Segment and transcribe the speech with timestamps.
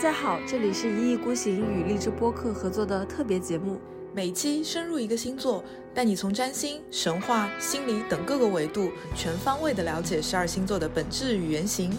[0.00, 3.78] 家好，这里是一意孤行与荔枝播客合作的特别节目，
[4.14, 5.62] 每期深入一个星座，
[5.92, 11.92] 带你从占星、神话、心理等各个维度，全方位的了解十二星座的本质与原型。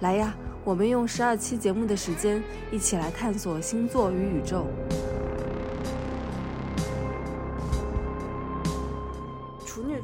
[0.00, 0.34] 来呀，
[0.64, 2.42] 我们用十二期节目的时间，
[2.72, 4.66] 一起来探索星座与宇宙。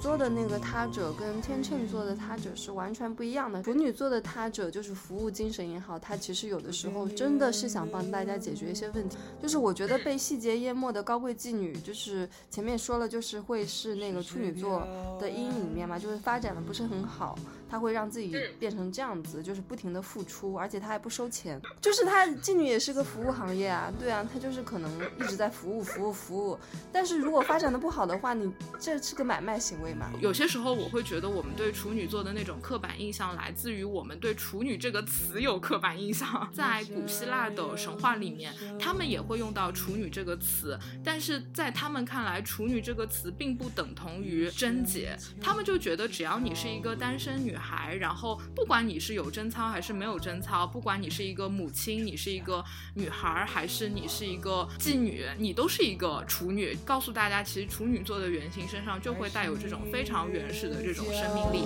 [0.02, 3.62] 座的那个他者跟天秤座的他者是完全不一样的。
[3.62, 9.16] 处女座的他者就是服务精神也好，他其实有的时候真的是想帮大家解决一些问题。
[9.40, 14.84] 就是我觉得被细节淹没的高贵妓女，就是前面说了，就是会是那个处女座
[15.20, 17.38] 的阴影面嘛，就是发展的不是很好。
[17.72, 26.58] 他会让自己变成这样子，就是不停的付出，而且他还不收钱，就是他妓女也是个服务行业啊，对啊，他就是可能一直在服务服务服务，
[26.92, 30.12] 但是如果发展的不好的话，你这是个买卖行为嘛？
[30.20, 47.56] 有些时候我会觉得我们对处女座的那种刻板印象来自于我们对处女这个词有刻板印象，在古希腊的神话里面，他们也会用到处女这个词，但是在他们看来，处女这个词并不等同于贞洁，他们就觉得只要你是一个单身女。
[47.61, 52.62] 孩，孩然后不管你是有贞操还是没有贞操，不管你是一个母亲，你是一个
[52.94, 56.76] 女孩，还是你是一个妓女，你都是一个处女。
[56.84, 61.64] 告诉大家，其实处女座的原型身上就会带有这种非常原始的这种生命力。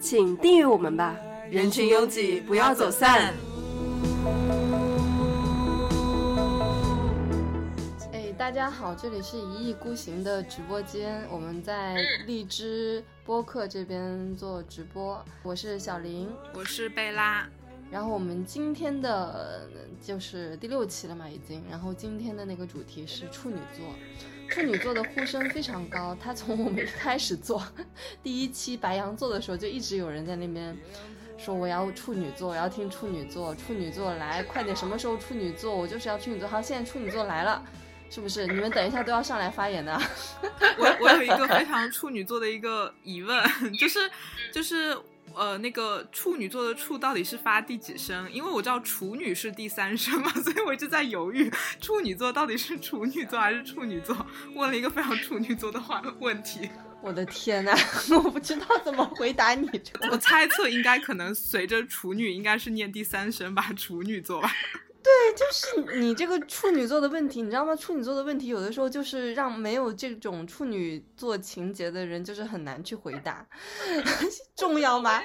[0.00, 1.14] 请订阅我们吧，
[1.50, 3.34] 人群拥挤，不要走散。
[8.38, 15.24] 大家好，这里是一意孤行的直播间，我们在荔枝播客这边做直播。
[15.42, 17.48] 我是小林，我是贝拉。
[17.90, 19.66] 然后我们今天的
[20.02, 21.64] 就是第六期了嘛，已经。
[21.70, 23.86] 然后今天的那个主题是处女座，
[24.50, 26.14] 处女座的呼声非常高。
[26.14, 27.66] 他从我们一开始做
[28.22, 30.76] 第一期白羊座的时候，就一直有人在那边
[31.38, 35.74] 说我要处女座，我要听处女座，处女座来，快点，什么时候处女座？
[35.74, 36.46] 我就是要处女座。
[36.46, 37.64] 好，现在处女座来了。
[38.10, 40.00] 是不是你们等一下都要上来发言的？
[40.78, 43.44] 我我有一个非常处女座的一个疑问，
[43.78, 44.10] 就是
[44.52, 44.96] 就是
[45.34, 48.30] 呃那个处女座的处到底是发第几声？
[48.32, 51.50] 因为我知道处女是第三声嘛， 所以我一直在犹豫
[51.80, 54.16] 处女座到底是处女座还是处女座。
[54.54, 56.70] 问了一个非常处女座的话问题。
[57.02, 57.72] 我的天呐，
[58.10, 60.08] 我不知道怎么回答你这个。
[60.10, 64.50] 我猜测应该可能随着处女应该是念第三声吧，处女座吧。
[65.06, 67.76] 对，就是你这个处女座的问题，你知道吗？
[67.76, 73.46] 处女座的问题有的时候就是让没有这种处女座情节的人，就是很难去回答。
[74.56, 75.22] 重要吗？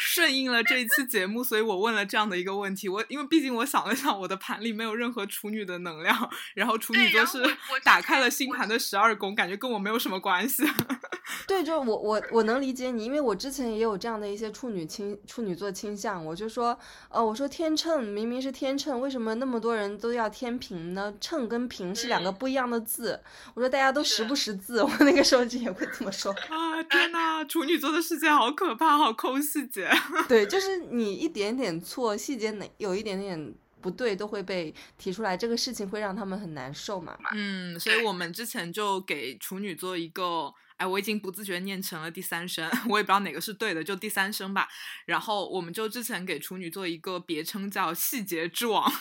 [0.00, 2.88] 顺应了这一期节目，所以我问了这样的一个问题。
[2.88, 7.42] 我因为毕竟我想了想，我的盘里没有任何处女的能量，然后处女座是
[7.84, 10.62] 打开了星盘的十二宫，感觉跟我没有什么关系。
[11.46, 16.78] 对，就是我我我能理解你，因为我之前也有这样的一些处女倾处女座倾向，我就说，
[17.10, 19.01] 呃，我说天秤明明是天秤。
[19.02, 21.12] 为什么那么多人都要天平呢？
[21.20, 23.20] 秤跟平是两个不一样的字。
[23.52, 24.80] 我说大家都识不识字？
[24.80, 26.80] 我那个时候就也会这么说啊！
[26.84, 29.90] 天哪，处女座的世界好可怕，好抠细节。
[30.28, 37.18] 对，就是你一点点错，细节哪有一点点不对，都会被提出来，这个事情会让他们很难受嘛。
[37.34, 40.54] 嗯，所以我们之前就给处女座一个。
[40.82, 44.68] 哎，我已经不自觉念成了第三声， 我也不知道哪个是对的，就第三声吧。
[45.06, 48.92] 然后我们就之前给处女座一个别称叫“细节之王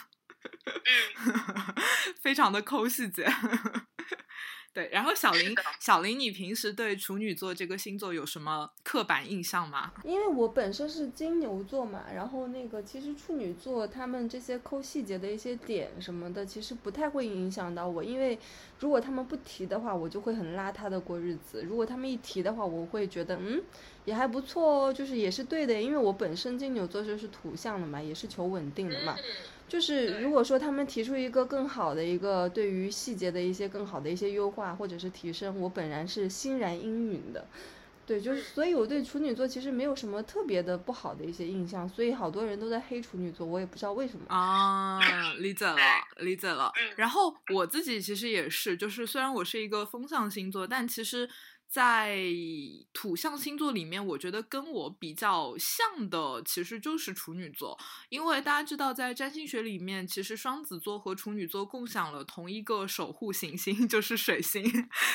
[2.22, 3.28] ”，非常的抠细节。
[4.74, 9.92] 对，然后小林，小林，你平时对处女座这个星座有什么刻板印象吗？
[10.06, 18.40] 因为我本身是金牛座嘛，然后那个其实处女座他们这些抠细节的一些点什么的，其实不太会影响到我，因为
[18.80, 23.62] 如果他们不提的话，我就会很邋遢的过日子；如果他们一提的话，我会觉得嗯
[24.06, 29.18] 也还不错哦，就是也是对的，因为我本身金牛座就是土象的嘛，也是求稳定的嘛。
[29.72, 37.48] 就是如果说他们提出一个更好的一个对于细节的一些更好的一些优化或者是提升，我本人是欣然应允的。
[38.06, 45.00] 对，就是所以我对处女座其实没有什么特别的不好的一些印象，所以好多人都在黑处女座，我也不知道为什么啊。
[45.38, 45.78] 理解了，
[46.18, 46.70] 理解了。
[46.98, 51.30] 然后我自己其实也是，就是虽然我是一个风象星座，但其实。
[51.72, 52.22] 在
[52.92, 57.80] 土象星座里面，我觉得跟我比较像的其实就是处女座，
[58.10, 64.62] 因为大家知道，在占星学里面，其实双子座和处女座共享了同一个守护行星， 就是水星，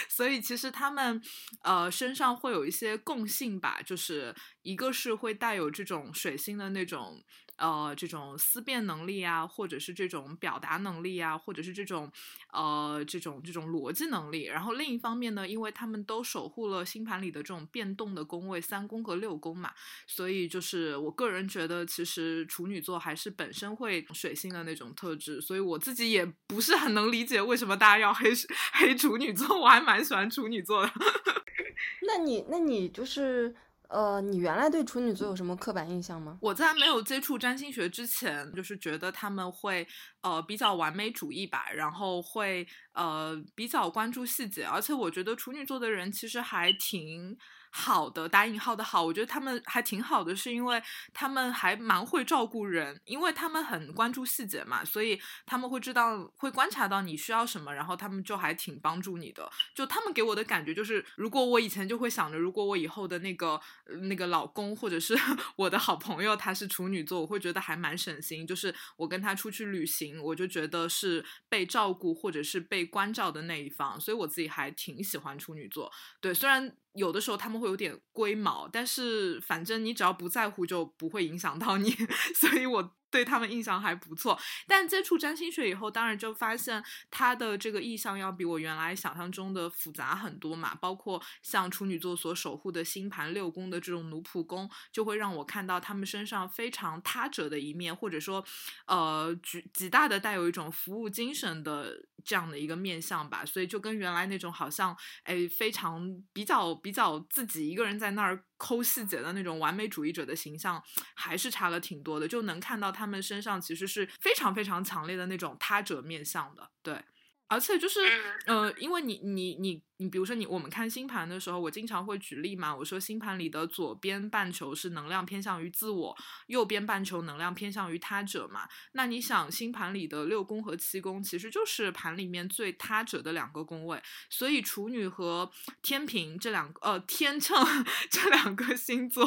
[0.08, 1.20] 所以其实他们
[1.60, 7.22] 呃身上会有一些共性吧，就是一个是会带有这种水星的那种
[7.56, 12.10] 呃这种思辨能力啊，或者是这种表达能力啊，或者是这种
[12.52, 14.44] 呃这种这种逻辑能力。
[14.44, 19.72] 然后另一方面呢，因为他们都守护了星盘里的这种变动的宫位三宫和六宫嘛，
[20.06, 28.30] 所以就是我个人觉得，其实处女座还是本身会水星的那种特质，所以我自己也不是很能理解为什么大家要黑
[28.74, 30.92] 黑处女座，我还蛮喜欢处女座的。
[32.06, 33.54] 那你那你就是
[33.88, 36.38] 呃，你原来对处女座有什么刻板印象吗？
[36.40, 39.86] 我在没有接触占星学之前，就是觉得他们会
[40.22, 47.36] 呃比较完美主义吧，然后会呃比较关注细节，而且我觉得处女座的人其实还挺。
[47.78, 50.82] 好的，打引号的好，我觉得他们还挺好的，是因为
[51.12, 59.46] 他们还蛮会照顾人，因为他们很关注细节嘛，所以他们会知道会观察到你需要什么，然后他们就还挺帮助你的。
[59.74, 63.60] 就他们给我的感觉就是，如果我以前就会想着，如果我以后的那个
[64.08, 65.14] 那个老公或者是
[65.56, 68.46] 我的好朋友他是处女座，我会觉得还蛮省心。
[68.46, 75.92] 就是我跟他出去旅行，我就觉得是被照顾或者是被关照的那一方，所以我自己还挺喜欢处女座。
[76.22, 76.74] 对，虽然。
[76.96, 81.90] 有的时候他们会有点龟毛，但是反正你只要不在乎，就不会影响到你，
[82.34, 82.96] 所以我。
[83.08, 90.74] 对他们印象还不错，但接触占星学以后，当然就发现他的这个意象要比我原来想象中的复杂很多嘛。
[90.74, 98.44] 包括像处女座所守护的星盘六宫的这种奴仆宫，就会让我看到他们身上非常他者的一面，或者说，
[98.86, 101.96] 呃，极极大的带有一种服务精神的
[102.26, 103.46] 这样的一个面相吧。
[103.46, 108.44] 所以就跟原来那种好像哎非常比较比较自己一个人在那儿。
[108.58, 110.82] 抠细节的那种完美主义者的形象
[111.14, 116.98] 还是差了挺多的，就能看到他们身上其实是非常非常强烈的那种他者面相的，对。
[117.48, 118.00] 而且就是，
[118.46, 122.74] 呃，因为你你你你，比如说你我们看星盘的时候，我经常会举例嘛。
[122.74, 126.16] 我说星盘里的左边半球是能量偏向于自我，
[126.48, 128.68] 右边半球能量偏向于他者嘛。
[128.94, 134.02] 那你想，星盘里的六宫和七宫其实就是盘里面最他者的两个宫位。
[134.28, 135.48] 所以处女和
[135.82, 137.64] 天平这两个呃天秤
[138.10, 139.24] 这两个星座，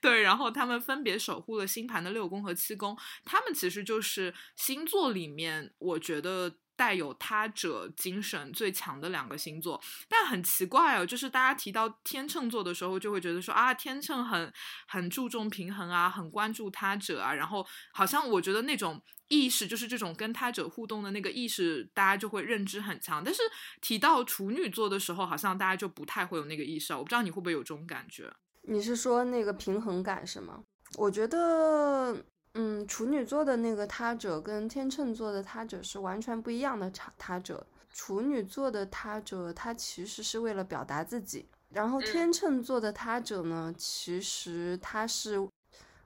[0.00, 6.56] 对，然后他们分别守护了星盘的六宫和七宫，他们其实就是星座里面，我觉得。
[6.78, 14.52] 带有他者精神最强的两个星座，但很奇怪哦，就是大家提到天秤座的时候，就会觉得说啊，天秤很
[14.86, 23.24] 很注重平衡啊，很关注他者啊，然后好像我觉得那种意识，就是这种跟他者互动的那个意识，大家就会认知很强。
[23.24, 23.42] 但是
[23.80, 26.94] 提到处女座的时候，好像大家就不太会有那个意识。
[26.94, 28.32] 我不知道你会不会有这种感觉？
[28.68, 30.62] 你是说那个平衡感是吗？
[30.96, 32.24] 我觉得。
[32.60, 37.64] 嗯，处女座的那个他者跟天秤座的他者是完全不一样的他他者。
[37.90, 45.48] 处女座的他者，他其实是为了表达自己；然后天秤座的他者呢，其实他是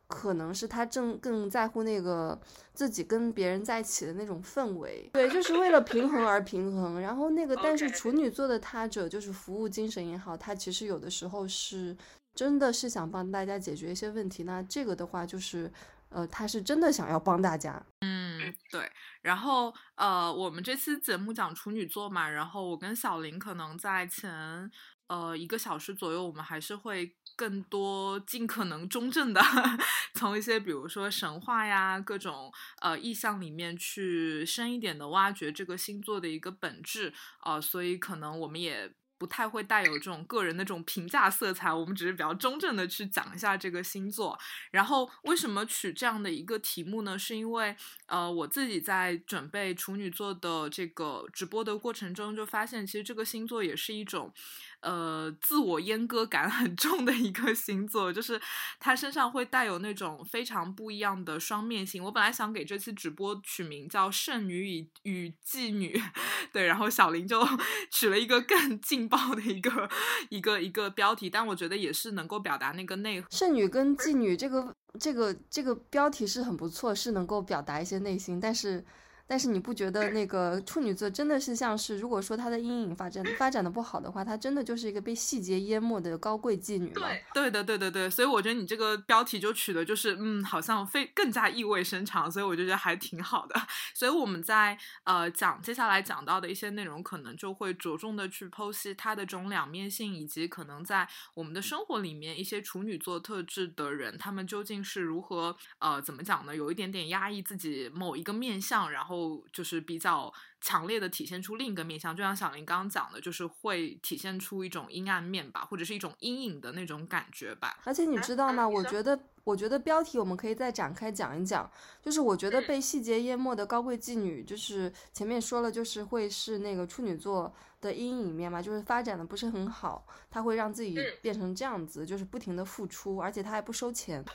[0.07, 2.39] 可能是他正更在乎那个
[2.75, 5.09] 自己跟别人在一起的那种氛围。
[5.15, 7.01] 对，就是为了平衡而平衡。
[7.01, 11.97] 然后那个，但是处女座的他者就是服务精神也好，他其实有的时候是
[12.35, 14.43] 真的是想帮大家解决一些问题。
[14.43, 15.73] 那这个的话就是。
[16.15, 17.83] 呃，他是真的想要帮大家。
[18.01, 18.91] 嗯，对。
[19.23, 24.71] 然后，呃，我们这期节目讲处女座嘛，然后我跟小林可能在前
[25.07, 29.41] 呃一个小时左右，我们还是会更多尽可能中正的
[30.15, 37.13] 从一些比如说神话呀各种呃意象里面去深一点的挖掘这个星座的一个本质
[37.45, 38.93] 呃，所以可能我们也。
[39.23, 44.37] 不太会带有这种个人的这种评价色彩，我们只是比较中正的去讲一下这个星座。
[44.73, 47.17] 然后为什么取这样的一个题目呢？
[47.17, 47.77] 是因为
[48.07, 54.35] 呃，我自己在准备处女座的这个直播的过程中，就发现其实这个星座也是一种。
[54.83, 58.41] 呃，自我阉割感很重的一个星座，就是
[58.79, 62.03] 他身上会带有那种非常不一样的双面性。
[62.03, 66.01] 我本来想给这期直播取名叫“圣女与与妓女”，
[66.53, 67.41] 对，然后小林就
[67.91, 69.89] 取了一个更劲爆的一个
[70.29, 73.29] 一个一个标题，但我觉得也是能够表达那个内核。
[73.31, 78.85] 圣女跟妓女这个这个这个标题是很不错，是能够表达一些内心，但是。
[79.33, 87.09] 但是你不觉得那个处女座真的是像是，如果说她的阴影发展发展的不好的话，她真的就是一个被细节淹没的高贵妓女吗？
[87.33, 93.59] 对，的，对对对，所以我觉得你这个标题就取的就是，嗯，好像非更加意味深长，所以我就觉得还挺好的。
[93.97, 106.55] 所以我们在呃讲接下来讲到的一些内容，可能就会着重的去剖析它的这种两面性，以及可能在我们的生活里面一些处女座特质的人，他们究竟是如何呃怎么讲呢？
[106.55, 109.22] 有一点点压抑自己某一个面相，然后。
[109.23, 117.79] 够就是比较强烈的体现出另一个面相，就像小林刚刚讲的，就是会体现出一种阴暗面吧，或者是一种阴影的那种感觉吧。
[117.85, 118.69] 而且你知道吗？
[118.69, 134.25] 我觉得，我觉得标题我们可以再展开讲一讲，就是我觉得被细节淹没的高贵妓女，就是前面说了，就是会是那个处女座的阴影面嘛，就是发展的不是很好，她会让自己变成这样子，就是不停的付出，而且她还不收钱。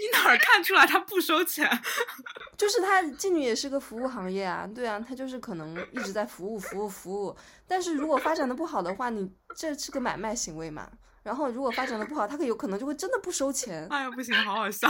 [0.00, 1.68] 你哪儿看出来他不收钱？
[2.56, 7.36] 就是他妓女也是个服务行业啊，对啊，他就是可能一直在服务服务服务。
[7.68, 10.90] 但是如果发展的不好的话，你这是个买卖行为嘛？
[11.22, 13.86] 然后如果发展的不好，他可有可能就会真的不收钱。
[13.90, 14.88] 哎呀，不行，好好笑，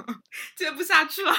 [0.56, 1.32] 接不下去了。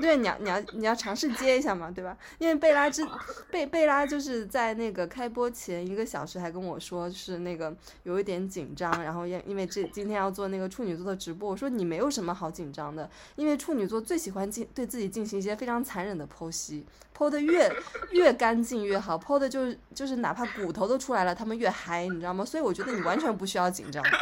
[0.00, 2.16] 对，你要你要你要尝试接一下嘛，对吧？
[2.38, 3.06] 因为贝拉之
[3.50, 16.86] 贝贝拉就是在那个开播前一个小时还跟我说是那个有一点紧张，然后因因为这今天要做那个处女座的直播，我说你没有什么好紧张的，因为处女座最喜欢进对自己进行一些非常残忍的剖析，
[17.22, 17.72] 剖的越
[18.10, 22.44] 越干净越好，剖的就是就是哪怕骨头都出来了，他们越嗨，你知道吗？
[22.44, 24.02] 所以我觉得你完全不需要紧张。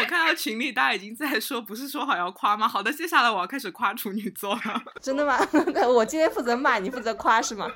[0.00, 2.66] 我看到群里大家已经在说，不是说好要夸吗？
[2.66, 4.82] 好的，接下来我要开始夸处女座了。
[5.02, 5.36] 真的吗？
[5.92, 7.70] 我今天负责骂，你负责夸是吗？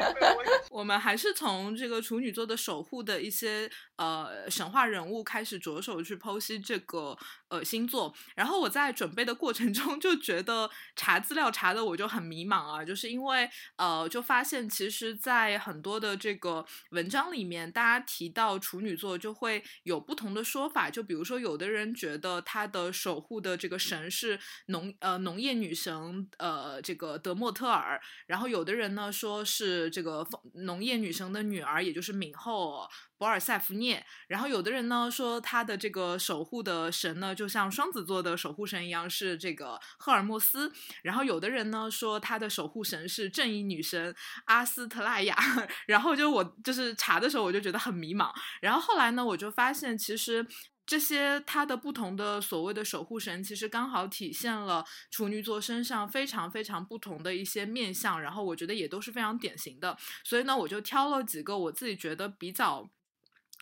[0.70, 7.16] 我们还是从这个处女座的守护的一些呃神话人物开始着手去剖析这个
[7.48, 8.14] 呃星座。
[8.34, 20.88] 然后我在准备的过程中就觉得查资料查的我就很迷茫啊，就是因为呃就发现其实，在很多的这个文章里面，大家提到处女座就会有不同的说法。
[20.88, 32.88] 就比如说，有的人觉得他的守护的这个神是农呃农业女神呃这个德莫特尔，然后有的人呢说是这个农业女神的女儿，也就是敏后
[33.18, 34.04] 博尔塞福涅。
[34.28, 40.72] 然后有的人呢说他的这个守护的神呢，就像双子座的守护神一样，是这个赫尔墨斯。
[41.02, 44.14] 然后有的人呢说他的守护神是正义女神
[44.46, 45.36] 阿斯特莱亚。
[45.86, 48.32] 然后就我就是查的时候我就觉得很迷茫。
[48.60, 50.46] 然后后来呢我就发现其实。
[50.90, 59.94] 这些他的不同的所谓的守护神，其实刚好体现了处女座身上非常非常不同的一些面相，然后我觉得也都是非常典型的，
[60.24, 62.88] 所以呢，我就挑了几个我自己觉得比较。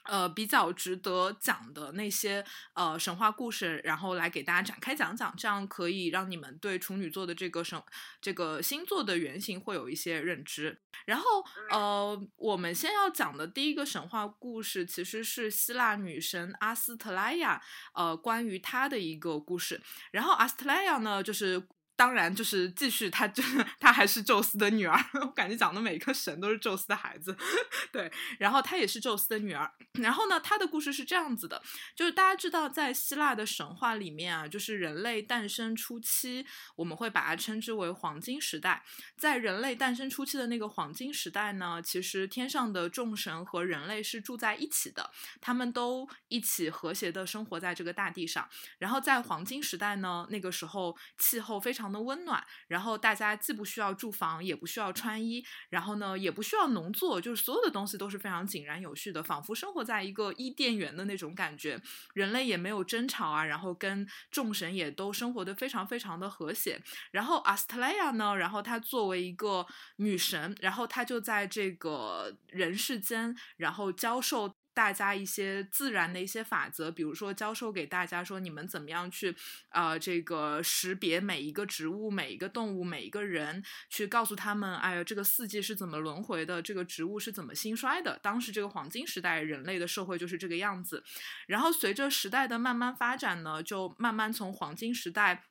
[0.09, 2.45] 呃，比较值得讲的那些
[2.75, 7.81] 呃神话故事，然后来给大家展开讲讲，这样可以让你们对处女座的这个神
[8.21, 10.81] 这个星座的原型会有一些认知。
[11.05, 11.25] 然后
[11.71, 17.63] 呃，我们先要讲的第一个神话故事，其实是希腊女神阿斯特莱亚，
[17.95, 19.81] 呃，关于她的一个故事。
[20.11, 21.63] 然后阿斯特莱亚呢，就是。
[21.97, 24.95] 当然，就是继续，她就是她还是宙斯的女儿。
[25.15, 27.35] 我感觉讲的每一个神都是宙斯的孩子，
[27.91, 28.12] 对。
[28.38, 29.73] 然后她也是宙斯的女儿。
[29.95, 31.62] 然后呢，她的故事是这样子的，
[31.95, 38.85] 就是大家知道，在希腊的神话里面啊，就是人类诞生初期，我们会把它称之为黄金时代。
[39.17, 45.11] 在人类诞生初期的那个黄金时代呢，其实天上的众神和人类是住在一起的，
[45.41, 48.47] 他们都一起和谐的生活在这个大地上。
[48.79, 51.86] 然后在黄金时代呢，那个时候气候非常。
[51.87, 61.81] 常的温暖，然后大家既不需要住房，也不需要穿衣，然后呢，也不需要农作，就是所有的东西都是非常井然有序的，仿佛生活在一个伊甸园的那种感觉。
[62.14, 66.83] 人类也没有争吵啊，然后跟众神也都生活的非常非常的和谐。
[67.12, 69.64] 然后阿斯特莱亚呢，然后她作为一个
[69.99, 74.52] 女神，然后她就在这个人世间，然后教授。
[74.76, 79.35] 大家一些自然的一些法则，比如说教授给大家说，你们怎么样去，
[79.71, 88.21] 呃，这个识别每一个植物、每一个动物、每一个人，去告诉他们，哎呀，这个四季是怎么轮回的，这个植物是怎么兴衰的。
[88.23, 91.02] 当时这个黄金时代，人类的社会就是这个样子。
[91.47, 95.45] 然后随着时代的慢慢发展呢，就慢慢从黄金时代。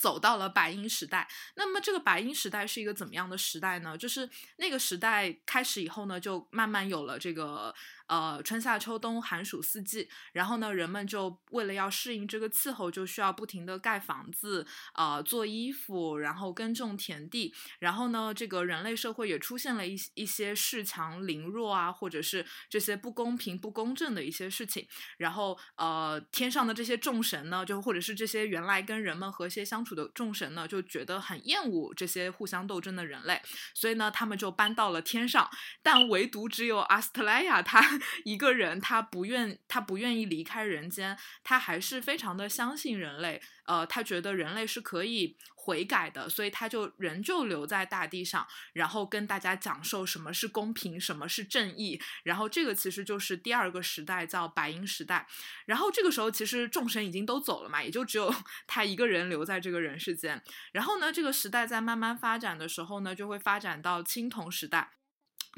[0.00, 3.96] 走到了白银时代，那么这个白银时代是一个怎么样的时代呢？
[3.96, 7.72] 就是那个时代开始以后呢，就慢慢有了这个
[8.08, 29.84] 呃春夏秋冬寒暑四季，然后呢，人们就为了要适应这个气候，就需要不停的盖房子，呃做衣服，然后耕种田地，然后呢，这个人类社会也出现了一一些恃强凌弱啊，或者是这些不公平不公正的一些事情，然后呃天上的这些众神呢，就或者是这些原来跟人们和谐相。
[29.84, 33.38] 处的众神呢就觉得很厌恶这些互相斗争的人类，
[33.74, 35.46] 所以呢他们就搬到了天上，
[35.82, 37.93] 但唯独只有阿斯特莱亚，他
[38.24, 52.00] 一个人他不愿他不愿意离开人间，他还是非常的相信人类，呃，他觉得人类是可以悔改的，所以他就仍旧留在大地上，然后跟大家讲授什么是公平，什么是正义。
[52.22, 55.26] 然后这个其实就是第二个时代，叫白银时代。
[55.66, 58.34] 然后这个时候其实众神已经都走了嘛，也就只有
[58.66, 60.42] 他一个人留在这个人世间。
[60.72, 64.90] 然后呢，这个时代在慢慢发展的时候呢，就会发展到青铜时代。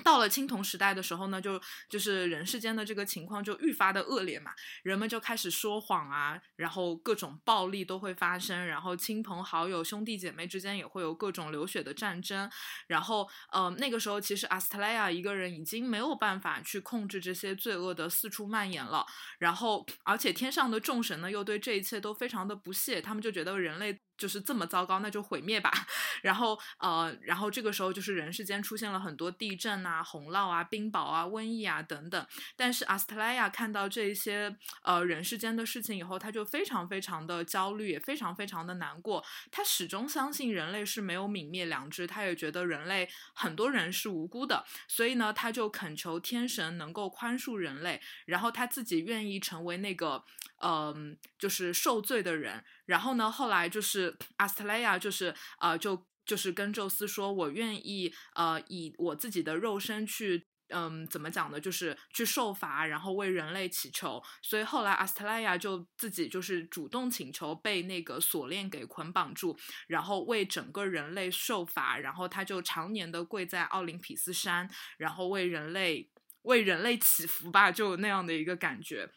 [0.05, 12.51] 到了青铜时代的时候呢，就就是人世间的这个情况就愈发的恶劣嘛，人们就开始说谎啊，然后各种暴力都会发生，然后亲朋好友、兄弟姐妹之间也会有各种流血的战争，
[12.87, 19.05] 然后呃那个时候其实阿斯特莱亚一个人已经没有办法去控制这些罪恶的四处蔓延了，
[19.39, 24.01] 然后而且天上的众神呢又对这一切都非常的不屑，他们就觉得人类。
[24.19, 25.71] 就是这么糟糕，那就毁灭吧。
[26.25, 32.27] 然后，呃，然后这个时候就是人世间出现了很多地震啊、洪涝啊、冰雹啊、瘟疫啊等等。
[32.57, 39.25] 但是阿斯特莱亚看到这些呃人世间的事情以后，他就非常非常的焦虑，也非常非常的难过。
[39.51, 50.25] 他始终相信人类是没有泯灭良知，他也觉得人类很多人是无辜的，所以呢，他就恳求天神能够宽恕人类，然后他自己愿意成为那个
[50.63, 52.65] 嗯，就是受罪的人。
[52.87, 61.61] 然后呢，后来就是阿斯特莱亚，就是呃，就就是跟宙斯说，我愿意呃，以我自己的肉身去，嗯，怎么讲呢？
[61.61, 64.21] 就是去受罚，然后为人类祈求。
[64.43, 69.57] 所以后来阿斯特莱亚就自己就是主动请求被那个锁链给捆绑住，
[69.87, 71.97] 然后为整个人类受罚。
[71.99, 74.69] 然后他就常年的跪在奥林匹斯山，
[74.99, 76.11] 然后为人类
[76.43, 79.09] 为人类祈福吧，就那样的一个感觉。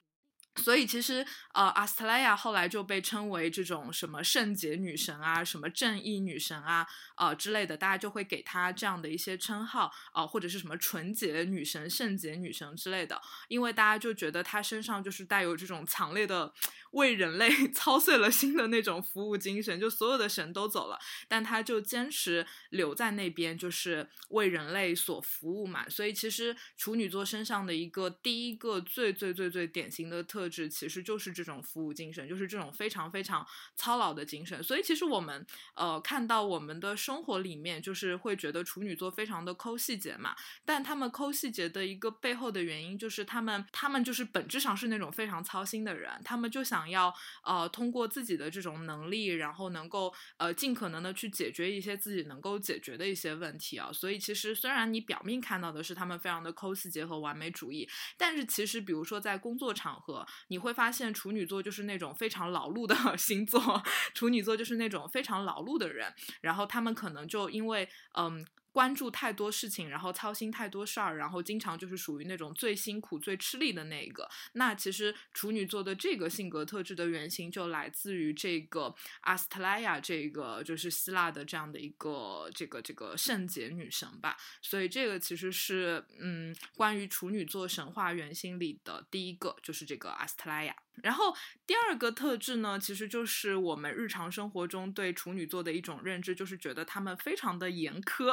[0.60, 6.86] 所以其实，呃，阿斯特莱亚后来就被称为这种什么圣洁女神啊，什么正义女神啊，
[7.16, 16.54] 呃之类的，大家就会给她这样的一些称号，啊，或者是什么纯洁女神、圣洁女神之类的，因为大家就觉得她身上就是带有这种强烈的
[16.92, 21.00] 为人类 操碎了心的那种服务精神，就所有的神都走了，
[21.30, 25.88] 但她就坚持留在那边，就是为人类所服务嘛。
[25.88, 30.49] 所以其实处女座身上的一个第一个最最最最典型的特。
[30.50, 34.62] 质其实就是这种服务精神，就是这种非常非常操劳的精神。
[34.64, 40.36] 所以其实我们呃看到我们的生活里面，就是会觉得处女座非常的抠细节嘛。
[40.66, 46.12] 但他们抠细节的一个背后的原因，就是他们他们就是本质上是那种非常操心的人。
[46.26, 47.14] 他们就想要
[47.44, 53.92] 呃通过自己的这种能力，然后能够呃尽可能的去解决一些自己能够解决的一些问题啊。
[53.94, 57.88] 所以其实虽然你表面看到的是他们非常的抠细节和完美主义，
[58.18, 60.26] 但是其实比如说在工作场合。
[60.48, 67.88] 你会发现处女座就是那种非常劳碌的 星座，处女座就是那种非常劳碌的人，然后他们可能就因为
[68.18, 68.46] 嗯。
[68.72, 74.30] 关注太多事情，然后操心太多事儿，然后经常就是属于那种最辛苦、最吃力的那一个。
[74.54, 84.38] 那其实处女座的这个性格特质的原型就来自于这个阿斯特莱亚，这个就是希腊的这样的一个这个这个圣洁女神吧。
[84.62, 90.76] 所以这个其实是嗯，关于处女座神话原型里的第一个，就是这个阿斯特莱亚。
[91.02, 91.34] 然后
[91.66, 98.30] 第二个特质呢，其实就是我们日常生活中对处女座的一种认知，就是觉得他们非常的严苛，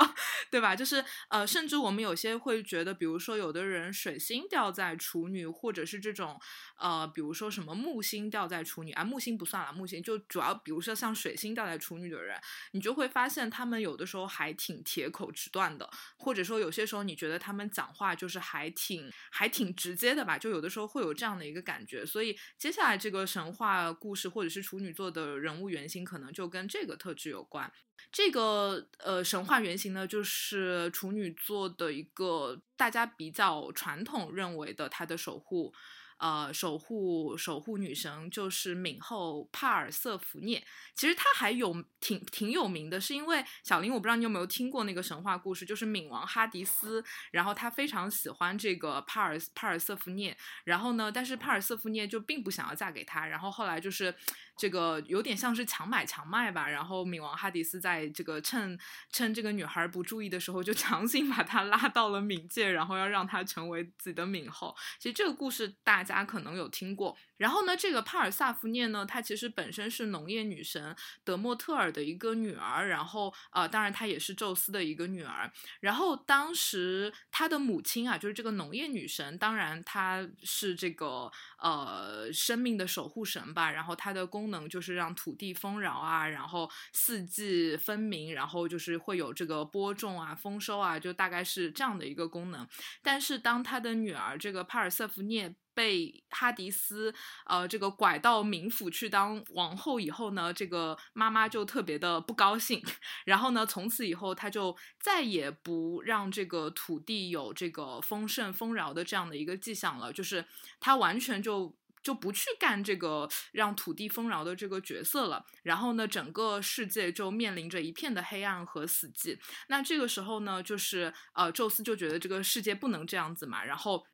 [0.50, 0.74] 对吧？
[0.76, 6.38] 就是呃，甚至我们有些会觉得，比如说有的人水星掉在处女，或者是这种
[6.78, 12.38] 呃，比如说什么木星掉在处女啊，木星不算了，木星就主要比如说像水星掉在处女的人，
[12.72, 22.36] 你就会发现他们有的时候还挺铁口直断的，或者说有些时候你觉得他们讲话就是还挺还挺直接的吧，就有的时候会有这样的一个感觉，所以。
[22.58, 27.70] 接下来这个神话故事，或者是处女座的人物原型，可能就跟这个特质有关。
[28.12, 35.72] 这个呃神话原型呢，就是处女座的一个大家比较传统认为的他的守护。
[36.18, 40.64] 呃，守护守护女神就是冥后帕尔瑟福涅。
[40.94, 54.14] 其实她还有挺挺有名的，是因为小林，我不知道你有没有听过那个神话故事，就是冥王哈迪斯，然后他非常喜欢这个帕尔帕尔瑟福涅，然后呢，但是帕尔瑟福涅就并不想要嫁给他，然后后来就是。
[54.56, 58.78] 这个有点像是强买强卖吧，然后冥王哈迪斯在这个趁
[59.12, 64.74] 趁这个女孩不注意的时候，就 强行把她拉到了冥界，然后要让她成为自己的冥后。
[64.98, 67.16] 其实这个故事大家可能有听过。
[67.36, 75.52] 然后呢，这个帕尔萨福涅呢，她其实本身是农业女神德莫特尔的一个女儿，然后呃，当然她也是宙斯的一个女儿。
[75.80, 81.30] 然后当时她的母亲啊，就是这个农业女神，当然她是这个
[81.62, 83.70] 呃生命的守护神吧。
[83.70, 92.66] 然后它的功能就是让土地丰饶啊，然后四季分明，然后就是会有这个播种啊、丰收啊，就大概是这样的一个功能。
[93.02, 95.54] 但是当他的女儿这个帕尔瑟福涅。
[95.76, 102.82] 被哈迪斯呃这个拐到冥府去当王后以后呢，这个妈妈就特别的不高兴，
[103.26, 110.46] 然后呢，从此以后她就再也不让这个土地有这个丰盛丰饶的这样的一个迹象了，就是
[110.80, 115.44] 她完全就就不去干这个让土地丰饶的这个角色了。
[115.62, 119.38] 然后呢，整个世界就面临着一片的黑暗和死寂。
[119.68, 124.06] 那这个时候呢，就是呃，宙斯就觉得这个世界不能这样子嘛，然后。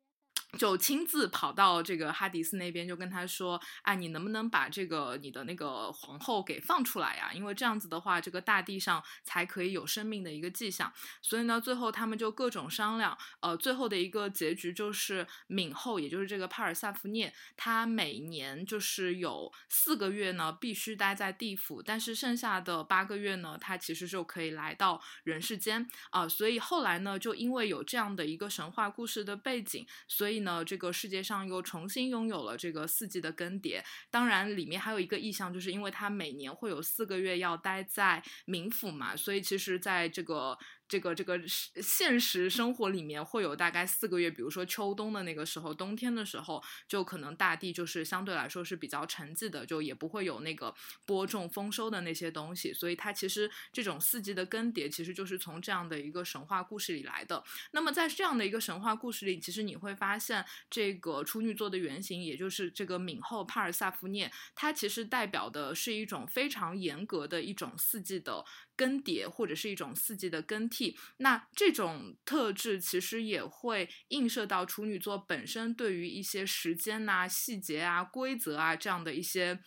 [0.57, 7.31] 就亲自跑到这个哈迪斯那边，就跟他说：“哎，你能不能把这个你的那个皇后给放出来呀？
[7.33, 26.29] 因为这样子的话，这个大地上才可以有生命的一个迹象。”所以呢，最后他们就各种商量，呃，最后的一个结局就是敏后，也就是这个帕尔萨福涅，他每年就是有四个月呢必须待在地府，但是剩下的八个月呢，他其实就可以来到人世间啊。
[26.29, 30.42] 所以后来呢，就因为有这样的一个神话故事的背景，所以。
[30.43, 33.83] 那，这个世界上又重新拥有了这个四季的更迭。
[34.09, 40.57] 当然，里面还有一个意象，就是因为他每年会有四个月要待在冥府嘛，所以其实在这个。
[40.93, 50.71] 这个这个现实生活里面会有大概四个月，比如说秋冬的那个时候，冬天的时候就可能大地就是相对来说是比较沉寂的，就也不会有那个
[51.03, 57.43] 播种丰收的那些东西，所以它其实这种四季的更迭其实就是从这样的一个神话故事里来的。
[57.71, 68.45] 那么在这样的一个神话故事里，其实你会发现这个处女座的原型，也就是这个敏后帕尔萨夫涅，它其实代表的是一种非常严格的一种四季的。
[68.75, 79.59] 更迭或者是一种四季的更替，那这种特质其实也会映射到处女座本身对于一些时间呐、细节啊、规则啊这样的一些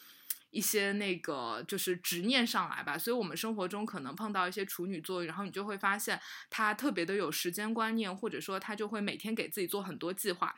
[0.50, 2.96] 一些那个就是执念上来吧。
[2.96, 10.54] 所以，我们生活中可能碰到一些处女座，然后你就会发现他特别的有时间观念，或者说他就会每天给自己做很多计划。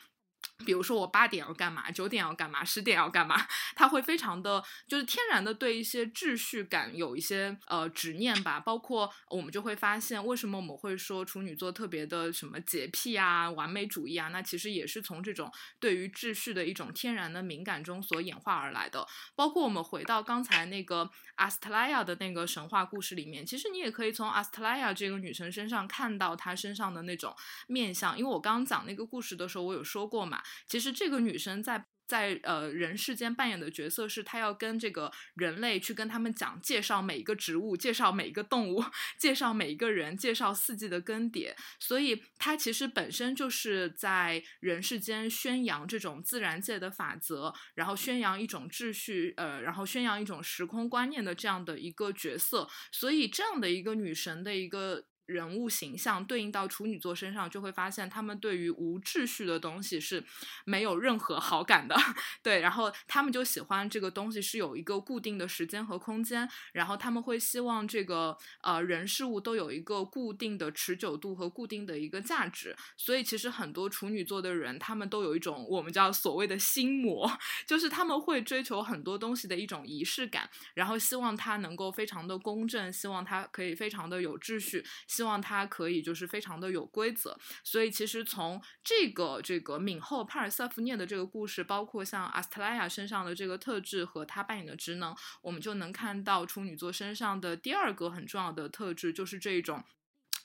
[0.66, 8.58] 比如说我八点要干嘛，九点要干嘛，十点要干嘛，他会非常的，就是天然的对一些秩序感有一些呃执念吧。
[8.58, 14.28] 包括我们就会发现，为什么我们会说处女座特别的什么洁癖啊、完美主义啊？
[14.28, 19.06] 那其实也是从这种对于秩序的一种天然的敏感中所演化而来的。
[19.36, 27.34] 包括我们回到刚才那个阿斯特莱亚的那个神话故事里面，其实你也可以从阿斯特莱亚这个女神身上看到她身上的那种
[27.68, 28.18] 面相。
[28.18, 30.42] 因为我刚刚讲那个故事的时候，我有说过嘛。
[30.66, 38.82] 其实这个女生在在呃人世间扮演的角色是，她要跟这个人类去跟他们讲，介绍每一个植物，介绍每一个动物，
[39.18, 41.54] 介绍每一个人，介绍四季的更迭。
[41.78, 52.66] 所以她其实本身就是在人世间宣扬这种自然界的法则，然后宣扬一种秩序，呃，然后宣扬一种时空观念的这样的一个角色。
[52.90, 55.04] 所以这样的一个女神的一个。
[55.28, 60.24] 人物形象对应到处女座身上，就会发现他们对于无秩序的东西是
[60.64, 61.94] 没有任何好感的。
[62.42, 72.74] 对，然后他们就喜欢这个东西是有一个固定的时间和空间，然后他们会希望这个呃人事物都有一个固定的持久度和固定的一个价值。
[72.96, 77.30] 所以其实很多处女座的人，他们都有一种我们叫所谓的心魔，
[77.68, 84.82] 就是他们会追求很多东西的一种仪式感，然后希望它能够非常的公正，希望它可以非常的有秩序。
[85.18, 99.82] 希望它可以就是非常的有规则，所以其实从这个这个敏后帕尔瑟夫涅的这个故事，包括像阿斯特莱亚身上的这个特质和他扮演的职能，我们就能看到处女座身上的第二个很重要的特质，就是这种，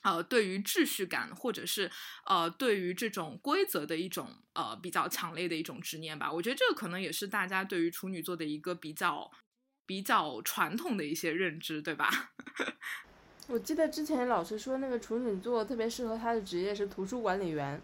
[0.02, 1.88] 呃，对于秩序感或者是
[2.26, 6.32] 呃对于这种规则的一种呃比较强烈的一种执念吧。
[6.32, 9.30] 我觉得这个可能也是大家对于处女座的一个比较
[9.86, 12.32] 比较传统的一些认知，对吧？
[13.46, 17.80] 我记得之前老师说，那个处女座特别适合他的职业是图书管理员，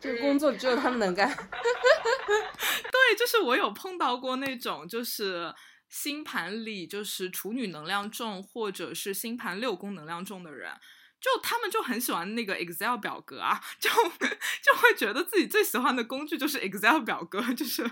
[0.00, 1.28] 这个工作只有他们能干。
[1.30, 5.54] 对，就是我有碰到过那种，就是
[5.88, 10.72] 星盘里就是处女能量重，或者是星盘六宫能量重的人。
[11.20, 17.82] 就他们就很喜欢那个 Excel 表格啊，就就会觉得自己最喜欢的工具就是 Excel 表格，就是，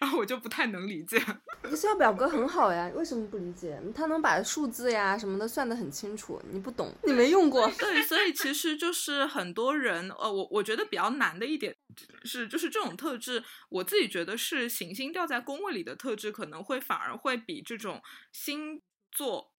[0.00, 1.22] 然后我就不太能理解。
[1.62, 3.80] Excel 表格很好呀，为什么不理解？
[3.94, 7.70] 它能把数字呀什么的算得很清楚，你不懂，你没用过。
[7.78, 11.76] 对，所以其实就是很多人，呃，我我觉得比较难的一点
[12.24, 19.52] 是，就是这种特质，我自己觉得是行星掉在宫位里的特质，可能会反而会比这种星座。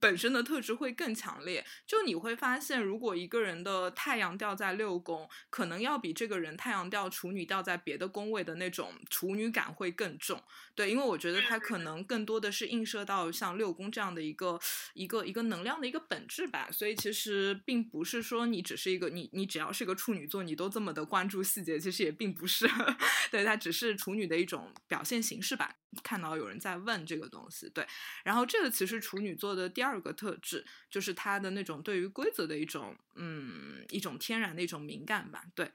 [0.00, 10.42] 本身的特质会更强烈，就你会发现，如果一个人的太阳掉在六宫，可能要比这个人太阳掉处女掉在别的宫位的那种处女感会更重。
[10.74, 14.58] 对，因为我觉得它可能更多的是映射到像六宫这样的一个
[14.94, 16.68] 一个一个能量的一个本质吧。
[16.72, 22.68] 所以其实并不是说你只是一个你你只要是个处女座，你都这么的关注细节，其实也并不是。
[23.30, 25.76] 对，它只是处女的一种表现形式吧。
[26.02, 27.86] 看到有人在问这个东西，对，
[28.24, 35.70] 然后这个其实处女座的第第二个特质就是他的那种对于规则的一种，嗯，一种天然的一种敏感吧，对。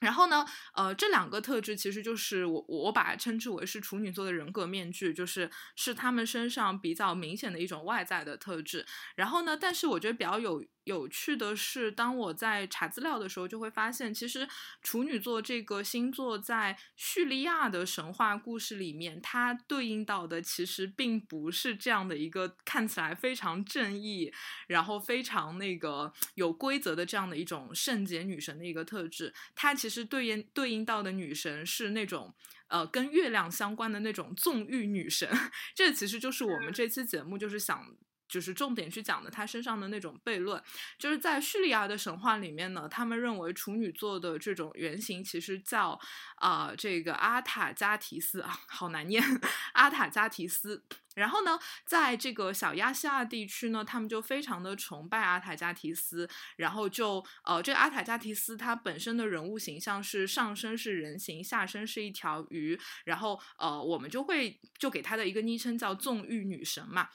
[0.00, 8.84] 然后呢，呃，这两个特质其实就是我我把它称之为是处女座的人格面具，就是是他们身上比较明显的一种外在的特质。
[9.14, 10.64] 然后呢，但是我觉得比较有。
[10.86, 14.48] 有趣的是，当我在查资料的时候，就会发现，其实
[14.82, 24.32] 处女座这个星座在叙利亚的神话故事里面，它对应到的其实并不是这样的一个看起来非常正义，
[24.68, 29.34] 然后非常那个有规则的这样的一种圣洁女神的一个特质。
[29.56, 32.32] 它其实对应对应到的女神是那种
[32.68, 35.28] 呃跟月亮相关的那种纵欲女神。
[35.74, 37.96] 这其实就是我们这期节目就是想。
[38.28, 40.62] 就是重点去讲的，他身上的那种悖论，
[40.98, 45.98] 就是在叙利亚的神话里面呢，他们认为处女座的这种原型其实叫
[46.36, 49.22] 啊这个阿塔加提斯啊，好难念，
[49.72, 50.84] 阿塔加提斯。
[51.14, 67.08] 然后呢，在这个小亚细亚地区呢，他们就非常的崇拜阿塔加提斯，然后就呃这个阿塔加提斯他本身的人物形象是上身是人形，下身是一条鱼，然后呃我们就会就给他的一个昵称叫纵欲女神嘛。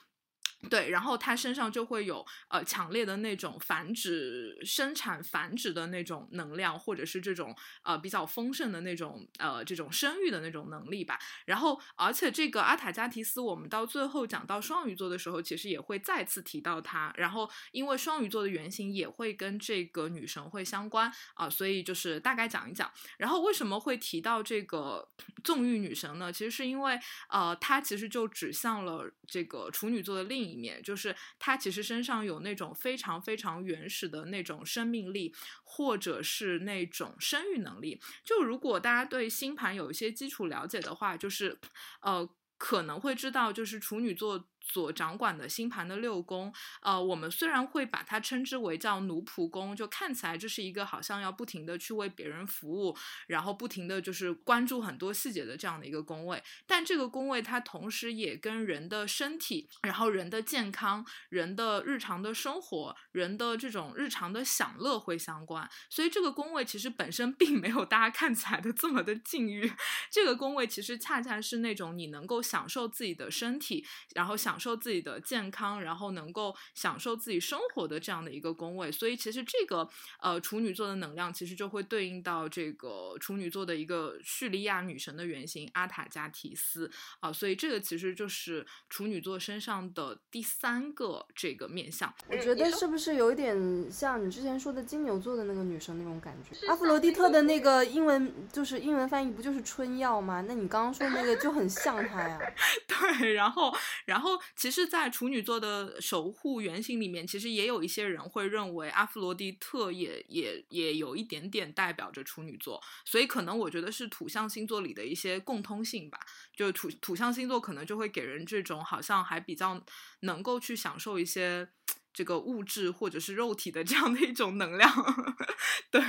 [0.70, 11.18] 对，然后他身上就会有呃强烈的那种繁殖、生产、繁殖的那种能量，或者是这种呃比较丰盛的那种呃这种生育的那种能力吧。
[11.46, 17.12] 然后，而且这个阿塔加提斯，我们到最后讲到双鱼座的时候，其实也会再次提到他。
[17.16, 22.88] 然后，因为双鱼座的原型也会跟这个女神会相关啊，所以就是大概讲一讲。
[23.18, 25.08] 然后为什么会提到这个
[25.42, 26.32] 纵欲女神呢？
[26.32, 26.96] 其实是因为
[27.28, 30.51] 呃，它其实就指向了这个处女座的另一。
[30.52, 35.34] 里面就是他其实身上有那种非常非常原始的那种生命力，
[35.64, 37.98] 或者是那种生育能力。
[38.22, 41.58] 就如果大家对星盘有一些基础了解的话，就是
[42.02, 44.48] 呃可能会知道，就是处女座。
[44.64, 52.96] 所掌管的星盘的六宫，呃，我们虽然会把它称之为叫奴仆宫，就看起来这是一个好像要不停的去为别人服务，
[53.26, 69.70] 然后不停的就是关注很多细节的这样的一个宫位，但这个宫位它同时也跟人的身体，然后人的健康、人的日常的生活、人的这种日常的享乐会相关，所以这个宫位其实本身并没有大家看起来的这么的禁欲，
[70.10, 74.51] 这个宫位其实恰恰是那种你能够享受自己的身体，然后享。
[74.52, 79.88] 享受自己的健康，然后能够享受自己生活的这样的一个宫位，所以其实这个
[80.20, 92.12] 呃处女座的能量其实就会对应到这个处女座的一个叙利亚女神的原型阿塔加提斯啊，所以这个其实就是处女座身上的第三个这个面相。
[92.28, 96.66] 我觉得是不是有一点像你之前说的金牛座的那个女生那种感觉？
[96.66, 100.44] 阿弗罗狄特的那个英文就是英文翻译不就是春药吗？
[100.46, 102.38] 那你刚刚说那个就很像她呀。
[102.86, 104.41] 对，然后然后。
[104.56, 116.18] 其实，在处女座的守护原型里面，其实也有一些人会认为阿芙罗狄特也也也有一点点代表着处女座，所以可能我觉得是土象星座里的一些共通性吧。
[116.54, 119.84] 就土土象星座可能就会给人这种好像还比较
[120.20, 121.68] 能够去享受一些。
[122.12, 124.90] 这个物质或者是肉体的这样的一种能量，
[125.90, 126.00] 对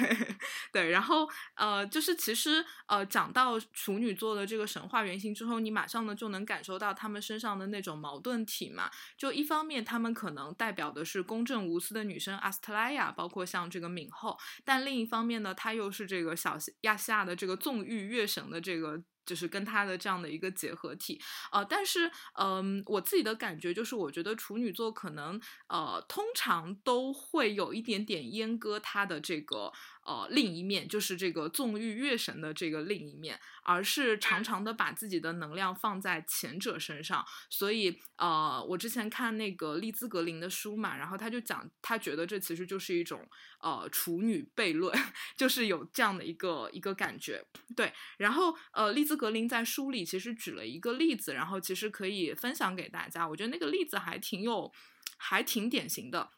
[0.71, 8.89] 对，然后呃，就是其实呃，讲到处女座的这个神话原型之后，你马上呢就能感受到他们身上的那种矛盾体嘛。
[9.17, 19.03] 就一方面，他们可能代表的是公正无私的女生阿斯特莱亚，包括像这个敏后；但另一方面呢，她又是这个小亚细亚的这个纵欲月神的这个。
[19.25, 29.71] 就是跟他的这样的一个结合体，呃，但是，嗯，我自己的感觉就是，我觉得处女座可能，呃，通常都会有一点点阉割他的这个，
[30.05, 37.25] 呃另一面，就是这个纵欲月神的这个另一面，而是常常的把自己的能量放在前者身上。
[37.49, 43.27] 所以呃，我之前看那个利兹格林的书嘛，然后他就讲，他觉得这其实就是一种
[43.59, 44.93] 呃处女悖论，
[45.37, 47.45] 就是有这样的一个一个感觉。
[47.75, 53.27] 对，然后呃，利兹格林在书里其实举了一个例子，然后其实可以分享给大家。
[53.27, 54.71] 我觉得那个例子还挺有，
[55.17, 56.31] 还挺典型的。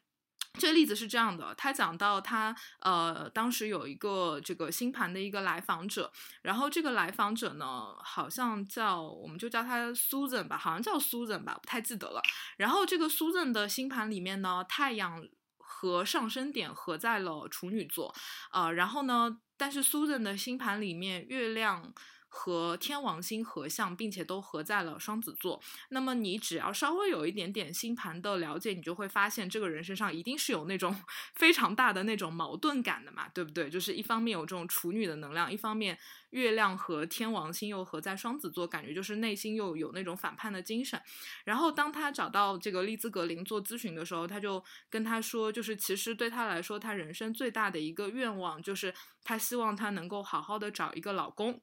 [0.58, 12.22] 这个例子是这样的，他讲到他呃，当时有一个这个星盘的一个来访者，然后这个来访者呢，好像叫我们就叫他 Susan 吧，好像叫 Susan 吧，不太记得了。
[12.58, 18.14] 然后这个 Susan 的星盘里面呢，太阳和上升点合在了处女座，
[18.52, 21.94] 呃，然后呢，但是 Susan 的星盘里面月亮。
[22.38, 25.62] 和天王星合相，并且都合在了双子座。
[25.90, 30.94] 那么你只要稍微有一点点星盘的了解，你就会发现这个人身上一定是有那种
[31.36, 33.70] 非常大的那种矛盾感的嘛，对不对？
[33.70, 35.98] 就是一方面有这种处女的能量，一方面
[36.32, 41.02] 月亮和天王星又合在双子座，感觉就是内心又有那种反叛的精神。
[41.46, 48.94] 然后当他找到这个利兹格林做咨询的时候，他就跟他说，就是其实对他来说，他人生最大的一个愿望就是
[49.24, 51.62] 他希望他能够好好的找一个老公。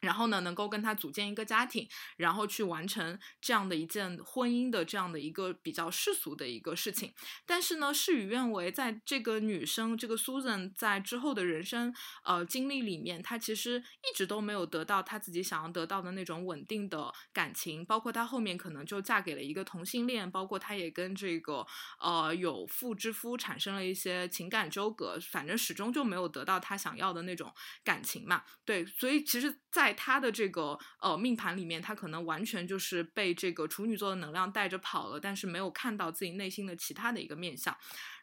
[0.00, 7.12] 然后呢，能够跟他组建一个家庭，然后去完成这样的一件婚姻的这样的一个比较世俗的一个事情。
[7.44, 21.66] 但是呢，事与愿违，在这个女生这个 Susan 在之后的人生呃经历里面，她其实一直都没有得到她自己想要得到的那种稳定的感情，包括她后面可能就嫁给了一个同性恋，包括她也跟这个
[22.00, 27.52] 呃有妇之夫产生了一些情感纠葛，反正始终就没有得到她想要的那种
[27.84, 28.42] 感情嘛。
[28.64, 29.58] 对，所以其实。
[29.76, 37.72] 在在他的这个呃命盘里面，他可能完全就是被这个处女座的能量带着跑了，但是没有看到自己内心的其他的一个面相。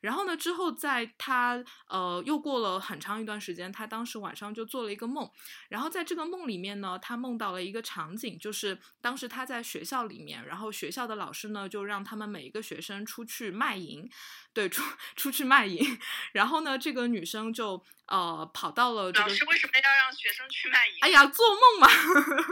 [0.03, 5.31] 然后呢，之后在他呃又过了很长一段时间，他当时晚上就做了一个梦，
[5.69, 14.09] 然后在这个梦里面呢，他梦到了一个场景，就是当时他在学校里面，然后学校的老师呢就让他们每一个学生出去卖淫，
[14.53, 14.83] 对，出
[15.15, 15.97] 出去卖淫，
[16.33, 20.97] 然后呢，这个女生就呃跑到了这个老师为什么要让学生去卖淫？
[20.99, 21.87] 哎呀，做梦嘛，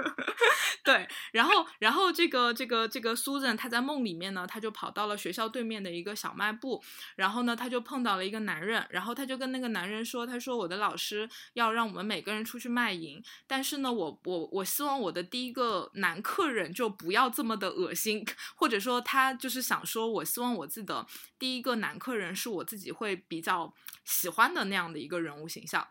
[0.85, 6.81] 对，然后然后这个这个这个 Susan 她在梦里面呢，她就跑到了学校对面的一个小卖部，
[7.17, 7.40] 然后。
[7.41, 18.23] 后呢，他就碰到了一个男人，然后他就跟那个男人说：“他说我的老师要让我们每个人出去卖淫，但是呢，我我我希望我的第一个男客人就不要这么的恶心，
[18.55, 21.05] 或者说他就是想说，我希望我自己的
[21.39, 23.73] 第一个男客人是我自己会比较
[24.05, 25.87] 喜欢的那样的一个人物形象。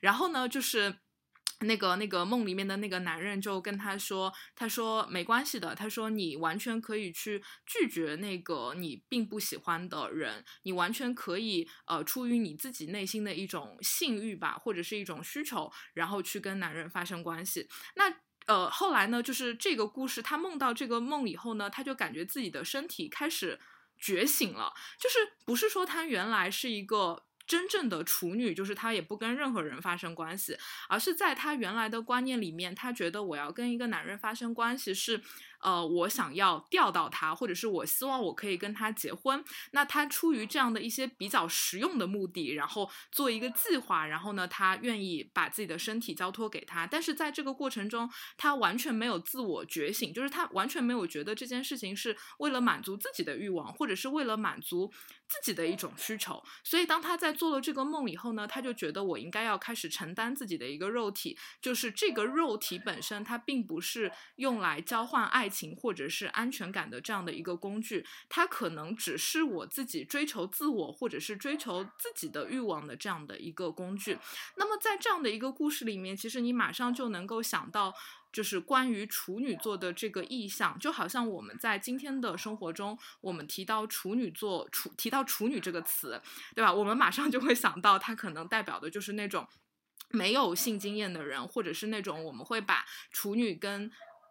[0.00, 0.96] 然后呢，就是。”
[1.60, 17.68] 那个那个梦里面的那个男人就跟他说：“他说没关系的，他说你完全可以去拒绝那个你并不喜欢的人，你完全可以呃出于你自己内心的一种性欲吧，或者是一种需求，然后去跟男人发生关系。
[17.96, 18.12] 那
[18.46, 23.58] 呃后来呢，就是这个故事，他梦到这个梦以后呢，他就感觉自己的身体开始
[23.96, 30.56] 觉醒了，就是不是说他原来是一个。”真正的处女就是她也不跟任何人发生关系，
[30.88, 35.22] 而是在她原来的观念里面，她觉得我要跟一个男人发生关系是。
[35.64, 39.42] 呃，我想要钓到他，或者是我希望我可以跟他结婚。
[39.70, 46.86] 那他出于这样的一些比较实用的目的，然后做一个计划，然后呢，他愿意把自己的身体交托给他。
[46.86, 54.92] 但是在这个过程中，他完全没有自我觉醒，就是他完全没有觉得这件事情是为了满足自己的欲望，或者是为了满足
[55.26, 56.42] 自己的一种需求。
[56.62, 65.48] 所以当他在做了这个梦以后呢，他就觉得我应该要开始承担自己的一个肉体，就是这个肉体本身它并不是用来交换爱。
[65.54, 74.18] 情或者是安全感的这样的一个工具，它可能只是我自己追求自我或者是追求自己的欲望的这样的一个工具。
[74.56, 77.94] 那么在这样的一个故事里面，其实你马上就能够想到，
[78.32, 86.20] 就是关于处女座的这个意象，就好像我们在今天的生活中，我们提到处女座，处提到处女这个词，
[86.54, 86.72] 对吧？
[86.72, 89.46] 我们马上就会想到，它可能代表的就是那种
[90.10, 93.90] 没有性经验的人，或者是那种我们会把处女跟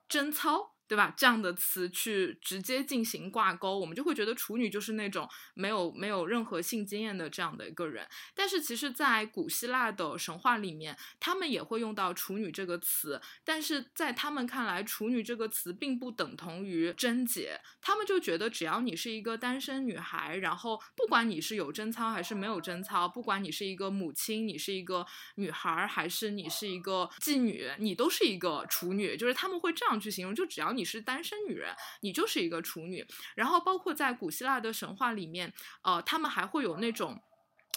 [0.10, 0.73] 贞操。
[0.86, 1.14] 对吧？
[1.18, 8.06] 这样的词去直接进行挂钩，我们就会觉得处女就是那种没有没有任何性经验的这样的一个人。
[8.36, 13.22] 但是其实，在古希腊的神话里面，他们也会用到处女这个词。
[13.46, 17.60] 但是在他们看来，处女这个词并不等同于贞洁。
[17.82, 29.16] 他们就觉得，只要你是一个单身女孩，然后不管你是有贞操还是没有贞操，不管你是一个母亲，你是一个女孩，还是你是一个妓女，你都是一个处女。
[29.16, 30.73] 就是他们会这样去形容，就只要。
[30.74, 33.06] 你是单身女人，你就是一个处女。
[33.36, 37.22] 然后包括在古希腊的神话里面，呃，他们还会有那种。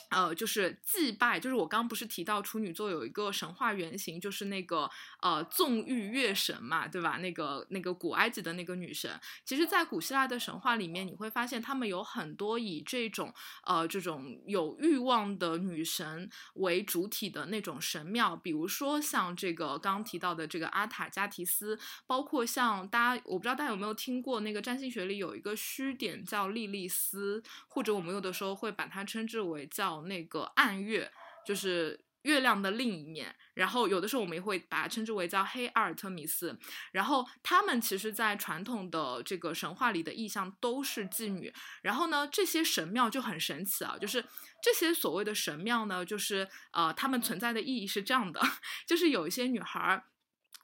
[0.08, 4.88] 呃，就是祭拜，就是我刚刚不是提到处女座有一个神话原型，就是那个
[5.20, 7.16] 呃纵欲月神嘛，对吧？
[7.18, 9.10] 那个那个古埃及的那个女神，
[9.44, 29.95] 其实，在古希腊的神话里面，你会发现他们有很多以这种呃这种有欲望的女神为主体的那种神庙，比如说像这个刚刚提到的这个阿塔加提斯，包括像大家，我不知道大家有没有听过那个占星学里有一个虚点叫莉莉丝，或者我们有的时候会把它称之为叫。
[30.02, 31.10] 那个暗月
[31.46, 36.58] 就是月亮的另一面，然后有的时候我们也会把它称之为叫黑阿尔特弥斯。
[36.92, 41.52] 然后他们其实，在传统的这个神话里的意象都是妓女。
[41.82, 44.24] 然后呢，这些神庙就很神奇啊，就是
[44.60, 48.40] 这些所谓的神庙呢，就是呃，他们存在的意义是这样的，
[48.86, 50.04] 就是有一些女孩儿。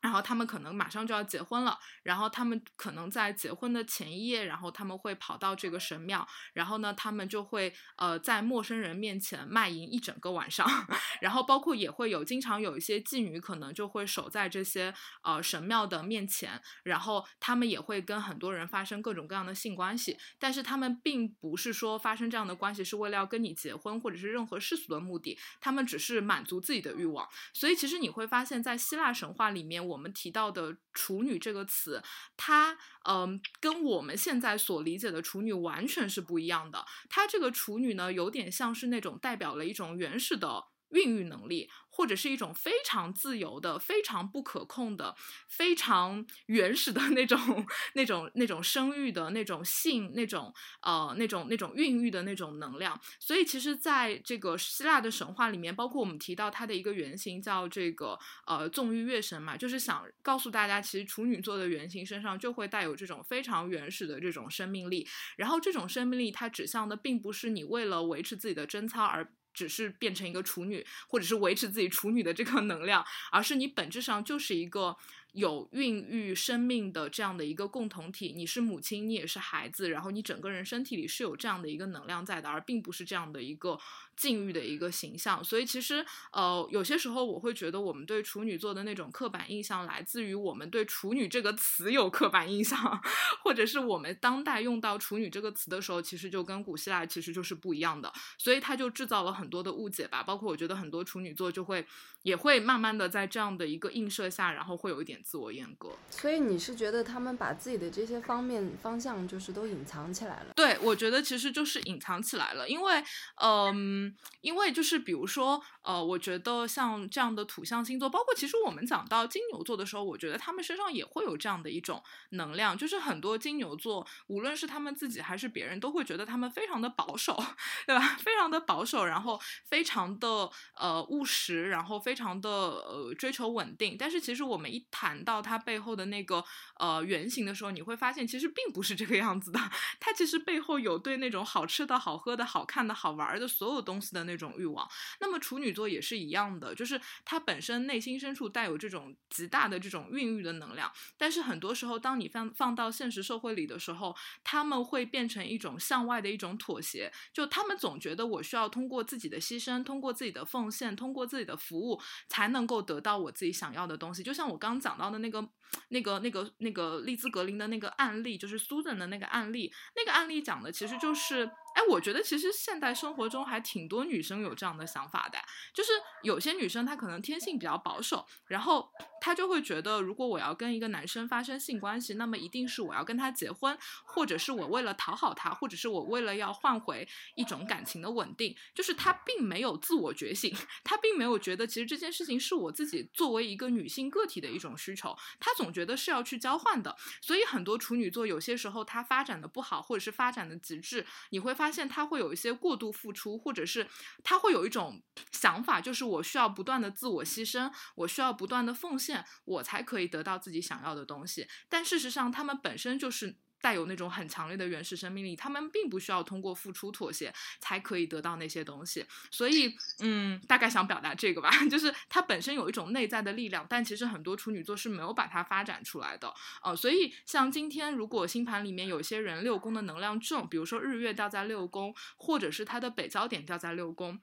[0.02, 10.68] 然后他们可能马上就要结婚了，然后他们可能在结婚的前一夜，然后他们会跑到这个神庙，然后呢，他们就会呃在陌生人面前卖淫一整个晚上，
[11.22, 14.92] 然后包括也会有经常有一些妓女可能就会守在这些
[15.22, 29.91] 呃神庙的面前，然后他们也会跟很多人发生各种各样的性关系，但是他们并不是说发生这样的关系是为了要跟你结婚或者是任何世俗的目的，他们只是满足自己的欲望，所以其实你会发现在希腊神话里面。
[29.92, 32.02] 我们提到的“处女”这个词，
[32.36, 36.84] 它嗯，跟我们现在所理解的处女完全是不一样的。
[37.08, 41.68] 它这个处女呢，有点像是那种代表了一种原始的孕育能力。
[41.94, 45.14] 或者是一种非常自由的、非常不可控的、
[45.46, 52.98] 非常原始的那种、那种、那种生育的那种性、那种呃、那种、那种孕育的那种能量。
[53.20, 65.06] 所以，其实，在这个希腊的神话里面，包括我们提到它的一个原型叫这个呃纵欲月神嘛，就是想告诉大家，其实处女座的原型身上就会带有这种非常原始的这种生命力。
[65.36, 69.30] 然后，这种生命力它指向的并不是你为了维持自己的贞操而。
[69.52, 74.96] 只是变成一个处女，或者是维持自己处女的这个能量，而是你本质上就是一个。
[75.32, 83.78] 有孕育生命的这样的一个共同体，你是母亲，你也是孩子，然后你整个人身体里是有这样的一个能量在的，而并不是这样的一个
[84.14, 85.42] 禁欲的一个形象。
[85.42, 93.00] 所以其实，呃，有些时候我会觉得，我们对处女座的那种刻板印象，来自于我们对处女这个词有刻板印象，
[93.42, 100.22] 或者是我们当代用到处女这个词的时候，其实就跟古希腊其实就是不一样的，所以它就制造了很多的误解吧。
[100.22, 101.86] 包括我觉得很多处女座就会
[102.22, 105.21] 也会慢慢的在这样的一个映射下，然后会有一点。
[105.22, 110.52] 自我阉割，所以你是觉得他们把自己的这些方面方向就是都隐藏起来了？
[110.54, 113.02] 对，我觉得其实就是隐藏起来了，因为，
[113.40, 127.40] 嗯，因为就是比如说，呃，我觉得像这样的土象星座，包括其实我们讲到金牛座的时候，我觉得他们身上也会有这样的一种能量，就是很多金牛座，无论是他们自己还是别人，都会觉得他们非常的保守，
[127.86, 128.16] 对吧？
[128.18, 133.96] 非常的保守，然后非常的呃务实，然后非常的呃追求稳定。
[133.98, 135.11] 但是其实我们一谈。
[135.12, 136.42] 谈到它背后的那个
[136.78, 139.60] 呃原型的时候，你会发现其实并不是这个样子的。
[140.00, 144.88] 它其实背后有对那种好吃的好喝的好看的好玩的所有东西的那种欲望。
[145.20, 150.90] 那么处女座也是一样的，就是它本身内心深处带有这种极大的这种孕育的能量。
[151.18, 157.12] 但是很多时候，当你放放到现实社会里的时候，他们会变成一种向外的一种妥协。
[157.34, 162.00] 就他们总觉得我需要通过自己的牺牲，通过自己的奉献，通过自己的服务，
[162.30, 164.22] 才能够得到我自己想要的东西。
[164.22, 165.01] 就像我刚讲的。
[165.02, 165.46] 到的那个、
[165.88, 169.72] 那个、那个、那个利兹格林的那个案例，就是 Susan 的那个案例。
[169.96, 175.38] 那个案例讲的其实就是，哎，我觉得其实现代生活中还挺多女生有这样的想法的，
[175.74, 175.90] 就是
[176.22, 178.90] 有些女生她可能天性比较保守，然后。
[179.24, 187.06] 她就会觉得，如果我要跟一个男生发生性关系，那么一定是我要跟他结婚，或者是我为了讨好他，或者是我为了要换回
[187.36, 188.52] 一种感情的稳定。
[188.74, 190.52] 就是她并没有自我觉醒，
[190.82, 195.16] 她并没有觉得其实这件事情是我自己作为一个女性个体的一种需求。
[195.38, 196.96] 她总觉得是要去交换的。
[197.20, 203.86] 所以很多处女座有些时候她发展的不好，或者是发展的极致，你会发发现他会有一些过度付出，或者是
[204.24, 205.00] 他会有一种
[205.30, 209.24] 想法，就是我需要不断的自我牺牲，我需要不断的奉献。
[209.44, 219.06] 我才可以得到自己想要的东西，但事实上，他们本身就是带有那种很强烈的原始生命力，他们并不需要通过付出妥协才可以得到那些东西。
[219.30, 226.34] 所以，嗯，大概想表达这个吧， 就是它本身有一种内在的力量，但其实很多处女座是没有把它发展出来的。
[226.62, 234.20] 呃，所以像今天，如果星盘里面有些人六宫的能量重，比如说日月掉在六宫，或者是他的北焦点掉在六宫。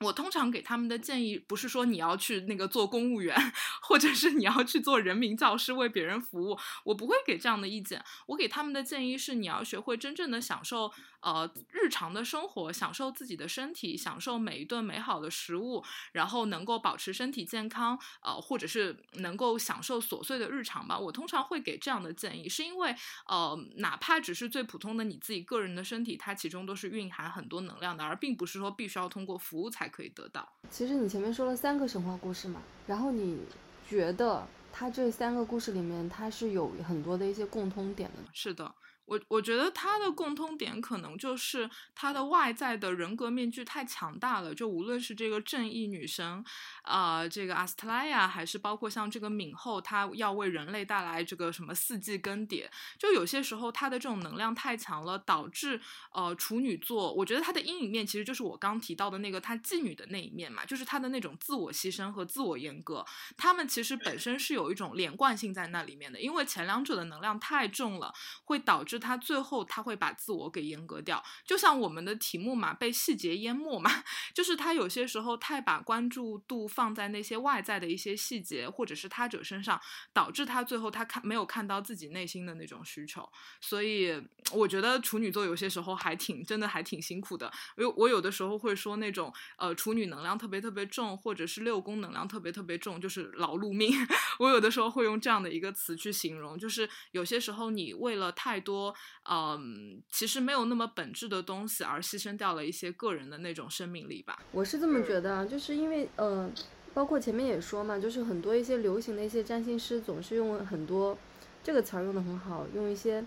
[0.00, 3.34] 我通常给他们的建议不是说你要去那个做公务员，
[3.80, 8.04] 或者是你要去做人民教师为别人服务，我不会给这样的意见。
[8.26, 10.92] 我给他们的建议是你要学会真正的享受。
[11.22, 20.96] 呃，日常的生活，享受自己的身体，享受每一顿美好的食物，然后能够保持身体健康，呃，或者是能够享受琐碎的日常吧。
[20.96, 22.94] 我通常会给这样的建议，是因为，
[23.26, 30.48] 呃，哪怕只是最普通的你自己个人的身体，它其中都是蕴含很多能量的，而并不是说必须要通过服务才可以得到。
[30.70, 33.40] 其实你前面说了三个神话故事嘛，然后你
[33.88, 38.22] 觉得它这三个故事里面，它是有很多的一些共通点的。
[38.32, 38.74] 是的。
[39.06, 46.44] 我我觉得他的共通点可能就是他的外在的人格面具太强大了，就无论是这个正义女神，
[46.82, 52.66] 啊，这个阿斯特拉亚，还是包括像这个敏后，她要为人类带来这个什么四季更迭，
[52.98, 55.80] 就有些时候她的这种能量太强了，导致
[56.12, 68.95] 呃处女座，我觉得她的阴影面其实就是我刚提到的那个她妓女的那一面嘛，就是她的那种自我牺牲和自我阉割，他们其实本身是有一种连贯性在那里面的，因为前两者的能量太重了，会导致。
[68.96, 73.90] 是他最后他会把自我给阉割掉，就像我们的题目嘛，被细节淹没嘛，
[74.34, 79.80] 就是他有些时候太把关注度放在那些外在的一些细节或者是他者身上，
[80.12, 83.28] 导致他最后他看没有看到自己内心的那种需求。
[83.60, 84.20] 所以
[84.52, 87.52] 我觉得处女座有些时候还挺真的还挺辛苦的。
[87.76, 93.92] 我我有的时候会说那种呃处女能量特别特别重，或者是六宫能量特别特别重，就是劳碌命。
[94.38, 98.85] 我有的时候会用这样的一个词去形容，就是有些时候你为了太多。
[99.28, 104.38] 嗯，其实没有那么本质的东西，而牺牲掉了一些个人的那种生命力吧。
[104.52, 106.50] 我是这么觉得，就是因为呃，
[106.92, 111.16] 包括前面也说嘛，就是很多一些流行的一些占星师总是用很多
[111.62, 113.24] 这个词儿用的很好，用一些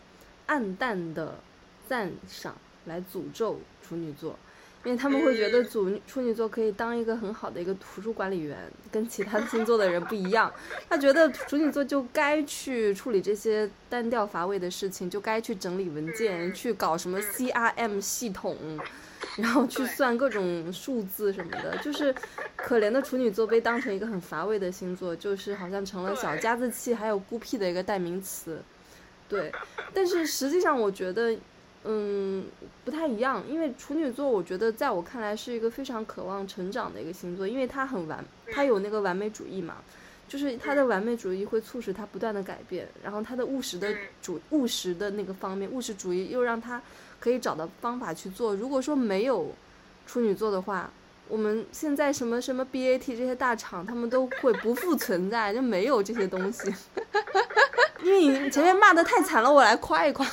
[0.47, 1.39] 暗淡的
[1.88, 4.38] 赞赏来诅咒处女座。
[4.86, 8.58] 因为他们会觉得处处女座可以当一个很好的一个图书管理员，
[8.90, 10.52] 跟其他 星座的人不一样。
[10.90, 18.56] 他觉得处女座就该去处理这些单调乏味的事情，就该去整理文件，去搞什么 CRM 系统，
[19.36, 21.78] 然后去算各种数字什么的。
[21.84, 22.16] 就是
[22.56, 28.62] 可怜的处女座被当成一个很乏味的星座，就是好像成了小家子气还有孤僻的一个代名词。
[29.28, 29.52] 对，
[29.94, 31.36] 但是实际上我觉得。
[31.86, 32.46] 嗯，
[32.84, 39.76] 不太一样，因为处女座，我觉得在我看来是一个非常渴望成长的一个星座，因为他很完，他有那个完美主义嘛，
[40.28, 46.82] 就是他的完美主义会促使他不断的改变，然后他的务实的主务实的那个方面，务实主义又让他
[47.20, 48.54] 可以找到方法去做。
[48.54, 49.50] 如果说没有
[50.06, 50.92] 处女座的话，
[51.30, 56.74] 我们现在什么什么 BAT 这些大厂，他们都会不复存在，就没有这些东西。
[58.04, 60.26] 因为你前面骂的太惨了，我来夸一夸。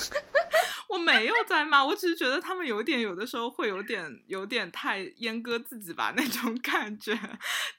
[0.89, 7.19] 我没有在骂，我只是觉得他们有点，有的时候会有点，有点太阉割自己吧那种 感觉。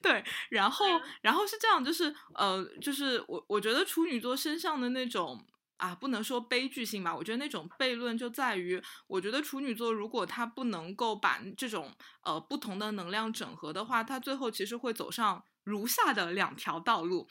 [0.02, 0.86] 对，然后，
[1.22, 5.46] 然后是这样，就是呃，就是我我觉得处女座身上的那种
[5.78, 11.94] 啊，不能说悲剧性吧，我觉得那种悖论就在于，我觉得处女座如果他不能够把这种
[12.24, 17.28] 呃不同的能量整合的话，他最后其实会走上如下的两条道路。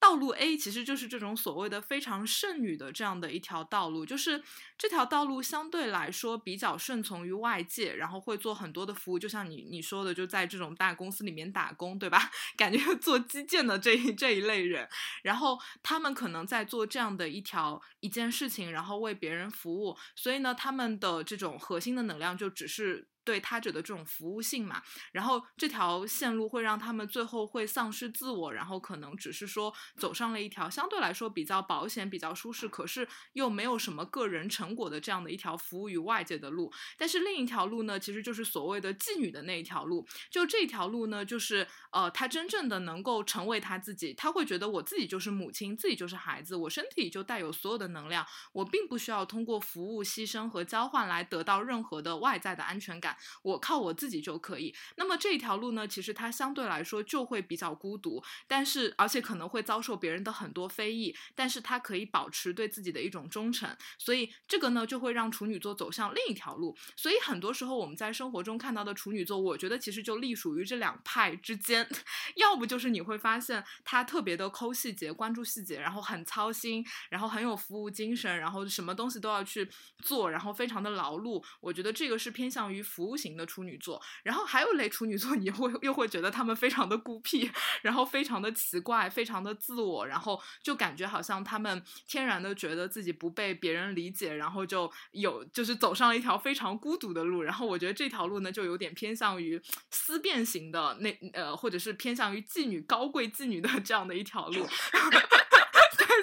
[0.00, 4.42] 道路 A 其实就是这种所谓的非常剩女的这样的一条道路，就是
[4.76, 12.30] 这条道路相对来说比较顺从于外界，然后会做很多的服务，就像你你说的，就在这种大公司里面打工，对吧？
[12.56, 14.86] 感觉做基建的这一这一类人，
[15.22, 23.08] 然后他们可能在做这样的一条一件事情，然后为别人服务，所以呢，他们的这种核心的能量就只是。
[23.24, 36.72] 对他者的这种服务性嘛，然后这条线路会让他们最后会丧失自我，然后可能只是说走上了一条相对来说比较保险、比较舒适，可是又没有什么个人成果的这样的一条服务于外界的路。
[36.98, 40.06] 但是另一条路呢，其实就是所谓的妓女的那一条路。
[40.30, 53.13] 就这条路呢，就是呃，他真正的能够成为他自己，他会觉得我自己就是母亲，自己就是孩子，我身体就带有所有的能量，我并不需要通过服务、牺牲和交换来得到任何的外在的安全感。
[53.42, 54.74] 我靠我自己就可以。
[54.96, 63.68] 那么这条路呢，其实它相对来说就会比较孤独，但是而且可能会遭受别人的很多非议，但是它可以保持对自己的一种忠诚。
[63.98, 66.76] 所以这个呢，就会让处女座走向另一条路。
[66.96, 71.88] 所以很多时候我们在生活中看到的处女座，我觉得其实就隶属于这两派之间。
[72.36, 79.68] 要不就是你会发现他特别的抠细节、关注细节，然后很操心，然后很有服务精神，然后什么东西都要去
[80.02, 81.44] 做，然后非常的劳碌。
[81.60, 83.03] 我觉得这个是偏向于服。
[83.04, 87.50] 服务型的处女座，然后还有类处女座， 你会又会觉得他们非常的孤僻，
[87.82, 97.42] 然后非常的奇怪，非常的自我，然后就感觉好像他们天然的觉得自己不被别人理解，然后就有就是走上了一条非常孤独的路。
[97.42, 104.66] 然后我觉得这条路呢，就有点偏向于思辨型的那呃，或者是偏向于妓女高贵妓女的这样的一条路。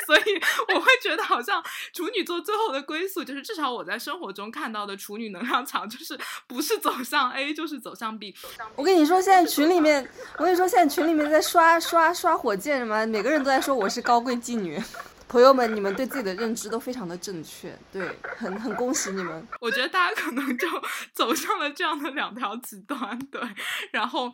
[0.05, 0.41] 所以
[0.73, 1.63] 我会觉得，好像
[1.93, 8.35] 处女座最后的归宿，就是至少我在生活中看到的处女能量场，就是不是走向 A，就是走向 B。
[8.75, 10.07] 我跟你说，现在群里面，
[10.37, 14.81] 我跟你说，现在群里面在刷刷刷火箭什么，每个人都在说我是高贵妓女。
[15.29, 18.05] 朋友们，你们对自己的认知都非常的正确，对，
[18.37, 19.47] 很很恭喜你们。
[19.61, 20.67] 我觉得大家可能就
[21.13, 23.41] 走向了这样的两条极端，对，
[23.91, 24.33] 然后。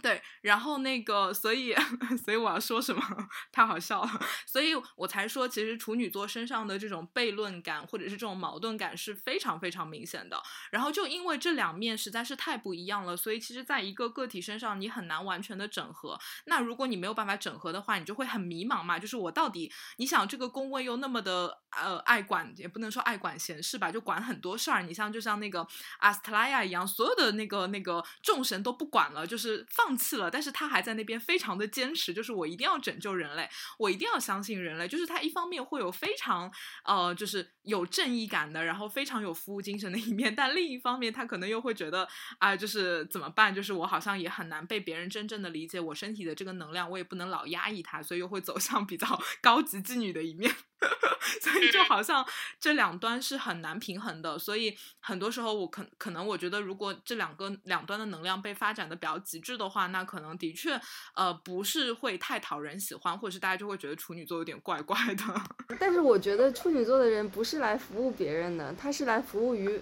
[0.00, 1.74] 对，然后那个，所以，
[2.24, 3.02] 所以我要说什么？
[3.50, 10.40] 太好笑了，所以我才说，其实处女座身上的这种悖论感，或者是这种矛盾感是非常非常明显的。
[10.70, 16.18] 然后就因为这两面实在是太不一样了，所以其实在一个个体身上，你很难完全的整合。
[16.46, 18.96] 那如果你没有办法整合的话，你就会很迷茫嘛。
[18.96, 24.82] 就是我到底，你想这个宫位又那么的呃爱管，也不能说爱管闲事吧，就管很多事儿。
[24.82, 25.66] 你像就像那个
[25.98, 29.66] 阿斯特拉亚一样，所有的那个那个众神都不管了，就是。
[29.86, 34.86] 放弃了，但是他还在那边非常的坚持，就是我一定要拯救人类，我一定要相信人类。
[34.86, 36.52] 就是他一方面会有非常
[36.84, 42.06] 呃，就是有正义感的，然后非常有服务精神的一面，但另一方面他可能又会觉得
[42.38, 43.54] 啊，就是怎么办？
[43.54, 49.06] 就是我好像也很难被别人真正的理解我身体的这个能量，我也不能老压抑它，所以又会走向比较
[49.40, 50.54] 高级妓女的一面。
[51.42, 52.26] 所以就好像
[52.58, 60.78] 这两端是很难平衡的，所以很多时候我可可能我觉得，如果这两个两端的能量被发展的比较极致的话，那可能的确
[61.14, 65.24] 呃不是会太讨人喜欢，或者是大家就会觉得处女座有点怪怪的。
[65.78, 69.80] 但是我觉得处女座的人不是来服务别人的，他是来服务于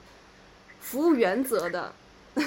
[0.80, 1.92] 服务原则的。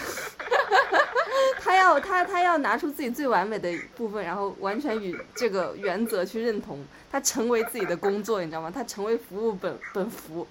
[1.59, 8.71] 他要他他要拿出自己最完美的部分，然后完全与这个原则去认同，他成为自己的工作，你知道吗？
[8.73, 10.47] 他成为服务本本服。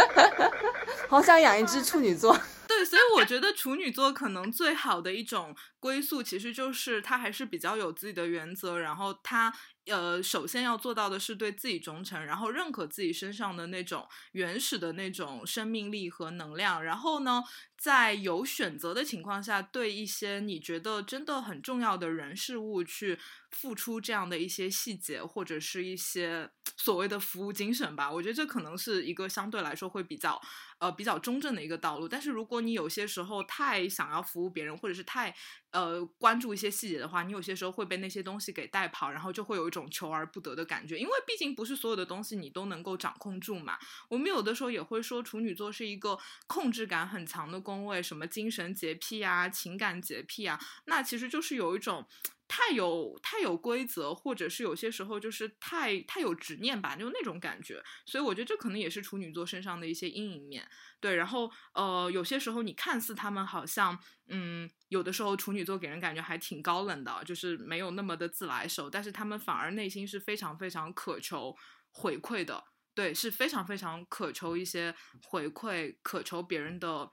[1.08, 2.36] 好想养一只处女座。
[2.76, 9.52] 对，所以我觉得处女座可能最好的一种归宿，其实就是他还是比较有自己的原则，然后他。
[9.86, 17.42] 呃，首先要做到的是对自己忠诚，然后认可自己身上的那种原始的那种生命力和能量，然后呢，
[17.76, 23.18] 在有选择的情况下，对一些你觉得真的很重要的人事物去
[23.50, 28.10] 付出这样的一些细节，或者是一些所谓的服务精神吧。
[28.10, 30.40] 我觉得这可能是一个相对来说会比较
[30.78, 32.08] 呃比较中正的一个道路。
[32.08, 35.34] 但是如果你有些时候太想要服务别人，或者是太
[35.76, 39.84] 呃关注一些细节的话，你有些时候会被那些东西给带跑，然后就会有一种。
[39.88, 43.78] 求而不得的感觉，因为毕竟不是所有的东西你都能够掌控住嘛。
[44.08, 52.06] 我们有的时候也会说处女座是一个控制感很强的宫位，什么精神洁癖啊、情感洁癖啊，那其实就是有一种。
[52.48, 57.82] 太有太有规则，或者是有些时候就是太太有执念吧，就那种感觉。
[58.06, 60.68] 所以我觉得这可能也是处女座身上的一些阴影面。
[61.00, 71.54] 对，然后呃，有些时候你看似他们好像，嗯，有的时候处女座给人感觉还挺高冷的，就是没有那么的自来熟，但是他们反而内心是非常非常渴求
[71.90, 72.64] 回馈的。
[72.94, 77.12] 对，是非常非常渴求一些回馈，渴求别人的。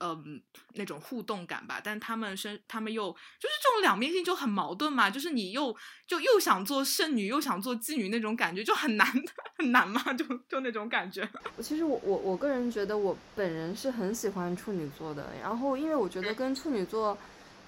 [0.00, 0.40] 嗯，
[0.74, 5.76] 那种互动感吧，但他们身，他们又就是这种两面性就很矛盾嘛，就是你又
[6.06, 9.06] 就又想做剩女，又想做妓女那种感觉就很难
[9.58, 11.28] 很难嘛，就就那种感觉。
[11.60, 17.16] 其实我我我个人觉得我本人是很喜欢处女座的，然后因为我觉得跟处女座，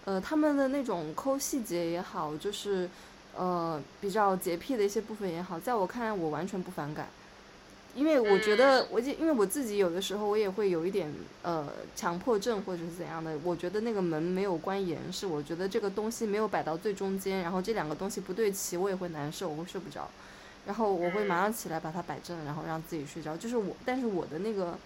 [0.06, 2.88] 呃，他们的那种抠细节也好，就是
[3.36, 7.08] 呃比较洁癖的一些部分也好，在我看来我完全不反感。
[7.94, 11.12] 因为我觉得，我因为我自己有的时候我也会有一点
[11.42, 20.08] 呃强迫症或者是怎样的，我觉得那个门没有关严实，我觉得这个东西没有摆到最中间，然后这两个东西不对齐，我也会难受，我会睡不着，
[20.64, 23.36] 然后我会马上起来把它摆正，然后让自己睡着。
[23.36, 24.78] 就是我，但是我的那个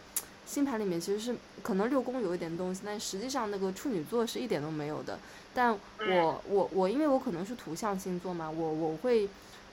[0.45, 5.19] 星盘里面其实是可能六宫有一点东西，但实际上那个处女座是一点都没有的。
[5.55, 9.29] 但我我我因为我可能是土象星座嘛，我我会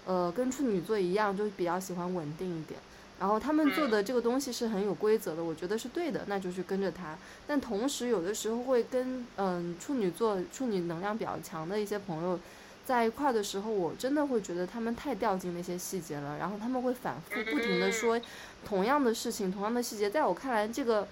[0.06, 2.80] 呃跟处女座一样，就比较喜欢稳定一点。
[3.20, 7.16] 然后他们做的这个东西是很有规则的，我觉得是对的，那就去跟着他。
[7.48, 12.38] 但同时有的时候会跟嗯处女座、处女能量比较强的一些朋友
[12.86, 16.38] 在一块的时候，我真的会觉得他们太掉进那些细节了。
[16.38, 18.20] 然后他们会反复不停的说
[18.66, 20.10] 同样的事情、同样的细节。
[20.10, 21.08] 在我看来，这个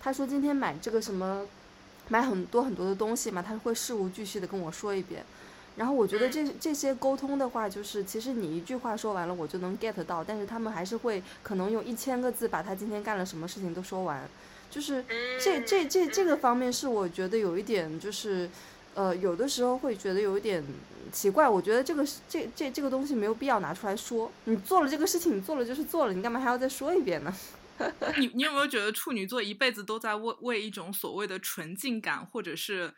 [0.00, 1.46] 他说今天买这个什么
[2.08, 5.24] 买很多很多的东西嘛，他会事无巨细的跟我说一遍。
[5.74, 14.28] 然后我觉得这这些沟通的话，就是其实你一句话说完了，我就能 get 到，但是他们还是会可能用一千个字把他今天干了什么事情都说完，
[14.70, 15.02] 就是
[15.42, 18.50] 这这这这个方面是我觉得有一点就是，
[18.94, 20.62] 呃，有的时候会觉得有一点
[21.10, 21.48] 奇怪。
[21.48, 24.30] 我觉得这个这这这个东西没有必要拿出来说。
[24.44, 27.34] 你做了这个事情，你做了就是做了，你干嘛还要再说一遍呢？
[28.18, 32.92] 你你有没有觉得处女座一辈子都在为为一种所谓的纯净感，或者是？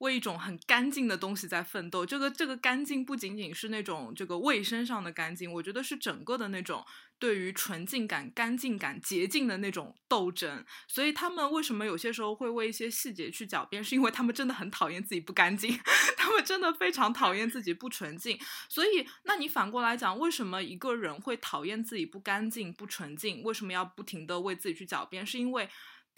[0.00, 6.84] 为一种很干净的东西在奋斗，这个这个干净不仅仅是那种这个卫生上的干净，我觉得是整个的那种
[7.18, 10.64] 对于纯净感、干净感、洁净的那种斗争。
[10.88, 15.78] 所以他们为什么有些时候会为一些细节去狡辩，是因为他们真的很讨厌自己不干净，
[16.16, 18.38] 他们真的非常讨厌自己不纯净。
[18.70, 23.42] 所以，那你反过来讲，为什么一个人会讨厌自己不干净、不纯净？
[23.42, 25.26] 为什么要不停的为自己去狡辩？
[25.26, 25.68] 是因为。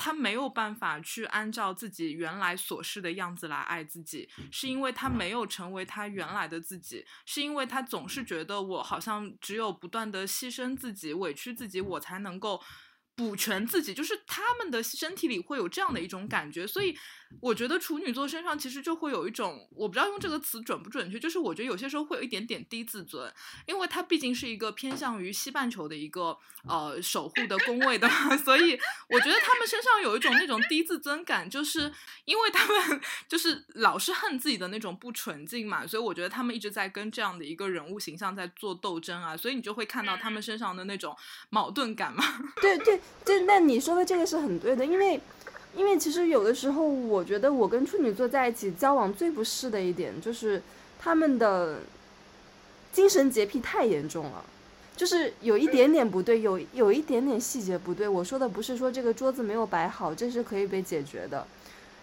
[0.03, 12.61] 他没有办法去按照自己原来所示的样子来爱自己，是因为他没有成为他原来的自己，是因为他总是觉得我好像只有不断的牺牲自己、委屈自己，我才能够。
[13.15, 16.97] 补全自己，就是他们的身体里会有这样的一种感觉，所以
[17.41, 23.33] 我觉得处女座身上其实就会有一种，我不知道用这个词准不准确，就是我觉得有些时候会有一点点低自尊，
[23.67, 26.37] 因为它毕竟是一个偏向于西半球的一个
[26.67, 28.09] 呃守护的宫位的，
[28.45, 31.93] 所以我觉得他们身上有一种那种低自尊感，就是
[32.25, 41.15] 因为他们就是老是恨自己的那种不纯净嘛，所以我觉得他们一直在跟这样的一个人物形象在做斗争啊，所以你就会看到他们身上的那种
[41.51, 42.25] 矛盾感嘛。
[42.61, 43.02] 对 对。
[43.25, 45.21] 就那你说的这个是很对的，因为，
[45.77, 50.61] 因为其实有的时候，我觉得我跟处女座在一起交往最不适的一点就是
[50.99, 51.81] 他们的
[52.93, 54.45] 精神洁癖太严重了，
[54.97, 58.09] 就是有一点点不对，有有一点点细节不对。
[58.09, 61.47] 我说的不是说这个桌子没有摆好，这是可以被解决的，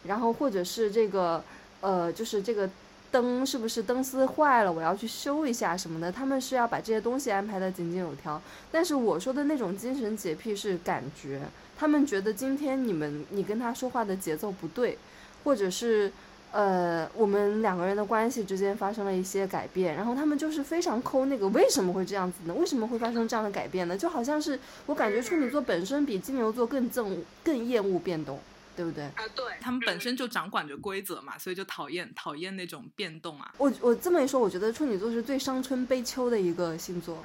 [0.05, 1.43] 然后或者是这个
[1.81, 2.69] 呃，就是这个。
[3.11, 4.71] 灯是不是灯丝坏了？
[4.71, 6.11] 我要去修一下什么的。
[6.11, 8.41] 他们是要把这些东西安排的井井有条。
[8.71, 11.41] 但是我说的那种精神洁癖是感觉，
[11.77, 14.97] 他们觉得今天你们你跟他说话的节奏不对，
[15.43, 16.11] 或者是
[16.51, 22.53] 呃我们两个人的关系之间发生了一些改变，然后他们就是非常抠那个为什么会这样子呢？
[22.53, 23.97] 为什么会发生这样的改变呢？
[23.97, 28.39] 就好像是我感觉处女座本身比金牛座更憎更厌恶变动。
[28.79, 29.27] 对不对啊？
[29.35, 33.53] 对他们本身就掌管着规则嘛，所以就讨厌讨厌那种变动啊。
[33.57, 37.21] 我我这么一说，我觉得处女座是最伤春悲秋的一个星座，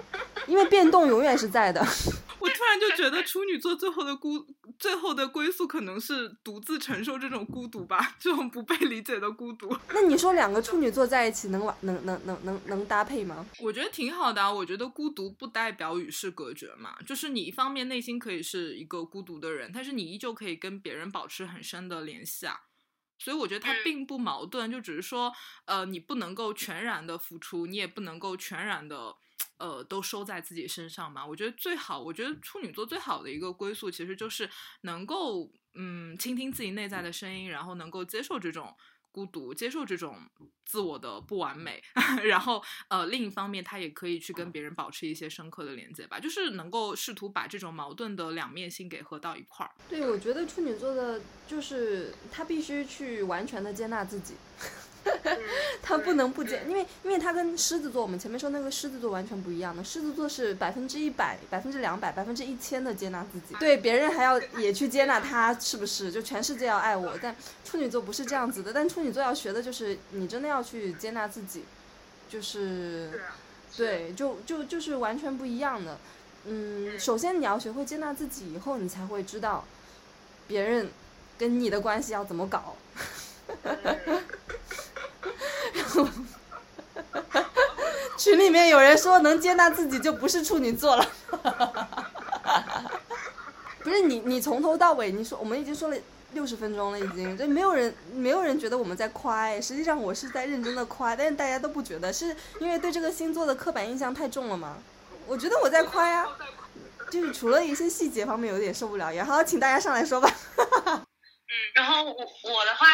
[0.48, 1.80] 因为变动永远是在的。
[2.40, 4.46] 我突然就 觉得处女座最后的孤，
[4.78, 9.76] 最后的归宿可能是独自承受这种孤独吧，这种不被理解的孤独。
[9.92, 13.44] 那你说两个处女座在一起能玩能能能能能搭配吗？
[13.60, 14.50] 我觉得挺好的啊。
[14.50, 21.44] 我觉得孤独不代表与世隔绝嘛，就是你一方面内心可以是一个孤独的人，但是你依旧可以跟别人保持。
[21.44, 22.58] 很深的联系啊，
[23.18, 25.30] 所以我觉得它并不矛盾，就只是说，
[25.66, 29.14] 呃，你不能够全然的付出，你也不能够全然的，
[29.58, 31.24] 呃，都收在自己身上嘛。
[31.24, 34.48] 我觉得最好，我觉得处女座最好的一个归宿，其实就是
[34.82, 38.74] 能够，嗯，倾听自己内在的声音，然后能够接受这种。
[39.14, 40.18] 孤独，接受这种
[40.64, 41.80] 自我的不完美，
[42.26, 49.70] 然后呃，另一方面，他也可以去跟别人保持一些深刻的连接吧，就是能够试图把这种矛盾的两面性给合到一块儿。
[49.88, 54.34] 对，我觉得处女座的，就是他必须去完全的接纳自己。
[55.82, 59.84] 他不能不接，因为因为他跟狮子座，我们前面说那个狮子座完全不一样的。
[59.84, 66.10] 狮子座是百分之一百、百分之两百、百分之一千的接纳自己，对别人还要也去接纳他，是不是？
[66.10, 67.18] 就全世界要爱我。
[67.20, 71.64] 但处女座不是这样子的，但处女座要学的就是你真的要去接纳自己，
[72.28, 73.20] 就是
[73.76, 75.98] 对，就就就是完全不一样的。
[76.46, 79.64] 嗯，首先你要学会接纳自己，以后你才会知道
[80.46, 80.88] 别人
[81.38, 82.76] 跟你的关系要怎么搞。
[88.16, 91.06] 群里面有人说能接纳自己就不是处女座了。
[93.82, 95.96] 不是你，你从头到尾你说，我们已经说了
[96.32, 104.78] 六十分钟了，已经，这没有人，没有人觉得我们在夸，实际上我是在认真的夸，但是大家都不觉得，是因为对这个星座的刻板印象太重了吗？
[105.26, 106.26] 我觉得我在夸呀，
[107.10, 110.30] 就是除了一些细节方面有点受不了，然后请大家上来说吧。
[110.96, 111.04] 嗯，
[111.74, 112.86] 然后我我的话。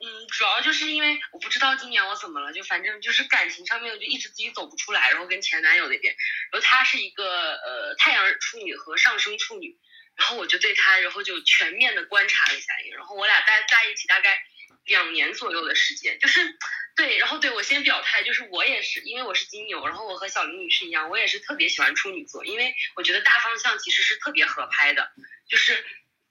[0.00, 6.14] 嗯，主要就是因为我不知道今年我怎么了，就反正就是感情上面我就一直自己走不出来，然后跟前男友那边，
[6.52, 9.76] 然后他是一个呃太阳处女和上升处女，
[10.14, 14.40] 然后我就对他，然后就全面的观察了一下，然后我俩在在一起大概
[14.84, 16.56] 两年左右的时间，就是
[16.94, 25.10] 对，然后对我先表态，就是我也是因为我是金牛，然后我和小林女士一样，我也是特别喜欢处女座，因为我觉得大方向其实是特别合拍的，
[25.48, 25.84] 就是。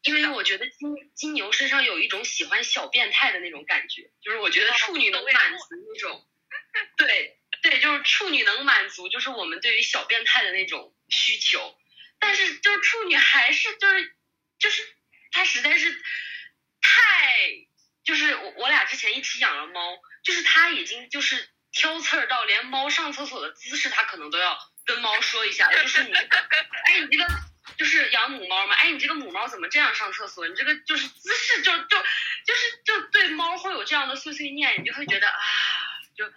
[0.07, 6.27] 因为我觉得金金牛身上有一种喜欢小变态的那种感觉，就是我觉得处女能满足那种，
[6.95, 11.77] 对对，就是处女能满足，就是我们对于小变态的那种需求，
[12.19, 14.15] 但是就是处女还是就是
[14.59, 14.81] 就是
[15.31, 15.91] 他实在是
[16.81, 17.51] 太，
[18.03, 27.27] 就是我我俩之前一起养了猫，就是他已经就是挑刺儿到连猫上厕所的姿势他可能都要跟猫说一下，就是你，哎你这个
[27.77, 30.47] 就是养母猫嘛，哎你这个母猫怎么这样上厕所？
[30.47, 31.97] 你这个就是姿势就就
[32.45, 35.39] 就是就对猫会有这样的碎碎念，你就会觉得啊
[36.15, 36.31] 就。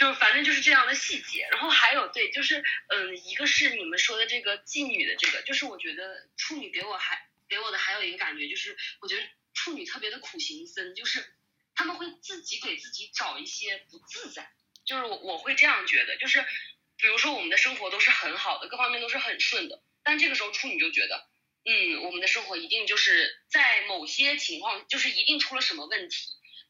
[0.00, 9.22] 就反正就是这样的细节，然后还有对，就是嗯，一个是你们说的这个妓女的这个，就是我觉得处女给我还给我的还有一个感觉就是，我觉得
[9.52, 11.22] 处女特别的苦行僧，就是
[11.74, 14.50] 他们会自己给自己找一些不自在，
[14.86, 16.46] 就是我我会这样觉得，就是
[16.96, 21.28] 比如说我们的生活都是很好的，各方面都是很顺的，但这个时候处女就觉得，
[21.64, 26.16] 嗯，我们的生活一定就是在某些情况就是一定出了什么问题。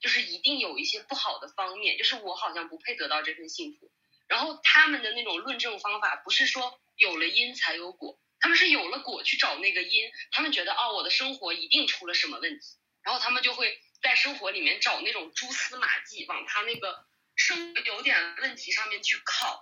[0.03, 3.93] 就是一定有一些不好的方面，就是我好像不配得到这份幸福。
[4.29, 10.11] 然后他们的那种论证方法不是说有了因才有果，他们是有了果去找那个因。
[10.33, 17.05] 他们觉得哦，我的生活一定出了什么问题，然后他们就会在生活里面找那种蛛丝马迹，往他那个
[17.37, 19.61] 生有点问题上面去靠。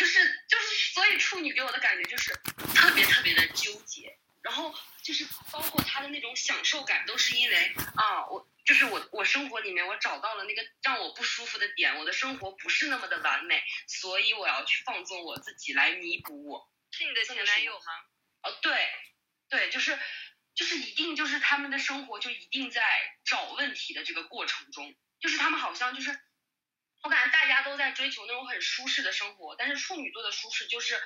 [0.00, 2.32] 就是就是，所以处女给我的感觉就是
[2.74, 4.16] 特别特别的纠结。
[4.40, 8.48] 然后就是包括他的那种享受感，都是因为啊我。
[8.62, 16.70] 就是我，我生活里面我找到了那个让我不舒服的点，我的生活不是那么的完美，所以我要去放纵我自己来弥补我。
[16.92, 17.84] 是你的前男友吗？
[18.42, 18.88] 哦，对，
[19.48, 19.98] 对，就是，
[20.54, 22.82] 就是一定就是他们的生活就一定在
[23.24, 26.16] 找问题的这个过程中，就是他们好像就是，
[27.02, 31.00] 我感觉大家都在追求那种很舒适的生活，但是处女座的舒适就是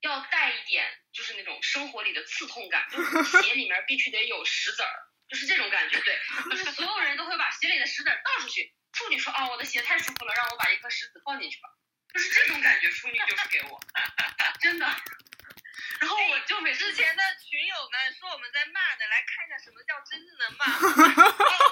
[0.00, 4.90] 要带一点就是那种生活里的刺痛感，就是 鞋里面必须得有石子儿。
[5.26, 6.20] 就是这种感觉，对，
[6.50, 8.74] 就是所有人都会把鞋里的石子倒出去。
[8.92, 11.68] 处女说：“哦，我的鞋太舒服了，让我把一颗石子放进去吧。”
[12.12, 13.80] 就是这种感觉，处女就是给我，
[14.60, 14.86] 真的。
[15.98, 20.66] 然后我就每之前的群友们说我们在骂的，来看一下什么叫真正的骂。
[20.66, 20.86] 不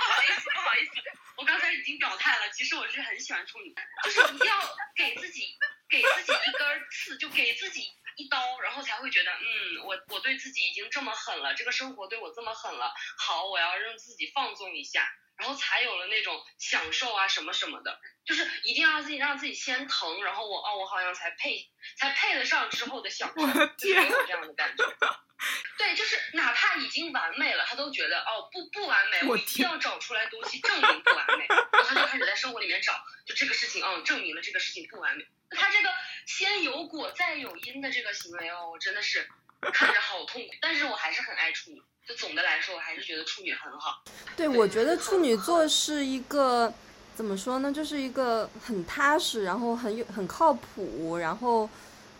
[0.00, 0.92] 好意思，不好意思，
[1.36, 5.54] 我刚才已经表态了，其实我是很喜欢处女，就是一定要给自己
[5.90, 7.86] 给自己一根刺，就给自己。
[8.16, 23.46] 一刀，然后才会觉得，嗯，我我对自己已经这么狠了，这个生活对我这么狠了，好，我要让自己放纵一下，然后才有了那种享受啊什么什么的，就是一定要自己让自己先疼，然后我哦，我好像才配才配得上之后的享受，
[23.78, 24.84] 就有这样的感觉。
[25.78, 32.92] 对，就是哪怕已经完美了，他都觉得哦不不完美，我一定要找出来东西证明不完美，然后他就开始在生活里面找，
[33.24, 35.24] 就这个事情，嗯，证明了这个事情不完美。
[35.50, 35.90] 他这个
[36.26, 39.28] 先有果再有因的这个行为哦，我真的是
[39.70, 40.48] 看着好痛苦。
[40.60, 44.02] 但是我还是很爱处女，就总的来说，我还是觉得处女很好。
[44.36, 46.72] 对，我觉得处女座是一个
[47.14, 51.68] 怎么说呢，就是一个很踏实，然后很有很靠谱，然后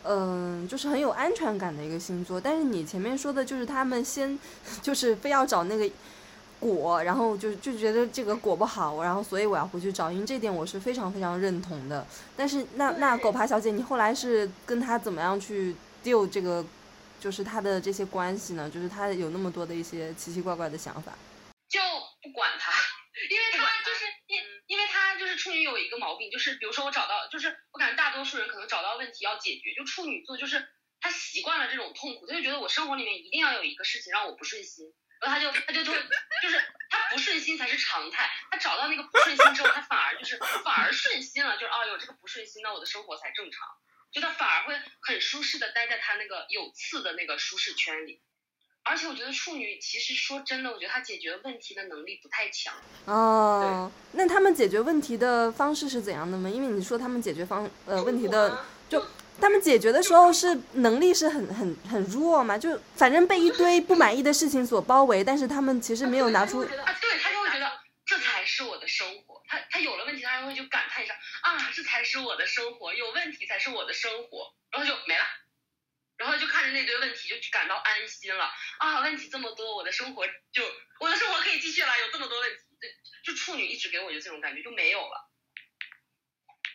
[0.04, 2.40] 嗯，就是很有安全感的一个星座。
[2.40, 4.38] 但是你前面说的就是他们先
[4.82, 5.90] 就是非要找那个。
[6.62, 12.06] 果，然后就就觉得这个果不好，然后所以我要回去找因为，这点我是非常非常认同的。
[12.36, 15.74] 但是那那狗爬小姐，你后来是跟他怎么样去
[16.04, 16.64] deal 这个，
[17.22, 18.68] 就是他的这些关系呢？
[18.68, 21.16] 就是他有那么多的一些奇奇怪怪的想法，
[21.68, 21.78] 就
[22.20, 22.72] 不管他，
[23.30, 30.68] 因为他就是因因为他就是处女有一个毛病，就是比如说我找到，就是我感觉大多数人可能找到问题要解决，就处女座就是
[31.00, 34.92] 他习惯了这种痛苦，他就觉得我生活里面一定要有一个事情让我不顺心。
[35.20, 36.60] 然后他就他就就就是
[36.90, 43.68] 他不顺心才是常态，他找到那个不顺心之后，他反而就是反而顺心了，就是哦有这个不顺心，那我的生活才正常，
[44.12, 48.20] 就他反而会很舒适的待在他那个有刺的那个舒适圈里。
[48.84, 52.74] 而且我觉得处女其实说真的，我觉得他解决问题的能力不太强。
[53.06, 56.50] 哦，那他们解决问题的方式是怎样的吗？
[56.50, 59.04] 因为你说他们解决方呃问题的就。
[59.40, 62.56] 他们解决的时候是能力是很很很弱嘛？
[62.56, 66.60] 就反正被一堆 不满意的事情所包围，但是他们其实没有拿出。
[66.60, 66.68] 啊，
[67.00, 67.72] 对他就会觉得
[68.04, 69.31] 这才是我的生活。
[69.52, 75.26] 他他有了问题，他还会就感叹一声啊，这才是我的生活，有问题才是我的生活，然后就没了，
[76.16, 78.50] 然后就看着那堆问题就感到安心了。
[78.78, 80.64] 啊，问题这么多，我的生活就
[81.00, 82.64] 我的生活可以继续了，有这么多问题，
[83.26, 85.28] 就处女一直给我就这种感觉就没有了。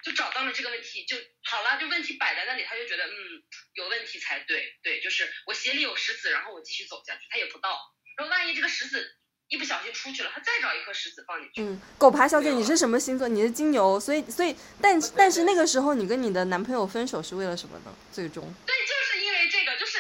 [0.04, 7.76] 就找到了这个问题就好了，就问题摆在那里，他就觉得嗯有问题才对，对，就是我鞋里有石子，然后我继续走下去，他也不到，
[8.18, 9.17] 然后万一这个石子
[9.50, 11.62] 一不小心出去了，他再找一颗石子放进去。
[11.62, 13.28] 嗯，狗爬小姐，你是什么星座？
[13.28, 17.96] 你是金牛，所以所以但但是那个时候你跟你的男朋友分手是为了什么呢？
[18.12, 18.44] 最终？
[18.66, 20.00] 对，就是因为这个，就是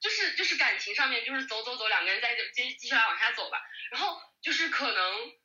[0.00, 3.58] 就是就是感情上面就是走走走，两个人在就接继续来往下走吧，
[3.92, 4.18] 然后。
[4.40, 4.96] 就是可能，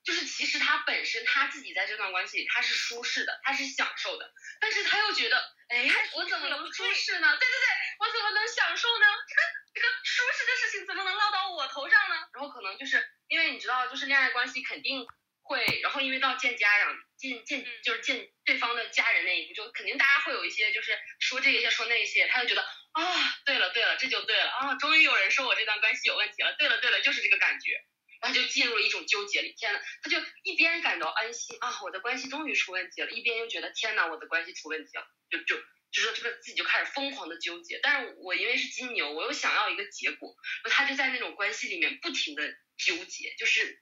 [0.05, 4.31] 就是其实他本身他自己在这段关系里他是舒适的，他是享受的，
[4.61, 5.35] 但是他又觉得，
[5.67, 5.85] 哎，
[6.15, 7.27] 我怎么能舒适呢？
[7.35, 7.67] 对对对，
[7.99, 9.05] 我怎么能享受呢？
[9.75, 12.15] 这个舒适的事情怎么能落到我我头上呢？
[12.33, 15.05] 然后可能就是因为你知道，就是恋爱关系肯定
[15.41, 23.03] 会，然后因为到见家长、见见就是见对方的家人那一步，就肯定大家会有一些就是说这些说那些，他就觉得啊，
[23.45, 27.81] 对了对了，这就对了啊，终于有人说我这段关系有问题了，对了对了，就是这个感觉。
[28.21, 35.61] 然后就进入了一种纠结里，天呐，他就一边感到安心啊，我的关系终于出问题了，一边又觉得天呐，我的关系出问题了，就就
[35.91, 37.79] 就说这个自己就开始疯狂的纠结。
[37.81, 40.35] 但是我因为是金牛，我又想要一个结果，
[40.69, 42.43] 他就在那种关系里面不停的
[42.77, 43.81] 纠结，就是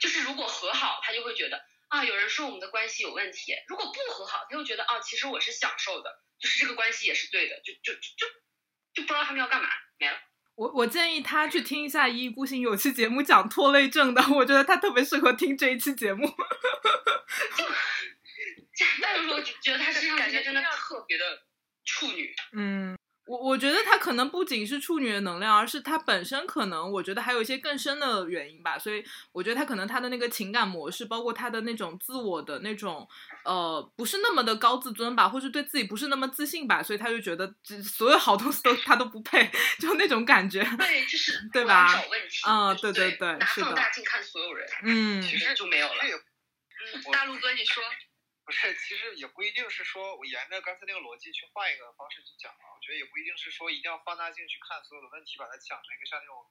[0.00, 6.10] 就是如果和好，他就会觉得啊，有人说我们的关系有问题；如果不和好，他又觉得啊，其实我是享受的，
[6.40, 8.26] 就是这个关系也是对的，就就就就
[8.94, 9.68] 就不知道他们要干嘛，
[9.98, 10.16] 没了。
[10.54, 16.26] 我我建议他去听一下一意孤行有期节目讲拖累症的，我觉得他特别适合听这一期节目。
[19.02, 21.24] 但 是我觉得他身上感觉真的特别的
[21.84, 22.34] 处女。
[22.56, 22.96] 嗯。
[23.28, 28.78] 我我觉得他可能不仅是处女的能量，而是他本身可能，我觉得还有一些更深的原因吧。
[28.78, 33.04] 所以我觉得他可能他的那个情感模式，包括他的那种自我的那种，
[33.44, 37.52] 呃，不是那么的高自尊吧，或是对自己不是那么自信吧，所以他就觉得
[37.82, 39.50] 所有好东西都他都不配，
[39.80, 40.62] 就那种感觉。
[40.78, 41.92] 对，就是对吧？
[42.00, 42.36] 找问题。
[42.46, 44.68] 嗯，对对对，拿放大镜看所有人。
[44.84, 45.94] 嗯，其实就没有了。
[46.94, 47.82] 嗯，大陆哥，你说。
[48.46, 52.64] 不是，其实也不一定是说我沿着刚才那个逻辑去换一个方式去讲啊。
[52.76, 56.46] 我觉得也不一定是说一定要放大镜去看所有的问题，把它讲成一个像那种，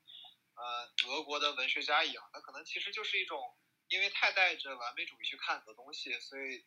[0.55, 2.29] 呃，俄国的文学家一样。
[2.33, 3.39] 他可能其实就是一种，
[3.87, 6.65] 因为太带着完美主义去看很多东西，所以，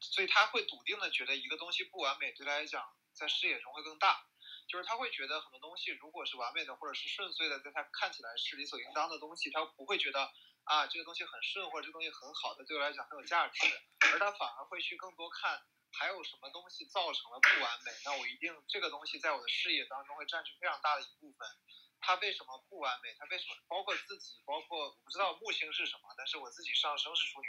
[0.00, 4.26] 所以他会笃定的觉得一个东西不完美，对他来讲在视野中会更大。
[4.68, 10.32] 就是他会觉得很多东西如果是完美的或者是顺遂的，在他看起来是理所应当的东西，他不会觉得。
[10.72, 13.60] 啊，这个东西很顺，或者这个东西很好的，对我来讲很有价值，
[14.10, 15.60] 而他反而会去更多看
[15.92, 17.92] 还有什么东西造成了不完美。
[18.06, 21.46] 那我一定这个东西在我的视野当中会占据非常大的一部分。
[22.00, 23.14] 它为什么不完美？
[23.18, 27.48] 它为什么包括自己，包括我不知道木星是什么，但是我自己上升是处女，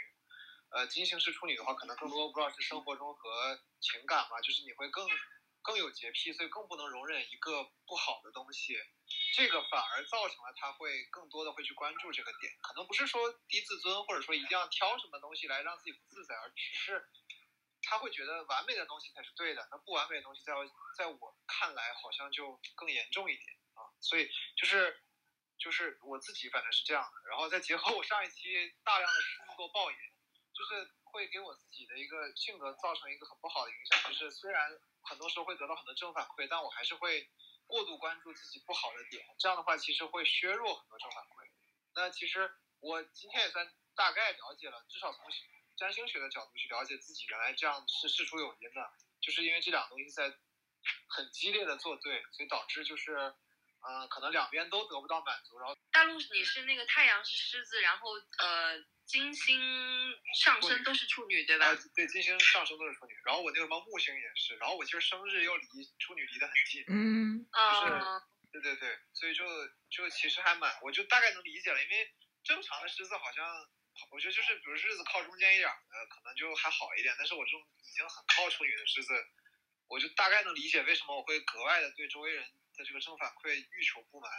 [0.68, 5.08] 呃，金星是处女的话，可能更多不知道是生活中和情感嘛，就是你会更。
[5.64, 8.76] 更有洁癖，所以更不能容忍一个不好的东西，
[9.34, 17.08] 这个反而造成了他会更多的会去关注这个点，可能不是说低自尊，或者说一定要挑什么东西来让自己不自在，而只是
[17.80, 20.52] 他会觉得完美的东西才是对的，那不完美的东西在
[20.98, 25.00] 在我看来好像就更严重一点啊，所以就是
[25.56, 29.98] 就是我自己反正是这样的，然后再结合我上一期大量的狮子座爆言，
[30.52, 34.78] 就是会给我自己的一个性格造成一个很不好的影响，就是虽然。
[35.04, 37.30] 很多时候会得到很多正反馈，但我还是会
[37.66, 41.50] 过度关注自己不好的点，这样的话其实会削弱很多正反馈。
[41.94, 42.50] 那其实
[42.80, 45.24] 我今天也算大概了解了，至少从
[45.76, 50.32] 占星学的角度去了解自己原来这样是事出有因的，就是因为这两个东西在
[51.08, 53.16] 很激烈的作对，所以导致就是，
[53.86, 55.58] 嗯，可能两边都得不到满足。
[55.58, 58.84] 然后大陆你是那个太阳是狮子，然后呃。
[59.06, 59.60] 金星
[60.34, 61.74] 上升都是处女，对吧？
[61.94, 63.14] 对，金星上升都是处女。
[63.24, 64.56] 然后我那个什么木星也是。
[64.56, 65.66] 然后我其实生日又离
[65.98, 66.84] 处女离得很近。
[66.88, 67.46] 嗯。
[67.52, 69.44] 就是对对对，所以就
[69.90, 71.82] 就其实还蛮，我就大概能理解了。
[71.82, 73.44] 因为正常的狮子好像，
[74.10, 77.14] 我觉得就是比如日子靠中间一点的，可能就还好一点。
[77.18, 79.12] 但是我这种已经很靠处女的狮子，
[79.88, 82.44] 我就大概能理解为什么我会格外的对周围人
[82.76, 84.30] 的这个正反馈欲求不满，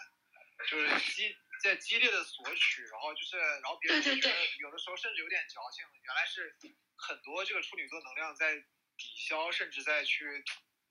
[0.70, 1.36] 就是激。
[1.62, 4.30] 在激烈的索取，然后就是，然后别人觉得
[4.60, 5.86] 有的时候甚至有点矫情。
[6.04, 6.56] 原来是
[6.96, 8.56] 很多这个处女座能量在
[8.98, 10.44] 抵消，甚至在去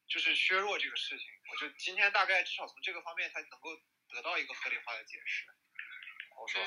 [0.09, 1.27] 就是削弱这个事情。
[1.51, 3.77] 我就今天大概至少从这个方面，才能够
[4.09, 5.47] 得到一个合理化的解释。
[6.37, 6.61] 我说，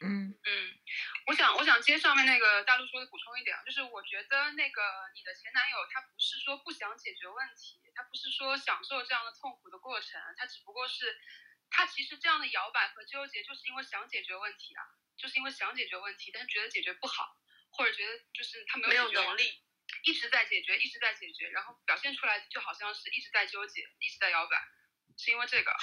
[0.00, 0.80] 嗯嗯，
[1.26, 4.82] 我想我想接上面那个大陆说的补充一点，就是我觉得那个
[5.14, 11.20] 你的前男友他不是说不想解决问题，他不是说享受这样的痛苦的过程，他只不过是。
[11.70, 14.82] 他其实这样的摇摆和纠结，就是因为想解决问题啊，
[15.16, 17.36] 就是因为想解决问题，但是觉得解决不好，
[17.70, 19.62] 或者觉得就是他没有能力，
[20.04, 24.56] 一直在解决，一直在解决，然后表现出来就好像是一直在纠结，一直在摇摆，
[25.16, 25.72] 是因为这个。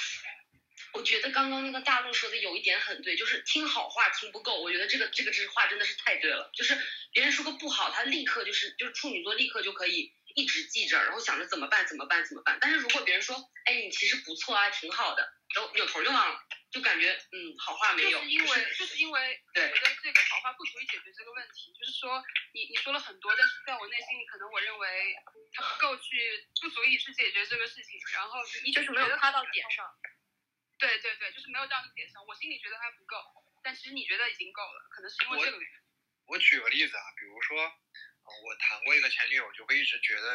[0.93, 4.61] 我觉得刚刚那个大陆说的有一点很对，就是听好话听不够。
[4.61, 6.77] 我觉得这个这个这话真的是太对了，就是
[7.11, 12.59] 别人说个不好，他立刻就是就是处女座立刻就可以一直记着，然后想着怎么办怎么办怎么办。
[12.61, 13.33] 但是如果别人说，
[13.65, 15.25] 哎，你其实不错啊，挺好的。
[15.55, 16.37] 然后扭头就忘了，
[16.69, 18.19] 就感觉嗯，好话没有。
[18.19, 21.73] 就是因为就是因为我觉得这个好话不足以解决这个问题。
[21.73, 22.21] 就是说，
[22.53, 25.15] 你你说了很多，但是在我内心里，可能我认为
[25.53, 27.97] 它不够去，不足以去解决这个事情。
[28.13, 29.89] 然后你就是没有夸到点上。
[30.77, 32.21] 对对对，就是没有到那个点上。
[32.27, 33.17] 我心里觉得还不够，
[33.63, 35.77] 但其实你觉得已经够了，可能是因为这个原因。
[36.27, 37.71] 我举个例子啊，比如说，
[38.27, 40.27] 我谈过一个前女友，就会一直觉得，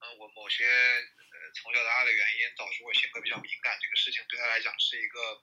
[0.00, 5.42] 呃，我某些呃从小到大的原因导致我性格比较敏感，这个事情对她来讲是一个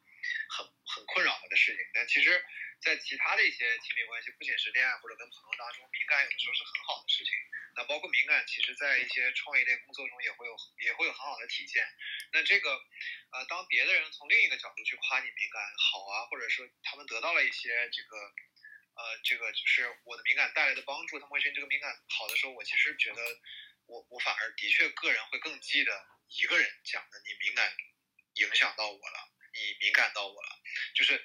[0.50, 1.84] 很很困扰他的事情。
[1.94, 2.44] 但其实，
[2.82, 7.34] 在其他的一些亲密关系，不仅是恋爱或者跟朋友当中，敏感有的时候是很好的事情。
[7.76, 11.88] 那包括敏感，其实在一些创意类工作中也会有也会有很好的体现。
[12.34, 12.72] 那这个
[13.32, 15.62] 呃，当别的人从另一个角度去夸你敏感
[15.92, 18.34] 好啊，或者说他们得到了一些这个
[19.02, 23.22] 呃这个就是我的敏感带来的帮助，他们会觉得这个敏感好的时候，我其实觉得
[23.88, 25.92] 我我反而的确个人会更记得
[26.30, 27.74] 一个人讲的你敏感
[28.36, 29.20] 影响到我了，
[29.54, 30.62] 你敏感到我了，
[30.94, 31.24] 就是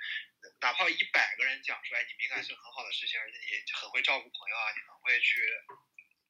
[0.61, 5.45] 哪怕一百个人讲出来你敏感是很好的事情，而且你很会照顾朋友啊，你很会去。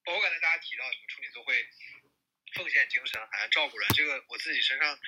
[0.04, 1.68] 包括刚才大家提到什么处女座会
[2.54, 4.98] 奉献精神，好像照顾人，这个我自己身上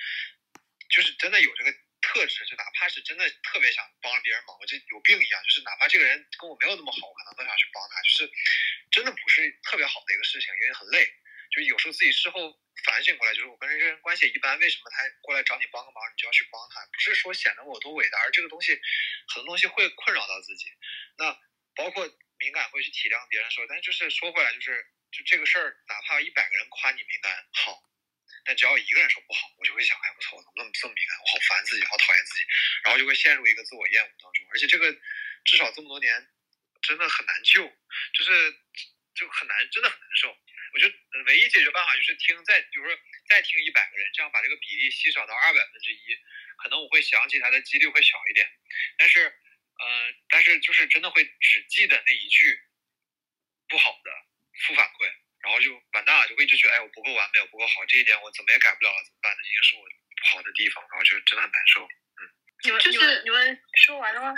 [0.89, 1.71] 就是真的有这个
[2.01, 8.31] 特质，就哪怕是真的特别想帮别人忙，我就有病一样，就是哪怕这个人跟我没有那么好，我可能都想去帮他，就是
[8.91, 11.07] 真的不是特别好的一个事情，因为很累。
[11.51, 12.53] 就有时候自己事后
[12.85, 16.85] 反省过来，就是我跟这个人关系一般，为什么他过来找你帮个忙，你就要去帮他？
[16.93, 18.79] 不是说显得我多伟大，而这个东西
[19.33, 20.65] 很多东西会困扰到自己。
[21.17, 21.37] 那
[21.75, 22.09] 包括。
[22.41, 27.83] 敏感会去体谅别人说，但就是说回来，就是就这个事儿，哪怕一百个人夸你敏感好，
[28.45, 31.17] 但只要一个人说不好，我就会想，哎，我操，我怎么那么这么敏感？
[31.19, 32.45] 我好烦自己，好讨厌自己，
[32.83, 34.47] 然后就会陷入一个自我厌恶当中。
[34.51, 34.91] 而且这个
[35.45, 36.27] 至少这么多年，
[36.81, 37.65] 真的很难救，
[38.13, 38.55] 就是
[39.15, 40.35] 就很难，真的很难受。
[40.73, 42.97] 我觉得唯一解决办法就是听再，比如说
[43.29, 46.17] 再听一百个人，这样把这个比例稀少到二百分之一，
[46.61, 48.49] 可能我会想起他的几率会小一点，
[48.97, 49.33] 但是。
[49.81, 52.61] 呃，但是就是真的会只记得那一句
[53.69, 54.11] 不好的
[54.65, 55.09] 负反馈，
[55.43, 59.31] 然后就完蛋了，就会一直觉得哎，我不够完美，我不够好，这一点我怎么也改不了了，怎么办？
[59.31, 61.83] 呢已经是我不好的地方，然后就真的很难受。
[61.85, 62.21] 嗯，
[62.63, 64.33] 你们就是你们说完了吗？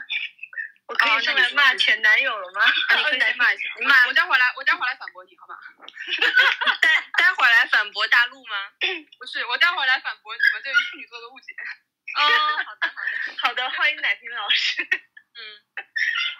[0.88, 2.66] 我可以上来骂前男友了吗？
[2.97, 5.56] 你可以先骂一下，你骂，我待会儿来，我待会儿来反驳你，好吗？
[6.82, 8.72] 待待会儿来反驳大陆吗？
[9.18, 11.54] 不是，我待会儿来反驳你们对于处女座的误解。
[12.18, 12.93] 哦，好的好的
[13.39, 14.84] 好的，欢迎奶瓶老师。
[14.84, 15.39] 嗯，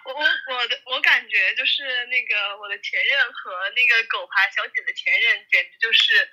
[0.04, 6.28] 我我我的我感觉就是那个我的前任和那个狗爬小姐的前任，简直就是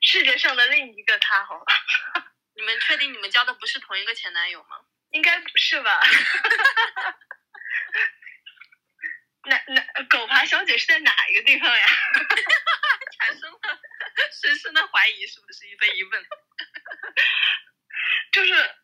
[0.00, 1.74] 世界上的另一个他，好吧？
[2.56, 4.84] 你们确定你们交的不是同一个前男友吗？
[5.10, 6.00] 应该不是吧？
[9.46, 11.86] 那那狗爬小姐是在哪一个地方呀？
[13.18, 13.80] 产生了
[14.32, 16.26] 深深的怀疑，是不是一被一问？
[18.32, 18.74] 就是。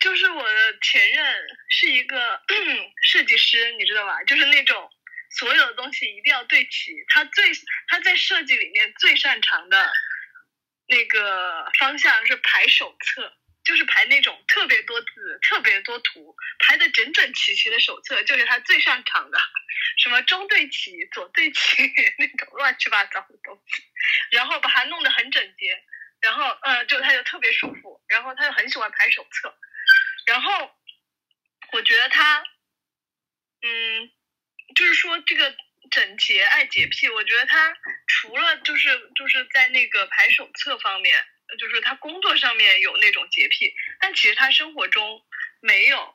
[0.00, 1.34] 就是我的前任
[1.68, 2.42] 是一个
[3.02, 4.22] 设计师，你知道吧？
[4.24, 4.90] 就是那种
[5.30, 6.92] 所有的东西一定要对齐。
[7.08, 7.44] 他最
[7.88, 9.90] 他在设计里面最擅长的
[10.86, 19.38] 那个方向是排手册，就是排那种特别多字、特别多图、排的整整齐齐的手册，就是他最擅长的。
[19.98, 21.82] 什么中对齐、左对齐
[22.18, 23.82] 那种乱七八糟的东西，
[24.30, 25.82] 然后把它弄得很整洁，
[26.20, 29.52] 然后呃，就他就特别舒服，然后他就很喜欢排手册。
[30.28, 30.70] 然后，
[31.72, 32.44] 我觉得他，
[33.62, 34.12] 嗯，
[34.76, 35.56] 就是说这个
[35.90, 37.74] 整洁爱洁癖，我觉得他
[38.06, 41.24] 除了就是就是在那个排手册方面，
[41.58, 45.24] 就是他工作上面有那种洁癖，但其实他生活中
[45.60, 46.14] 没有，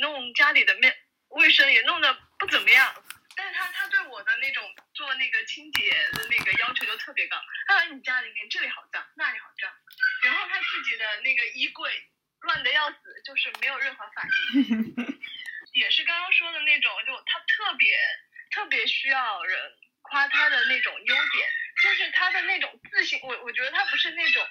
[0.00, 0.92] 弄家里的面
[1.28, 3.04] 卫生也弄得不怎么样。
[3.36, 9.72] 但是他他对我的那种做那个清洁的那个要求就特别高，他说你家里面这里好脏，那里好脏，
[10.24, 12.08] 然后他自己的那个衣柜。
[12.42, 15.20] 乱的要死，就是没有任何反应，
[15.72, 17.96] 也是刚刚说的那种，就他特别
[18.50, 19.72] 特别需要人
[20.02, 21.48] 夸他的那种优点，
[21.82, 23.20] 就是他的那种自信。
[23.22, 24.44] 我我觉得他不是那种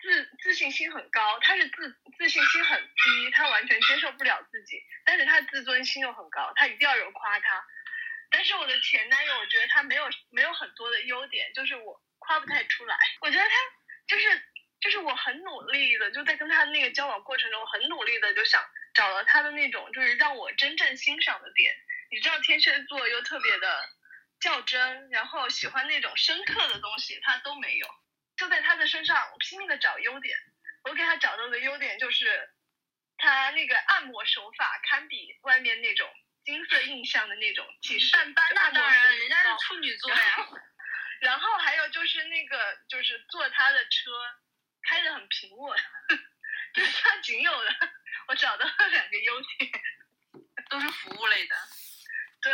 [0.00, 7.64] 自自信心很高，他是自自信心很低，他完全接受不了自己，但是他自尊心又很高，他一定要有人夸他。
[8.30, 12.96] 但是我的前男友，我觉得他没有没有很多的优点，就是我夸不太出来。
[13.20, 13.54] 我觉得他
[14.06, 14.42] 就是。
[14.84, 18.62] 就是我很努力的，就在跟他那个交往过程中，我很努力的就想
[18.92, 21.74] 找到他的那种，就是让我真正欣赏的点。
[22.10, 23.88] 你知道天蝎座又特别的
[24.40, 27.88] 较真，然后喜欢那种深刻的东西，他都没有。
[28.36, 30.36] 就在他的身上，我拼命的找优点。
[30.82, 32.50] 我给他找到的优点就是，
[33.16, 36.06] 他那个按摩手法堪比外面那种
[36.44, 38.14] 金色印象的那种气势。
[38.14, 40.46] 那当然，人家是处女座呀。
[41.22, 44.10] 然后还有就是那个，就是坐他的车。
[44.84, 45.78] 开的很平稳，
[46.74, 47.92] 就是他仅有的。
[48.28, 49.70] 我找到了两个优点，
[50.70, 51.56] 都是服务类的。
[52.40, 52.52] 对，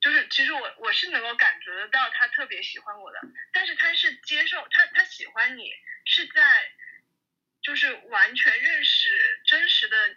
[0.00, 3.20] 就是其实我我是能够感觉得到他特别喜欢我的，
[3.52, 5.72] 但是他是接受他他喜欢你
[6.04, 6.72] 是在
[7.62, 10.16] 就是完全认识真实的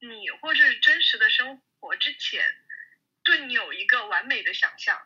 [0.00, 2.44] 你或者是真实的生活之前，
[3.22, 5.00] 对你有一个完美的想象。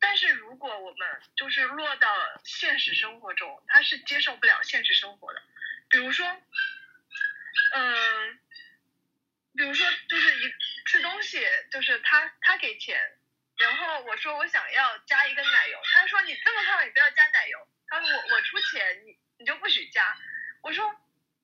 [0.00, 2.08] 但是如果我们就是落到
[2.44, 5.42] 现实生活中，他是接受不了现实生活的。
[5.88, 6.26] 比如说，
[7.74, 8.40] 嗯，
[9.56, 10.52] 比如说就是一
[10.86, 13.18] 吃东西，就是他他给钱，
[13.58, 20.16] 然后我说我想要加一根奶油，他说你这么胖你不要加奶油，他说我我出钱你你就不许加，
[20.62, 20.84] 我说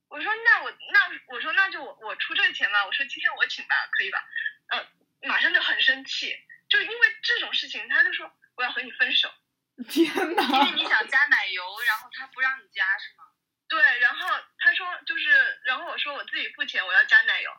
[0.09, 4.25] 我说那我那我说那就我我出这个钱吧，我说今天我请吧，可以吧？
[4.69, 4.89] 呃，
[5.23, 6.37] 马上就很生气，
[6.69, 9.33] 就因为这种事情，他就说我要和你分手。
[9.91, 10.71] 天因为！
[10.75, 13.25] 你想加奶油，然后他不让你加是吗？
[13.69, 14.27] 对，然后
[14.59, 17.51] 他说就是，然后我说我自己付钱，我要加奶油，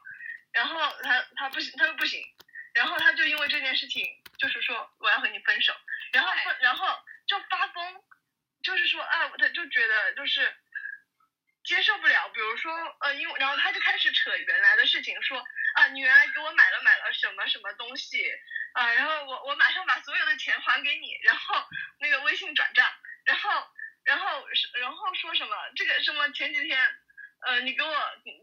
[0.52, 2.24] 然后他他不行，他说不行，
[2.74, 4.04] 然后他就因为这件事情，
[4.40, 5.76] 就是说我要和你分手，
[6.14, 6.88] 然后对然后
[7.28, 8.02] 就发疯，
[8.64, 10.56] 就是说啊，他就觉得就是
[11.66, 15.44] 接受不了，比如说呃，因为然后他就开始扯原来的事情，说
[15.78, 18.26] 啊，你原来给我买了买了什么什么东西
[18.74, 21.56] 啊，然后我我马上把所有的钱还给你，然后
[22.00, 22.92] 那个微信转账，
[23.26, 23.50] 然后
[24.04, 26.80] 然后然后说什么这个什么前几天。
[27.46, 27.94] 呃，你给我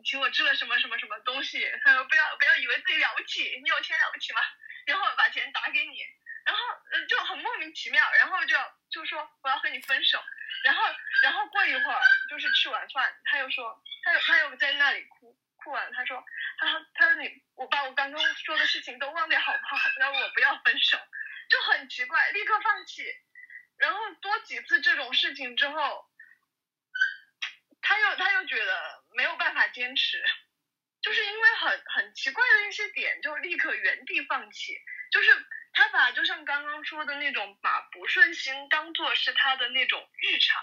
[0.04, 1.68] 请我吃了什么什么什么东西？
[1.82, 4.40] 他说不要不要以为自己了不起，你有钱了不起吗？
[4.86, 5.98] 然后把钱打给你，
[6.46, 6.62] 然后
[7.08, 8.56] 就很莫名其妙，然后就
[8.92, 10.22] 就说我要和你分手，
[10.62, 10.84] 然后
[11.24, 12.00] 然后过一会儿
[12.30, 16.22] 就是吃完饭，他又说他又他又在那里哭，哭完他说
[16.58, 19.76] 他说他说你我把我刚刚说的事情都忘掉好不好？
[19.98, 20.98] 然后我不要分手，
[21.48, 23.02] 就很奇怪，立刻放弃。
[23.78, 26.06] 然后多几次这种事情之后，
[27.80, 30.22] 他又他又觉得没有办法坚持，
[31.02, 34.78] 就是因为很很奇怪的一些点，就立刻原地放弃。
[35.10, 40.62] 就是他把就像刚刚说的那种把不顺心当做是他的那种日常，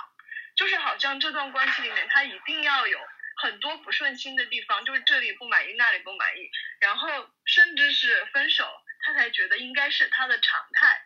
[0.55, 2.99] 就是好像这段关系里面他一定要有
[3.41, 7.07] 很多不顺心的地方，就是这里不满意那里不满意，然后
[7.45, 8.69] 甚至是分手，
[9.01, 11.01] 他才觉得应该是他的常态。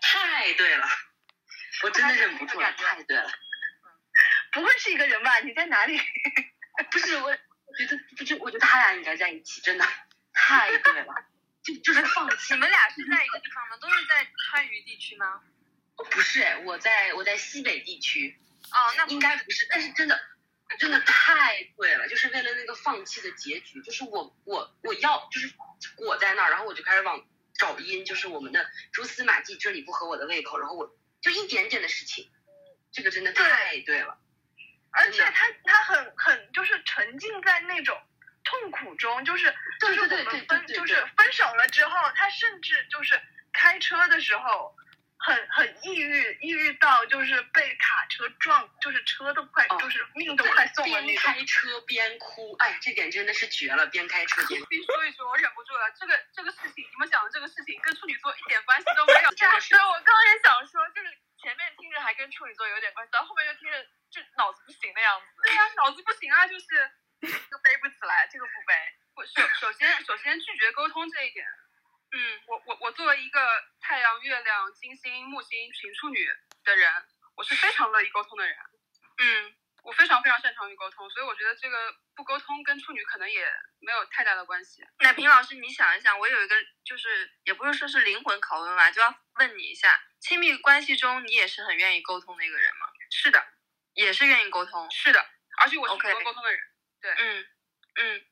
[0.00, 0.86] 太对了，
[1.82, 3.30] 我真的忍不住了，太对了。
[4.52, 5.38] 不会是一个人吧？
[5.40, 6.00] 你在哪里？
[6.90, 9.86] 不是我，我觉得不就我觉得他俩应该在一起，真的
[10.32, 11.14] 太对了，
[11.62, 12.60] 就就是放弃你。
[12.60, 13.76] 们俩是在一个地方吗？
[13.78, 15.42] 都是在川渝地区吗？
[15.96, 18.38] 哦不是哎，我在我在西北地区，
[18.70, 20.20] 哦，那应该不是，但是真的
[20.78, 25.52] 真的太对了，就是为了那个放弃的结局，就是我我我要就是
[25.96, 27.24] 裹在那儿，然后我就开始往
[27.56, 32.28] 找音，就是我们的蛛丝马迹这里不合我的胃口，然后我就一点点的事情，
[32.92, 34.18] 这个真的太对了。
[34.90, 38.00] 而且他他很很就是沉浸在那种
[38.44, 43.20] 痛苦中，就是就是我们分就是分手了之后，他甚至就是
[43.52, 44.76] 开车的时候
[45.24, 51.16] 很很抑郁，抑郁到就是被卡车撞，就是车都快、哦就是命都快送了那边。
[51.16, 54.66] 开车边哭，哎，这点真的是绝了，边开车边哭。
[54.68, 55.90] 必须说一说，我忍不住了。
[55.98, 59.30] 这个这个事情，你们讲的这个事情跟处女座一点关系都没有。
[59.36, 61.08] 真的是对，我刚刚也想说，就是
[61.40, 63.82] 前面听着还跟处女座有点关系，到后面又听着
[64.12, 65.26] 就脑子不行的样子。
[65.42, 66.66] 对呀、脑子不行啊，就是
[67.24, 68.76] 这个背不起来，这个不背。
[69.16, 71.46] 我首首先首先拒绝沟通这一点，
[72.12, 72.58] 嗯，我
[74.24, 76.26] 月亮、金星、木星群处女
[76.64, 76.90] 的人，
[77.36, 78.56] 我是非常乐意沟通的人，
[79.18, 83.46] 嗯，我非常非常擅长于沟通，所以我觉得这个不沟通跟处女可能也
[83.80, 84.82] 没有太大的关系。
[85.00, 92.86] 奶瓶老师，你想一想，我有一个就是也不是说是灵魂拷问吧，就要问你一下，亲密关系中你也是很愿意沟通的一个人吗？
[93.10, 93.46] 是的，
[93.92, 94.90] 也是愿意沟通。
[94.90, 95.20] 是的，
[95.58, 96.60] 而且我是主 OK 动沟通的人。
[97.02, 97.46] 对嗯
[97.96, 98.24] 嗯，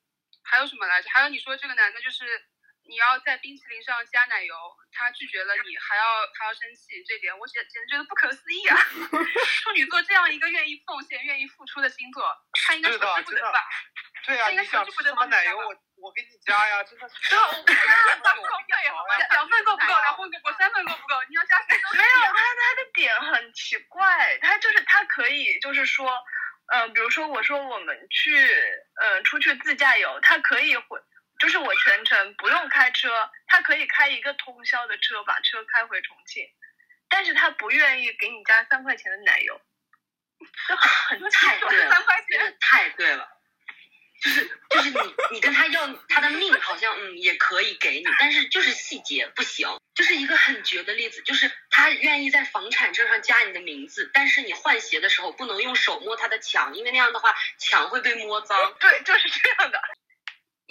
[0.43, 1.11] 还有什么来着？
[1.11, 2.47] 还有你说这个男的，就是
[2.85, 4.55] 你要在冰淇淋上加奶油，
[4.93, 6.05] 他拒绝了你，还要
[6.39, 8.77] 还要生气，这点我简简直觉得不可思议啊！
[9.63, 12.25] 处女座这样一个愿意奉献、愿意付出的星座，
[12.67, 13.61] 他应该是的真的求之不得吧？
[14.27, 15.65] 对呀、应该你想吃什么奶油，我
[15.99, 17.15] 我给你加呀，真的是。
[17.35, 17.51] 两
[19.49, 19.93] 份够不够？
[20.01, 20.57] 两份够不够？
[20.59, 21.15] 三份够不够？
[21.29, 26.11] 你要加谁都可以没有，啊他他的点很奇怪，他就是他可以就是说，
[26.73, 28.47] 呃，比如说我说我们去
[29.01, 30.99] 呃出去自驾游，他可以回，
[31.43, 36.49] 就是我全程不用开车，他可以开一个通宵的车把车开回重庆，
[37.09, 39.61] 但是他不愿意给你加三块钱的奶油，
[40.69, 43.29] 就很很太对了三块钱，真的太对了。
[44.23, 49.69] 就是就是你你跟他要他的命，好像嗯也可以给你，但是就是细节不行。
[49.97, 58.75] 就是一个很绝的例子，就是他愿意在房产证上加你的名字，但是你换鞋的时候不能用手摸他的墙，因为那样的话墙会被摸脏。
[58.79, 59.83] 对，就是这样的。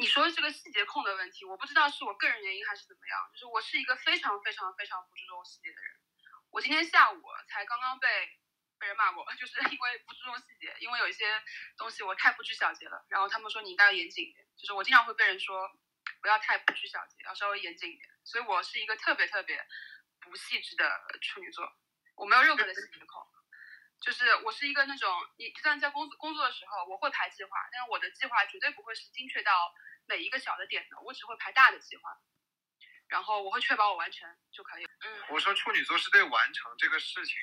[0.02, 5.91] 你说的这个细节控的问题，我不知道是我个人原因还是怎么样，就是我是一个非常非常非常不注重细节的人。
[6.49, 8.07] 我今天下午才刚刚被
[8.80, 11.40] 被人骂过， 就是因为不注重细节，因为有一些
[11.78, 13.06] 东西我太不拘小节了。
[13.10, 15.69] 然后他们说你应该要严谨一点，就是我经常会被人说
[16.19, 18.10] 不要太不拘小节，要稍微严谨一点。
[18.23, 19.64] 所以我是一个特别特别
[20.19, 20.90] 不细致的
[21.22, 21.72] 处女座，
[22.15, 23.22] 我没有任何的细节控。
[24.02, 29.72] 就是我是一个那种，你就算在工作工作的时候，我会排计划，但是我的计划绝对不会是精确到
[30.12, 32.12] 每一个小的点的，我只会排大的计划，
[33.08, 34.84] 然后我会确保我完成就可以。
[34.84, 37.38] 嗯，我说处女座是对完成这个事情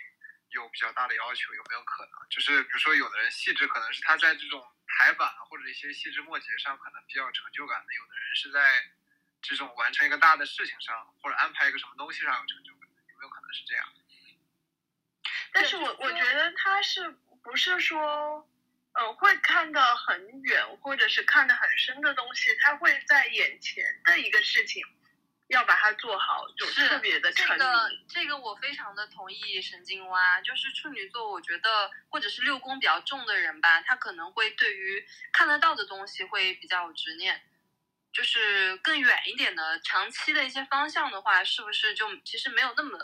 [0.51, 2.13] 有比较大的要求，有没有可能？
[2.29, 8.71] 就是比如说有的人细致可能是他在这种排版或者一些细枝末节上可能比较有成就感的，有的人是在
[9.41, 13.89] 这种完成一个大的事情上或者安排一个什么东西上有成就感，有没有可能是这样？
[15.55, 17.09] 但是我我觉得他是
[17.43, 18.47] 不是说，
[18.99, 24.85] 呃，会看得很远，或者是看得很深的东西，他会在眼前的一个事情，
[25.47, 27.59] 要把它做好，就是特别的沉迷。
[27.59, 37.41] 这个这个我非常的同意神经蛙，就是处女座，我觉得或者是六宫比较重的人吧，他可能会对于看得到的东西会比较有执念，
[38.13, 42.99] 就是更远一点的长期的一些方向的话，是不是就其实没有那么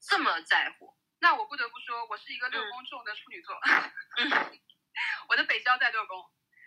[0.00, 0.92] 这么在乎？
[1.20, 3.54] 那我不得不说，我是一个六宫重的处女座，
[5.28, 6.24] 我的北郊在六宫，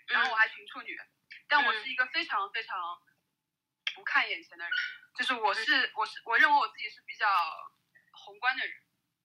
[0.08, 0.98] 然后我还群处女，
[1.48, 2.78] 但我是一个非常非常
[3.96, 4.74] 不看眼前的人，
[5.18, 7.28] 就是我是我是我认为我自己是比较
[8.12, 8.74] 宏观的人，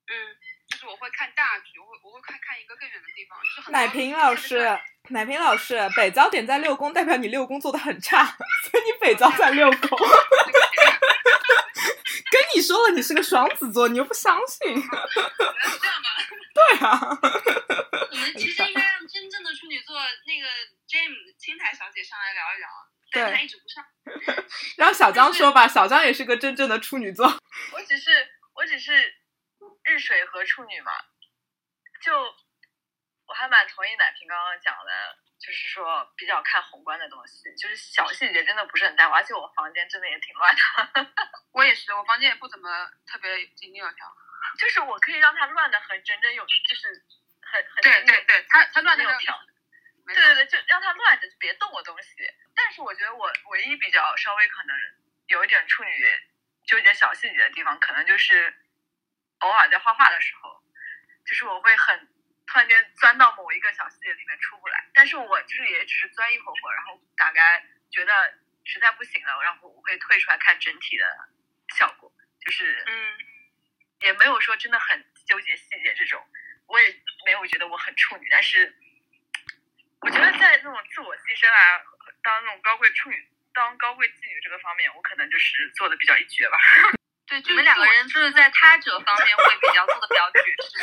[0.08, 0.36] 嗯，
[0.68, 4.78] 就是我会看大局，我会我会看看一个更远的地方，就是很奶瓶老师，
[5.10, 8.24] 奶瓶老师，北郊点在六宫，代表你六宫做的很差，
[8.70, 9.98] 所以你北郊在六宫。
[12.30, 14.70] 跟你说了，你是个双子座，你又不相信。
[14.70, 16.08] 原来是这样吗。
[16.52, 17.00] 对啊，
[18.10, 20.46] 我们其实应该让真正的处女座那个
[20.86, 22.68] Jam 青台小姐上来聊一聊，
[23.12, 23.82] 但是她一直不上。
[25.18, 27.26] 让小江说吧，小张也是个真正的处女座。
[27.74, 28.94] 我只是我只是
[29.82, 30.92] 日水和处女嘛，
[32.00, 32.14] 就
[33.26, 41.12] 我还蛮同意奶瓶刚刚讲的，就是说比较看宏观的东西，就是小细节真的不是很在乎，而且我房间真的也挺乱的，
[41.52, 44.06] 我也是，我房间也不怎么特别井井有条。
[44.56, 46.88] 就是我可以让它乱的很整整有，就是
[47.42, 49.38] 很很对对对，它它乱的有条。
[50.06, 52.08] 对对对，就让它乱着，就别动我东西。
[52.54, 54.74] 但是我觉得我唯一比较稍微可能
[55.48, 55.90] 点处女
[56.64, 58.54] 纠结小细节的地方，可能就是
[59.38, 60.62] 偶尔在画画的时候，
[61.26, 62.08] 就是我会很
[62.46, 64.86] 突然间钻到某一个小细节里面出不来。
[64.94, 71.04] 但是我就是也只是钻一会儿会儿，然后大概觉得实在不行了，然后我会退出来看整体的
[71.74, 72.12] 效果，
[72.44, 73.18] 就是嗯，
[74.00, 76.24] 也没有说真的很纠结细节这种，
[76.66, 78.76] 我也没有觉得我很处女，但是
[80.00, 81.82] 我觉得在那种自我牺牲啊，
[82.22, 83.28] 当那种高贵处女、
[83.58, 86.56] 当高贵妓女这个方面，我可能就是做的比较一绝吧。
[87.26, 90.78] 对，你们两个人就是在他者方面会比较做的比较绝是。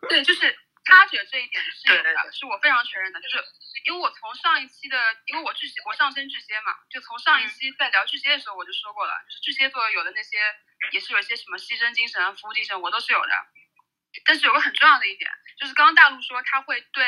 [0.08, 3.20] 对，就是他者这一点是有的，是我非常承认的。
[3.20, 3.44] 就是
[3.84, 10.38] 因为我从上一期的，因为我巨，我上升巨蟹嘛，就从上一期在聊巨蟹的时候我就说过了，就是巨蟹座有的那些
[10.90, 13.32] 也是有一些什么牺牲精神啊、服务精神，我都是有的。
[14.24, 15.30] 但是有个很重要的一点，
[15.60, 17.06] 就是刚刚大陆说他会对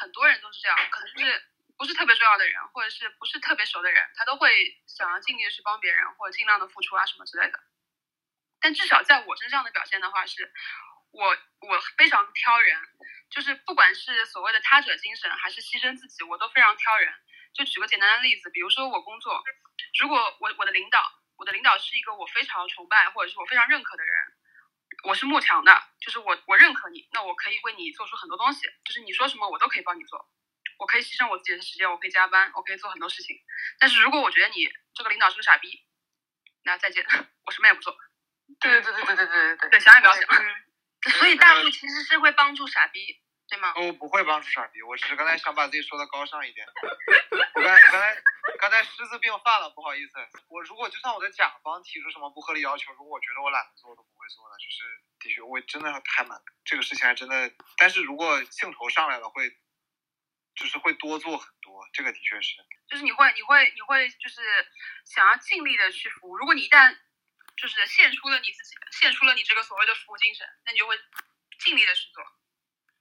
[0.00, 1.42] 很多人都是这样，可能就是
[1.78, 4.50] 不是特别重要的人，或者是不是特别熟的人，他都会
[4.86, 7.58] 想要尽力去帮别人，或者尽量的付出啊什么之类的。
[8.60, 10.52] 但至少在我身上的表现的话是，
[11.12, 11.24] 我
[11.60, 12.76] 我非常挑人，
[13.30, 17.14] 就是不管是所谓的他者精神，还是牺牲自己，我都非常挑人。
[17.54, 19.42] 就举个简单的例子，比如说我工作，
[20.00, 21.00] 如果我我的领导，
[21.36, 24.12] 我的领导是一个我非常崇拜或者是我非常认可的人，
[25.04, 30.28] 我是慕强的，就是我我认可你，那我可以为你做出很多东西，就是你说什么我都可以帮你做，
[30.78, 33.36] 我可以牺牲我自己的时间，我可以加班，我可以做很多事情。
[33.78, 35.84] 但是如果我觉得你这个领导是个傻逼，
[36.62, 37.04] 那再见，
[37.44, 37.96] 我什么也不做。
[38.60, 40.22] 对对对对对对对对对，想也不要想。
[41.18, 43.72] 所以大陆其实是会帮助傻逼，对吗？
[43.76, 46.66] 我不会帮助傻逼，我只是刚才想把自己说的高尚一点。
[47.54, 48.16] 我刚才刚才
[48.58, 50.12] 刚才狮子病犯了，不好意思。
[50.48, 54.56] 我如果就算我的甲方提出什么不合理要求，如果我觉得我懒得做，我都不会做的。
[54.58, 59.48] 就是的确，我真的还蛮这个事情还真的，但是如果兴头上来了，会
[60.58, 62.56] 就是会多做很多，这个的确是。
[62.90, 64.42] 就是你会你会你会就是
[65.06, 66.36] 想要尽力的去服务。
[66.36, 66.98] 如果你一旦
[67.56, 70.98] 就是献出了你自己，献出了你这个所谓的服务精神，那你就会
[71.60, 72.24] 尽力的去做。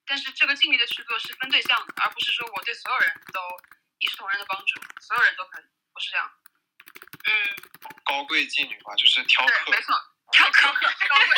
[0.05, 3.41] 但是这个尽力的去做是分对象的，而不是说我对所有人都
[3.99, 6.31] 一视同仁的帮助，所有人都可以，不是这样。
[7.25, 7.55] 嗯，
[8.05, 9.81] 高贵妓女嘛，就是挑对，客没。
[9.81, 9.93] 错，
[10.31, 10.79] 挑高高
[11.27, 11.35] 贵，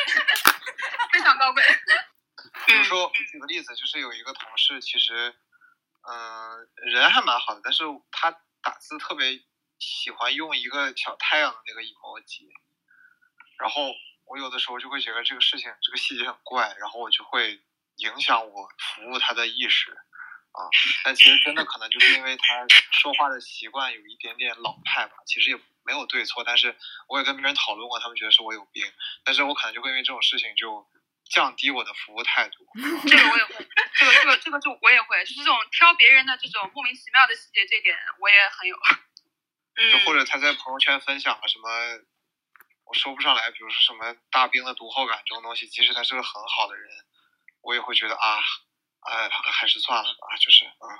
[1.14, 1.64] 非常高贵。
[2.66, 5.36] 比如说，我举个例子，就是有一个同事，其实，
[6.12, 8.32] 嗯、人还蛮好的，但是他
[8.64, 9.40] 打字特别
[9.78, 12.50] 喜欢用一个小太阳的那个 emoji，
[13.60, 13.94] 然后
[14.26, 17.62] 我有的时候就会觉得这个事情这个细节很怪，然后我就会
[17.98, 19.92] 影响我服务他的意识
[20.52, 20.66] 啊。
[21.04, 26.76] 但其实真的可能就是因为他说话的习惯有一点点老派吧，其实也没有对错，但是
[27.08, 28.84] 我也跟别人讨论过，他们觉得是我有病，
[29.24, 30.88] 但是我可能就会因为这种事情就
[31.30, 32.66] 降低我的服务态度。
[33.08, 38.78] 这个我也会，这个这个这个就我也会，就是这种挑别人的这种莫名其妙的细节，这点我也很有。
[39.80, 41.70] 就或者他在朋友圈分享了什么，
[42.84, 46.90] 我说不上来，比如说什么大兵的读后感这种东西，即使他是个很好的人，
[47.62, 48.40] 我也会觉得啊，
[49.02, 51.00] 哎，还是算了吧，就是啊。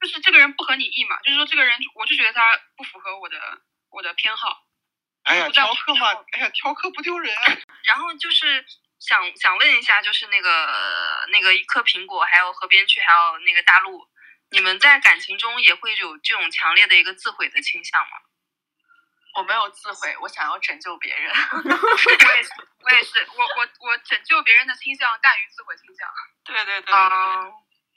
[0.00, 3.38] 就是这个人不合你意嘛，就是说这个人，我就觉得他不符合我的
[3.90, 4.64] 我的偏好。
[5.22, 7.34] 哎呀，挑课嘛，哎呀，挑课不丢人。
[7.84, 8.66] 然后就是
[9.06, 14.08] 想想问一下，就是那个那个一颗苹果，还有河边区，还有那个大陆，
[14.50, 18.16] 你们在感情中也会有这种强烈的一个自毁的倾向吗？
[19.36, 21.30] 我没有自毁，我想要拯救别人。
[21.34, 22.50] 我也是，
[22.80, 26.08] 我也是，我我我拯救别人的倾向大于自毁倾向。
[26.44, 26.94] 对对对。
[26.94, 27.44] 啊。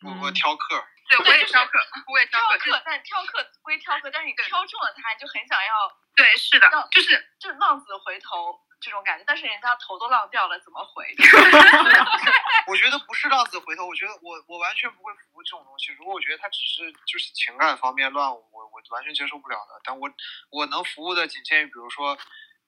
[0.04, 0.84] 我我挑客。
[1.10, 1.80] 对，我也挑客，
[2.12, 2.82] 我也挑客。
[2.86, 5.98] 但挑客归挑客，但是你挑中了他，你就很想要。
[6.16, 11.06] 对，是的，就是就是浪子回头这种感觉，但是人家头都浪掉了，怎么回？
[12.68, 15.92] 我觉得不是浪子回头，我觉得我我完全不会服务这种东西。
[15.94, 19.80] 如果我觉得他只是就是情感方面乱，我我完全接受不了的。
[19.84, 20.10] 但我
[20.52, 22.18] 我能服务的仅限于，比如说，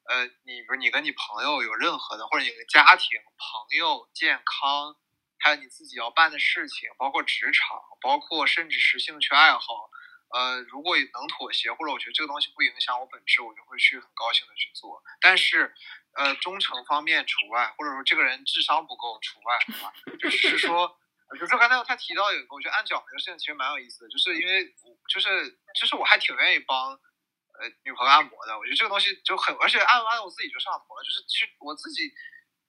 [0.10, 4.96] 呃，你比如你跟你朋友有任何的，或者你的家庭、朋友、健康。
[5.42, 9.90] 还有你自己要办的事情，包括职场，包括甚至是兴趣爱好，
[10.34, 15.02] 呃，如果能妥协，或者我觉得这个东西不影响我本质，我就会去很高兴的去做。
[15.22, 15.74] 但是，
[16.14, 19.94] 呃，忠诚方面除外，或者说这个人智商不够除外，对吧？
[20.20, 20.88] 就是说，
[21.34, 24.74] 比如说刚才他提到有一个，我觉得按脚这个事情其实蛮有意思的，就是因为
[25.08, 25.50] 就是
[25.80, 32.12] 就是我还挺愿意帮呃女朋友按摩的，我觉得这个东西就很，而且按完我自己就上头了，就是其实我自己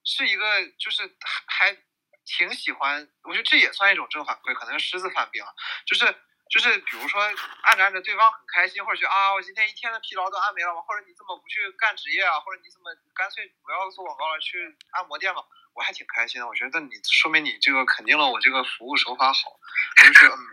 [0.03, 1.15] 是一个就是
[1.47, 1.77] 还。
[2.23, 5.51] 挺喜欢，我觉得这也算一种正反馈，可能是狮子犯病了。
[5.87, 6.05] 就是
[6.51, 7.21] 就是，比如说
[7.63, 10.81] 按着按着对方很开心，或者觉得啊，我今天一天的疲劳都按没了？
[10.81, 12.41] 或者你怎么不去干职业啊？
[12.41, 14.59] 或者你怎么干脆不要做广告了，去
[14.91, 15.41] 按摩店嘛？
[15.73, 16.47] 我还挺开心的。
[16.47, 19.49] 我觉得你说明你这个肯定了我这个服务手法好。
[19.49, 20.43] 我就觉得嗯，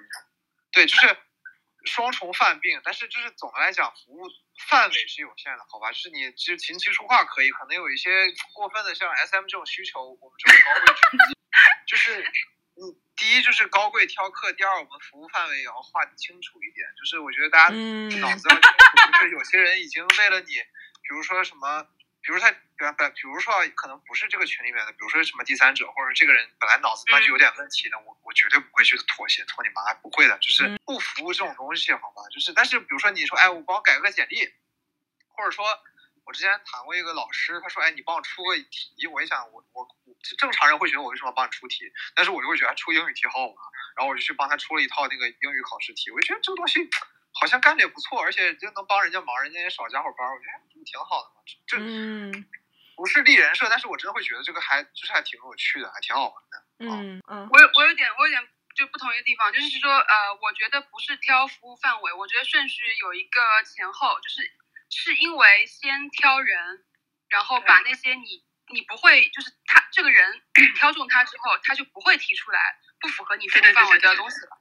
[0.70, 1.19] 对，就是
[1.87, 4.23] 双重犯病，但是就是总的来讲，服务
[4.69, 5.91] 范围是有限的，好吧？
[5.91, 8.09] 就是你其实琴棋书画可以，可能有一些
[8.55, 10.95] 过分的像 SM 这种需求，我们这种高贵。
[11.89, 12.23] 就是，
[12.79, 16.87] 嗯，第一就是高贵挑客，第二我们服务范围也要划清楚一点。
[16.97, 20.55] 就是我觉得大家脑子要清楚，就是有些人已经为了你，
[21.03, 21.83] 比如说什么，
[22.23, 32.23] 比如他，比方，比如说可能不是这个群里面的，比如说什么第三者，或者这个人本来脑子他就有点问题的，我我绝对不会去妥协，托你妈，不会的，就是不服务这种东西，好吧？
[32.33, 34.49] 就是，但是比如说你说，哎，我帮我改个简历，
[35.29, 35.67] 或者说。
[36.29, 39.89] 我之前谈过一个老师，他说：“哎，你帮我出个题。”我一想，我我
[40.36, 41.85] 正常人会觉得我为什么要帮你出题？
[42.15, 43.57] 但是我就会觉得出英语题好好玩，
[43.97, 46.11] 然后我就去帮他出了一套那个英语考试题。
[46.11, 46.89] 我就觉得这个东西
[47.32, 51.43] 好像干的也不错，而且就能帮人家忙，人家也少加会班，我觉得挺好的嘛。
[51.66, 51.78] 这
[52.97, 56.65] 不是立人设，但是我真的会觉得这个还就是还挺有趣的，还挺好玩的。
[56.81, 64.53] 嗯嗯，我有我有点我有点就不同意的地方，就是说呃，我觉得不是挑服务范围，我觉得顺序有一个前后，就是。
[64.90, 66.82] 是因为先挑人，
[67.28, 70.43] 然后把那些你你不会，就是他这个人
[70.77, 72.61] 挑中他之后，他就不会提出来
[73.01, 74.61] 不符合你服务范围的东西了。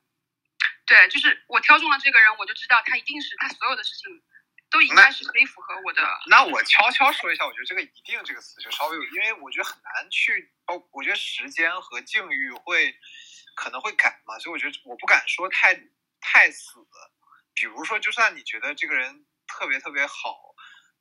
[0.85, 4.23] 对，就是我挑中了这个人，我就知道他一定是他所有的事情
[4.69, 6.01] 都应该是可以符合我的。
[6.27, 12.97] 那我悄悄说一下，我觉得这个“一定”这个词就稍微有，因为我觉得很难去，哦，我觉得时间和境遇会
[13.55, 15.75] 可能会改嘛，所以我觉得我不敢说太
[16.21, 16.73] 太死。
[17.53, 19.25] 比如说，就算你觉得这个人。
[19.49, 20.35] 特别特别好，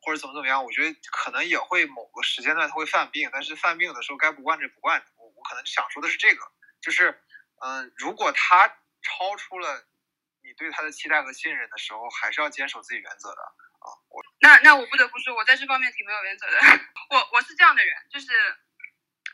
[0.07, 5.07] 或者怎么怎么样，我觉得可能也会某个时间段他会犯病，但是犯病的时候该不惯着不惯着。
[5.17, 6.47] 我我可能想说的是这个，
[6.81, 7.21] 就是
[7.61, 8.69] 嗯，如果他
[9.03, 9.85] 超出了
[10.45, 13.43] 你对他的期待和信任的时候，还是要坚守自己原则的
[13.83, 13.91] 啊。
[14.09, 16.57] 我那那我不得不说，我在这方面挺没有原则的。
[17.11, 18.31] 我我是这样的人，就是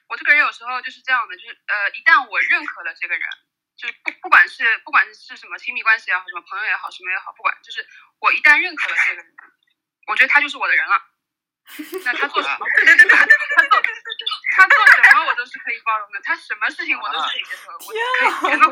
[0.08, 3.28] 我这个人有时候就是这样的，就是呃，一旦我认可了这个人。
[3.74, 7.84] 就是不不管是不管是什么亲密关系也好，什么朋友也好，什么也好，不管就是
[8.20, 9.34] 我一旦认可了这个人，
[10.06, 11.11] 我觉得他就是我的人了。
[12.04, 12.66] 那他做什么？
[12.76, 13.80] 对对对对，他做
[14.54, 18.64] 他做什么我都是可以包容的，他什么事情我都是可以接受的，我可以全都。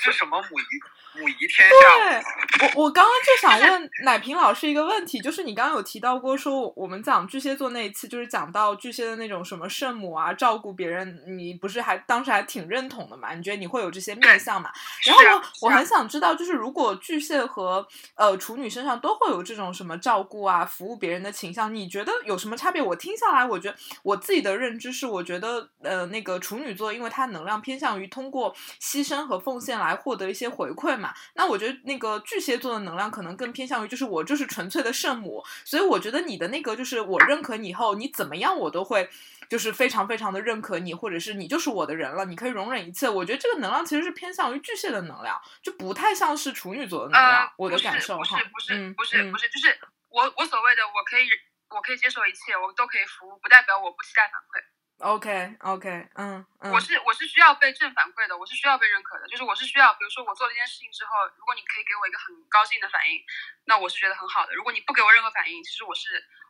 [0.00, 1.74] 这是什么母仪母仪天下？
[1.78, 13.34] 对，我我刚刚就想问奶瓶老师一个问题，就是你刚刚有提到过说我们讲巨蟹座那一次，就是讲到巨蟹的那种什么圣母啊，照顾别人，你不是还当时还挺认同的嘛？
[13.34, 14.70] 你觉得你会有这些面相嘛？
[15.04, 22.80] 然后我很想知道，就是如果巨蟹和呃处女身上都会有这种什么照顾啊、服务别人的倾向，你觉得有什么差别？
[22.80, 29.98] 我听下来，我觉得我自己的认知是，我觉得呃那个处女座，因为它能量偏向于通过牺牲和奉献来。
[29.98, 31.12] 获得一些回馈嘛。
[31.34, 39.08] 那我觉得那个巨蟹座的能量可能更偏向于就是我就是纯粹的圣母，所以我觉得你的那个就是我认可你以后，你怎么样我都会
[39.50, 43.08] 就是非常非常的认可你，或者是你就是我的人了，你可以容忍一切。
[43.08, 47.44] 我觉得这个能量其实是偏向于巨蟹的能量，就不太像是处女座的能量。
[47.44, 49.76] 呃，我的感受哈，不是不是不是，就是
[50.10, 51.26] 我我所谓的我可以
[51.70, 54.62] 我可以接受一切，我都可以服务，不代表我不期待反馈。
[54.98, 63.22] OK OK，嗯嗯，我是我是需要被正反馈的，我是需要被认可的，就是我是需要，比如说我做了一件事情之后，如果你可以给我一个很高兴的反应，
[63.64, 64.54] 那我是觉得很好的。
[64.54, 66.08] 如果你不给我任何反应，其实我是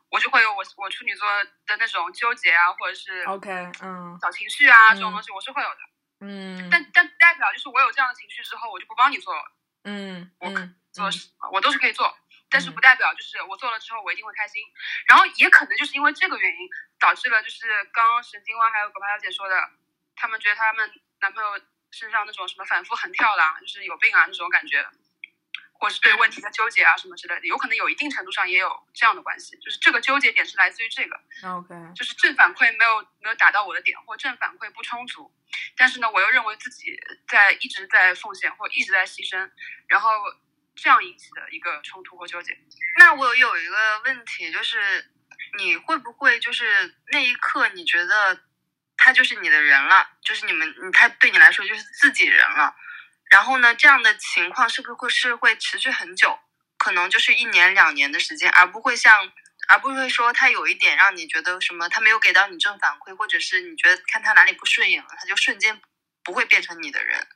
[0.09, 1.29] 我就会有我我处女座
[1.67, 3.51] 的那种纠结啊，或者是 OK，
[3.83, 5.77] 嗯小情绪啊、嗯这种东西，我是会有的。
[6.21, 9.35] 嗯但但不代表就是我有这样的情绪之后，我就不帮你做
[9.85, 12.17] 嗯我嗯做什么，我都是可以做。
[12.51, 12.75] 但是嗯。
[12.75, 14.63] 不代表就是我做了之后我一定会开心，
[15.09, 16.69] 然后也可能就是因为这个原因
[17.01, 19.71] 导致了就是刚刚神经蛙还有狗爬小姐说的，
[20.15, 21.61] 他们觉得他们男朋友
[21.91, 24.87] 身上那种什么反复横跳啦，就是有病啊那种感觉，
[25.73, 35.35] 或是对问题的纠结啊什么之类的，有可能有一定程度上也有这样的关系，就是这个纠结点是来自于这个，OK，就是正反馈没有没有打到我的点，或正反馈不充足，
[35.77, 39.51] 但是呢，我又认为自己在一直在奉献或一直在牺牲，
[39.89, 40.11] 然后
[40.79, 42.57] 这样引起的一个冲突或纠结。
[42.99, 45.11] 那我有一个问题，就是
[45.59, 48.41] 你会不会就是那一刻你觉得
[48.97, 52.75] 他就是你的人了，就是你们他对你来说就是自己人了，
[53.31, 56.39] 然后呢，这样的情况是不是会是会持续很久？
[56.79, 59.33] 可能就是一年两年的时间，而不会像，
[59.69, 65.81] 而不会说他有一点让你觉得什么，他没有给到你正反馈，或者是你觉得看他哪里不顺眼了，他就瞬间
[66.23, 67.27] 不会变成你的人。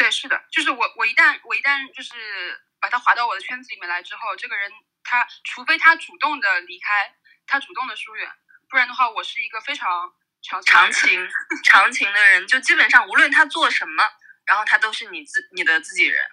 [0.00, 4.72] 对，是的，就是我我一旦我一旦就是把他划到我的圈子里面来之后，这个人
[5.04, 7.14] 他除非他主动的离开，
[7.46, 8.32] 他主动的疏远，
[8.70, 10.10] 不然的话，我是一个非常
[10.40, 11.28] 长情长情
[11.64, 14.10] 长情的人，就基本上无论他做什么，
[14.46, 16.24] 然后他都是你自你的自己人。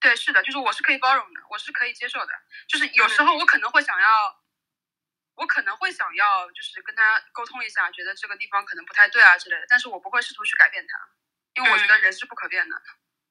[0.00, 2.32] 对，是的，就是我是可以包容的，我是可以接受的。
[2.68, 4.08] 就是有时候我可能会想要，
[5.36, 11.08] 我可能会想要，就是跟他沟通一下，觉得这个地方可能不太对啊之类的，但是我不会试图去改变他，
[11.58, 12.76] 因为我觉得人是不可变的。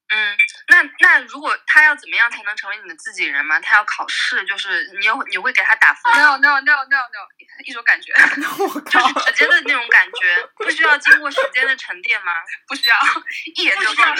[0.10, 0.38] 嗯，
[0.70, 3.60] 那那如果他要怎么样才能成为你的自己人吗？
[3.60, 7.20] 他要考试，就是你有你会给他打分 No no no no no，
[7.66, 12.32] 一种感觉， 我就，是直接的那种感觉，不需要经过时间的沉淀吗？
[12.68, 12.95] 不需要
[13.56, 14.16] 一眼就够了，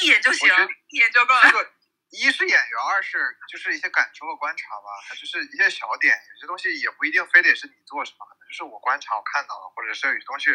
[0.00, 0.48] 一眼就行
[0.90, 1.42] 一眼就够了。
[1.42, 1.68] 这个
[2.10, 10.50] 一是演员，二是就是一些感受和观察吧，它就是一些小点，有些东西也不一定非得是你做什么，可能就是我观察我看到了，或者是有些东西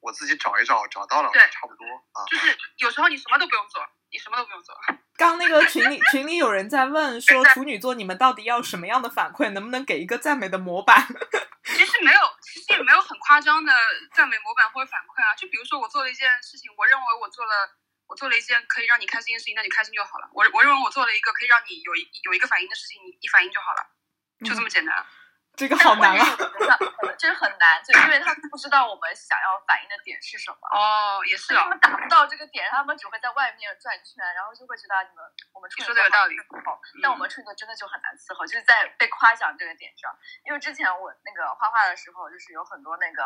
[0.00, 2.24] 我自己找一找找到了，对差不多啊。
[2.30, 4.74] 就是有时候你什么都不用做，你什么都不用做。
[5.16, 9.50] 刚那个群里群里有人在问说处女座你们到底要什么样的反馈？
[9.50, 10.96] 能不能给一个赞美的模板？
[11.64, 13.72] 其实没有，其实也没有很夸张的
[14.14, 15.36] 赞美模板或者反馈啊。
[15.36, 17.52] 就比如说我做了一件事情，我认为我做了，
[18.08, 20.28] 我做了一件可以让你开心的事情，那你开心就好了。
[20.32, 23.84] 我我认为我做了一个可以让你有一有一个反应的事情，你你反应就好了，
[24.48, 25.04] 就这么简单。
[25.60, 26.24] 这个好难啊！
[27.04, 30.56] 我觉得很难，就因为他们不知道我们想要反映的点是什么。
[30.72, 35.20] 哦，也是哦，他们达不到这个点，他们只会在外面转圈，然后就会觉得你们
[35.52, 40.08] 我们处你女座说的有道理很伺候，但我们处女座真的就很难伺候，就是在被夸奖这个点上。
[40.46, 43.20] 因为之前我那个画画的时候，就是有很多那个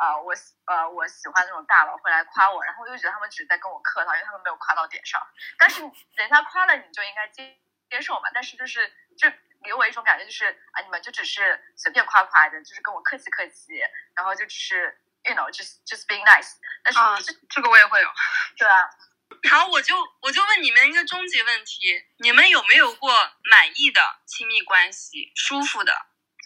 [0.00, 5.20] 呃我喜呃我喜欢那种大佬会来夸我，然后我就觉得他们只是在跟我客套，因为他们没有夸到点上。
[5.58, 5.84] 但是
[6.16, 7.60] 人家夸了你就应该接
[7.92, 8.88] 接受嘛，但是就是
[9.18, 9.28] 就
[9.66, 13.74] 给我一种感觉就是啊你们就只是随便夸夸的，就是跟我客气客气，
[14.14, 16.52] 然后就只是 you know just just being nice，
[16.82, 18.08] 但是啊，这这个我也会有。
[18.56, 18.88] 对啊。
[19.50, 23.12] 好，我就我就问你们一个终极问题：你们有没有过
[23.50, 25.92] 满意的亲密关系，舒服的？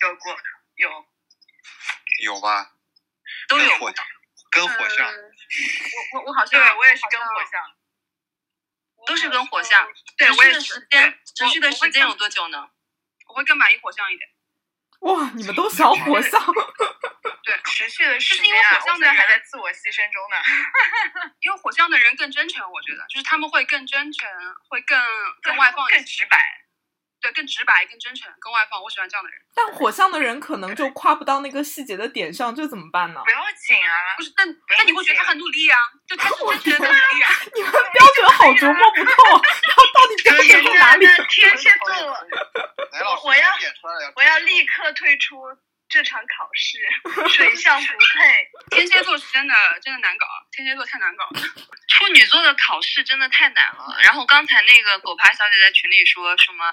[0.00, 0.34] 有过，
[0.76, 1.04] 有，
[2.22, 2.72] 有吧？
[3.48, 3.92] 都有跟火
[4.50, 5.14] 跟火象，呃
[6.14, 7.76] 我我我好像对，我也是跟火象。
[9.06, 9.86] 都是跟火象。
[10.16, 12.70] 对，持续的我也是时间，持续的时间有多久呢？
[13.30, 14.28] 我会更满意火象一点。
[15.00, 16.42] 哇，你们都小火象，
[17.42, 20.36] 对，持续的是因为火象的人还在自我牺牲中呢，
[21.40, 24.28] 因为火象的人更真诚，我觉得就是他们会更真诚，
[24.68, 25.00] 会更
[25.42, 26.38] 更外放，更直白。
[27.22, 28.82] 对，更直白、更真诚、更外放。
[28.82, 29.38] 我喜欢这样的人。
[29.54, 33.20] 但火象的人可能就夸不到那个细节的点上，这怎么办呢？
[33.22, 34.48] 不要紧啊不，是，但
[34.78, 35.76] 但你会 觉得他很努力啊，
[36.08, 37.28] 就他是真诚的在努力啊。
[37.54, 41.06] 你们标准好琢磨不透，然后到底标准在哪里？
[41.28, 42.26] 天蝎座，
[44.16, 45.36] 我要立刻退出
[45.88, 46.78] 这场考试，
[47.34, 48.76] 水象不配。
[48.76, 50.26] 天蝎座是真的真的难搞，
[50.60, 51.40] 天蝎座太难搞了。
[51.88, 53.96] 处女座的考试真的太难了。
[54.02, 56.70] 然后刚才那个狗爬小姐在群里说什么，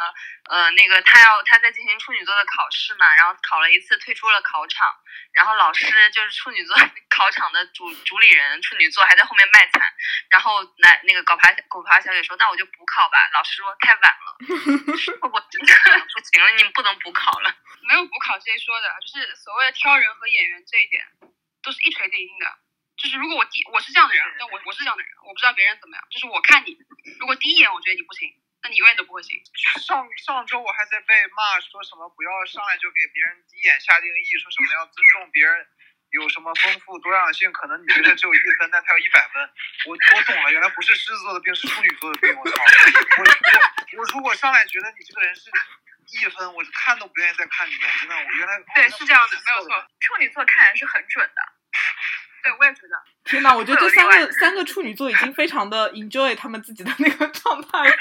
[0.49, 4.87] 呃，那个她要她在进行处女座的考试嘛，然后考了一次退出了考场，
[5.31, 6.75] 然后老师就是处女座
[7.09, 9.81] 考场的主主理人处女座还在后面卖惨，
[10.29, 13.17] 然后后来那个狗爬狗爬小姐说，那我就补考吧。
[13.33, 14.35] 老师说太晚了，
[15.31, 15.73] 我真的
[16.13, 17.55] 不行了，你们不能补考了。
[17.87, 21.03] 没有补考这一说的，就是所谓的挑人和演员这一点，
[21.63, 22.66] 都是一锤定音的。
[22.97, 26.03] 就是如果我第我是这样的人，但我我是这样的人，我不知道别人怎么样。
[26.09, 26.77] 就是我看你，
[27.19, 28.33] 如果第一眼我觉得你不行，
[28.63, 29.37] 那你永远都不会行。
[29.85, 35.67] 上上周我还在被骂说什么不要上来就给别人第一眼下定义，说什么要尊重别人，
[36.09, 39.45] 有什么丰富多样性，可能你觉得只有一分，但他有一百分。
[39.85, 42.33] 我我懂了，原来不是狮子座的病，是处女座的病。
[42.33, 42.57] 我操！
[42.57, 45.51] 我我我如果上来觉得你这个人是
[46.17, 48.15] 一分，我看都不愿意再看你了，真的。
[48.15, 49.85] 我原来对是这样的，没有错。
[49.99, 51.41] 处女座看人是很准的。
[52.43, 52.95] 对，我也觉得。
[53.25, 57.97] 天哪，我觉得这三个三个处女座已经非常的 enjoy 他们自己的那个状态了。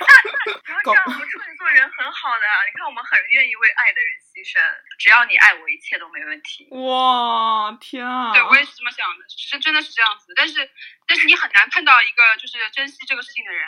[0.65, 4.61] 不要这样，我们处女座人很好的，你看我们很愿意为爱的人牺牲，
[4.99, 6.69] 只要你爱我，一切都没问题。
[6.71, 8.33] 哇，天啊！
[8.33, 10.33] 对，我也是这么想的，其实真的是这样子。
[10.37, 10.71] 但是，
[11.07, 13.67] 但是你很难碰到一个就是珍惜这个事情的人。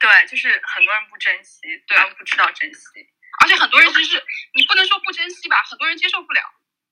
[0.00, 2.80] 对，就是很多人不珍惜，对，不知道珍惜。
[3.40, 4.22] 而且很多人就是
[4.52, 6.42] 你不能说不珍惜吧，很多人接受不了。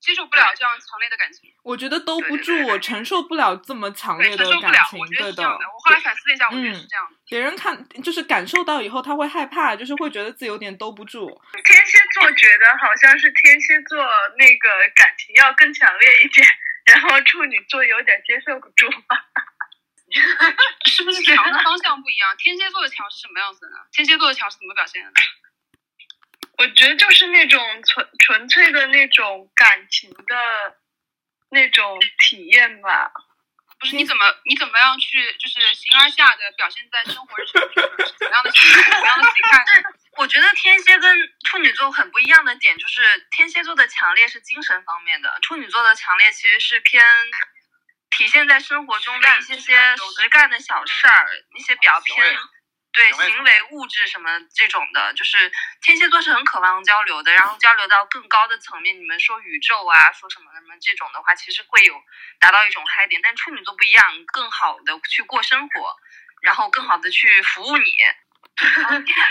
[0.00, 5.44] 接受不了这样强烈的感情，我觉得兜不住，我承受不了这么强烈的感情，对的。
[5.44, 7.16] 我后来反思了一下，我觉得是这样的。
[7.28, 11.28] 别人看就是感受到以后，他会害怕，就是会觉得自己有点兜不住。
[11.64, 14.02] 天蝎座觉得好像是天蝎座
[14.38, 16.48] 那个感情要更强烈一点，
[16.86, 18.88] 然后处女座有点接受不住。
[20.90, 22.34] 是不是强的方向不一样？
[22.36, 23.76] 天蝎座的强是什么样子的呢？
[23.92, 25.12] 天蝎座的强是怎么表现的？
[26.60, 30.76] 我觉得就是那种纯纯粹的那种感情的
[31.48, 33.10] 那种体验吧。
[33.78, 39.64] 不是你怎么你怎么样去就是形而下的表现在生活日常中是怎么样的形怎么样的形态？
[40.20, 41.16] 我觉得天蝎跟
[41.46, 47.02] 处女座很不一样的点就是天蝎座的强烈是精神方面的，处女座的强烈其实是偏
[48.10, 51.26] 体现在生活中的一些些实干的小事儿，
[51.56, 52.36] 一些比较偏。
[52.92, 55.50] 对行为、物质什么这种的，就是
[55.80, 58.98] 天蝎座是很渴望交流的，然后交流到更高的层面。
[58.98, 61.94] 你们说宇宙啊，说什么什么这种的话，其实会有
[62.40, 63.20] 达到一种嗨点。
[63.22, 65.96] 但处女座不一样，更好的去过生活，
[66.42, 67.92] 然后更好的去服务你。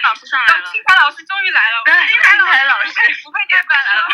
[0.03, 2.91] 老师上来了，听台老师终于来了，听台老师
[3.23, 4.07] 不配点饭来了。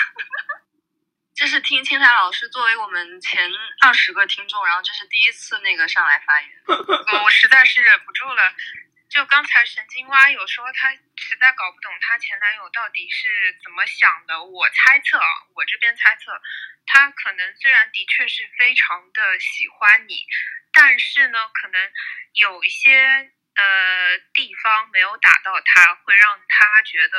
[1.36, 3.50] 这是听青苔老师作为我们前
[3.82, 6.50] 二十个听众，然后这是第一次那个上来发言，
[7.14, 8.54] 我我实在是忍不住了。
[9.16, 14.44] 就刚才神经蛙有说她实在搞不懂她前男友到底是怎么想的。
[14.44, 16.42] 我猜测啊，我这边猜测，
[16.86, 20.28] 他可能虽然的确是非常的喜欢你，
[20.74, 21.92] 但是呢，可能
[22.34, 27.18] 有一些呃地方没有打到他，会让他觉得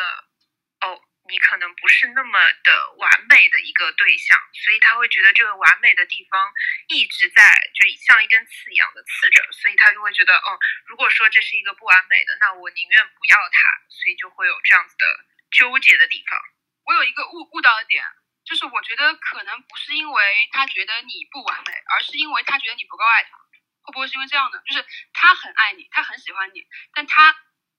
[0.82, 1.00] 哦。
[1.28, 6.52] 你可能不是那么的完美的一个对象，所以他会觉得这个完美的地方
[6.88, 13.58] 一直在，就像一根刺一样的刺着，所以他就会觉得，嗯，如果说这是一个不完美的，那我宁愿不要他，
[13.88, 16.40] 所以就会有这样子的纠结的地方。
[16.84, 18.04] 我有一个误误导的点，
[18.44, 23.36] 就是我觉得可能不是因为他觉得你不完美，而是因为他觉得你不够爱他。
[23.82, 24.62] 会不会是因为这样的？
[24.66, 27.36] 就是他很爱你，他很喜欢你，但他。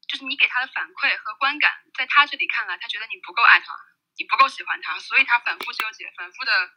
[0.07, 3.73] 就是你给他的反馈和观感，在他这里看来，他觉得你不够爱他，
[4.17, 6.71] 你不够喜欢他，所以他反复纠结，反复的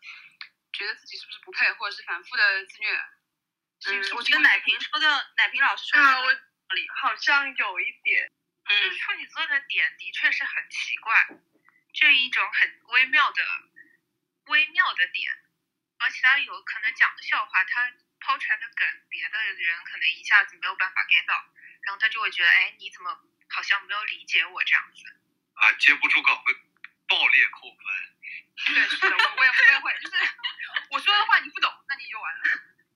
[0.73, 2.91] 觉得自己是不是不配，或者是反复的自虐。
[3.87, 6.37] 嗯，我觉得奶瓶说的，奶瓶老师说的，我
[7.01, 8.31] 好像有一点。
[8.63, 11.27] 嗯，处女座的点的确是很奇怪，
[11.93, 13.43] 这一种很微妙的
[14.47, 15.33] 微妙的点，
[15.99, 17.91] 而且他有可能讲的笑话，他
[18.21, 21.35] 抛出来的梗，别的人可能一下子没有办法 get 到。
[21.83, 23.11] 然后他就会觉得，哎，你怎么
[23.49, 25.05] 好像没有理解我这样子？
[25.55, 26.55] 啊，接不住梗会
[27.09, 27.79] 爆裂扣分。
[28.75, 30.17] 对，是的，我我也我也会，就是
[30.91, 32.43] 我说的话你不懂，那你就完了。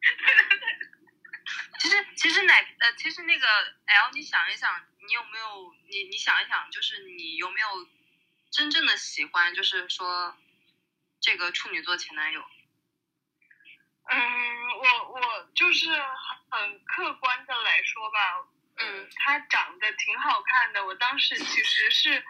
[1.81, 3.47] 其实其实奶呃，其实那个
[3.87, 7.89] L，你想一想，你有没有你你想一想，就是你有没有
[8.51, 10.37] 真正的喜欢，就是说
[11.21, 12.43] 这个处女座前男友？
[14.11, 15.91] 嗯，我我就是
[16.51, 18.47] 很客观的来说吧。
[18.77, 20.85] 嗯，他长得挺好看的。
[20.85, 22.25] 我当时其实是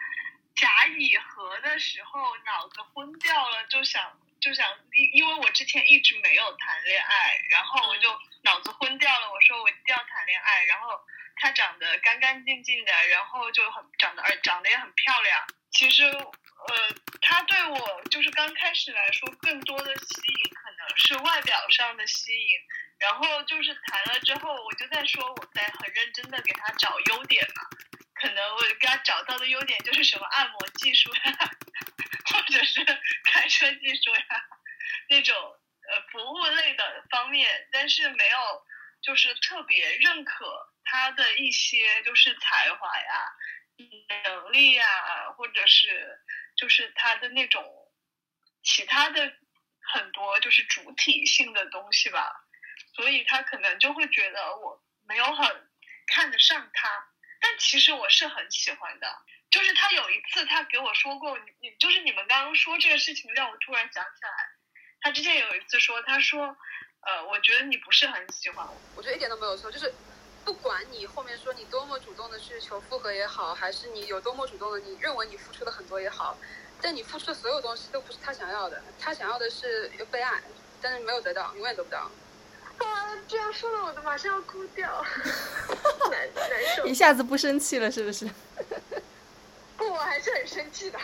[0.55, 8.09] 甲乙合的时候脑子昏掉了，就想就想因因为我之前一直没有谈恋爱，然后我就
[8.43, 9.31] 脑子昏掉了。
[9.31, 10.65] 我说我一定要谈恋爱。
[10.65, 10.99] 然后
[11.35, 15.47] 他长得干干净净的，然后就很长得而长得也很漂亮。
[15.71, 16.73] 其实呃，
[17.21, 22.59] 他对我就是刚开始来说更多的吸引可能是外表上的吸引。
[22.97, 27.63] 然后就是谈了之后，我就在说我在很认真的给他找优点嘛，
[28.13, 31.21] 可能我给他找到的优点就是什么按摩技术呀，
[32.31, 32.85] 或者是
[33.25, 34.25] 开车技术呀，
[35.09, 38.65] 那种呃服务类的方面，但是没有
[39.01, 43.33] 就是特别认可他的一些就是才华呀、
[44.23, 44.87] 能力呀，
[45.35, 46.17] 或者是
[46.55, 47.91] 就是他的那种
[48.63, 49.33] 其他的
[49.93, 52.45] 很多就是主体性的东西吧，
[52.93, 55.69] 所以他可能就会觉得我没有很
[56.07, 57.07] 看得上他，
[57.39, 59.07] 但其实我是很喜欢的。
[59.51, 64.29] 就是他有一次他给我说过，你你就是你们刚刚说这个事情让我突然想起来，
[64.99, 66.57] 他之前有一次说，他说，
[67.01, 69.93] 呃，我觉得你不是很喜欢我，我觉得一点都没有错，就是
[70.43, 76.37] 不管你后面说你多么主动的去求复合也好，还是你有多么主动的，你认为你付出了很多也好，
[76.85, 80.39] 但你付出的所有东西都不是他想要的，他想要的是被爱，
[80.79, 82.11] 但是没有得到，永远得不到。
[82.77, 85.03] 啊，这样说了我都马上要哭掉，
[86.11, 86.93] 难难受一。
[86.93, 88.29] 下子不生气了是不是？
[89.77, 90.99] 不，我还是很生气的。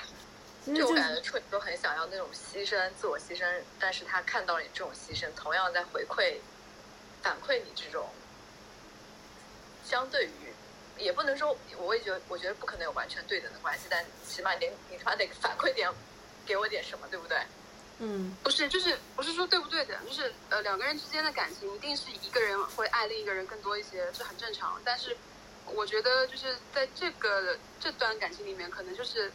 [0.68, 3.44] 就我感觉处女座很想要那种牺牲、自我牺牲，
[3.80, 6.36] 但是他看到你这种牺牲，同样在回馈、
[7.24, 8.08] 反馈你这种，
[9.84, 10.54] 相对于
[10.98, 15.90] 也不能说，我也觉得，我觉得不可能有完全对等的关系，但起码你得你他妈得反馈点，
[16.46, 17.38] 给我点什么，对不对？
[18.04, 24.82] 嗯不是，就是不是说对不对的，就是呃两个人之间的感情一定是一个人会爱另一个人更多一些，这很正常。
[24.84, 25.16] 但是
[25.66, 29.32] 我觉得就是在这个这段感情里面，可能就是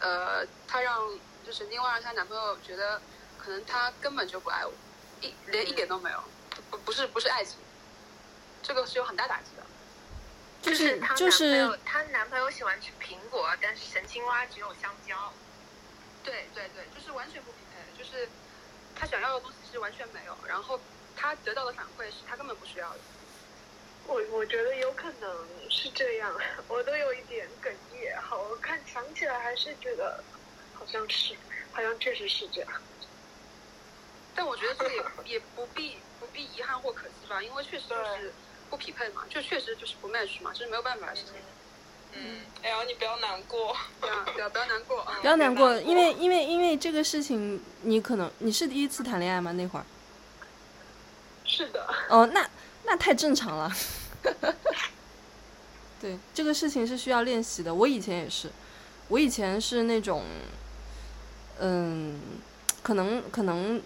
[0.00, 1.06] 呃她让
[1.46, 3.00] 就神经蛙让她男朋友觉得
[3.38, 4.72] 可能他根本就不爱我，
[5.20, 6.22] 一连一点都没有，
[6.70, 7.58] 不不是不是爱情，
[8.62, 9.57] 这个是有很大打击的。
[10.62, 15.32] 就是她男朋就是友，她男朋友喜欢吃苹果，但是神青蛙只有香蕉。
[16.24, 18.28] 对对对，就是完全不匹配，就是
[18.94, 20.78] 他想要的东西是完全没有，然后
[21.16, 22.98] 他得到的反馈是他根本不需要的。
[24.06, 26.34] 我我觉得有可能是这样，
[26.66, 28.20] 我都有一点哽咽。
[28.20, 30.22] 好，我看想起来还是觉得
[30.74, 31.34] 好像是，
[31.72, 32.82] 好像确实是这样。
[34.34, 38.32] 但我觉得这个也也不必不必遗憾或可惜吧，因为确实就是
[38.70, 41.34] 不匹配嘛，就确实就是不 match 嘛，这是没有办法的事情。
[42.14, 43.76] 嗯，哎呀，你不要难过。
[44.00, 45.18] 对啊，对啊，不要难过啊。
[45.20, 49.52] 不要难过，因为因为因为这个事情，你可能你是第一次谈恋爱吗？
[49.52, 49.84] 那会儿？
[51.44, 52.48] 是的，哦，那
[52.84, 53.70] 那太正常了。
[56.00, 57.74] 对，这个事情是需要练习的。
[57.74, 58.50] 我以前也是，
[59.08, 60.22] 我以前是那种，
[61.58, 62.20] 嗯，
[62.82, 63.82] 可能可能，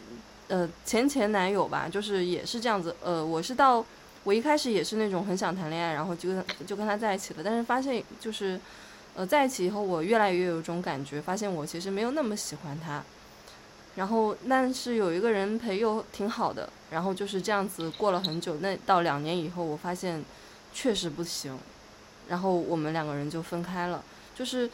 [0.48, 2.94] 呃，前前男友吧，就是也是这样子。
[3.02, 3.84] 呃，我是到
[4.24, 8.60] 我一开始也是那种很想谈恋爱，然后就跟就跟他在一起了，但是发现就是，
[9.14, 13.02] 呃，在一起以后，我越来越有一种感觉，发现我其实没有那么喜欢他。
[13.94, 18.56] 然后，但是有一个人陪又挺好的，然后就是这样子过了很久。
[18.60, 20.24] 那到两年以后，我发现
[20.72, 21.58] 确实不行，
[22.28, 24.02] 然后我们两个人就分开了。
[24.34, 24.70] 就是，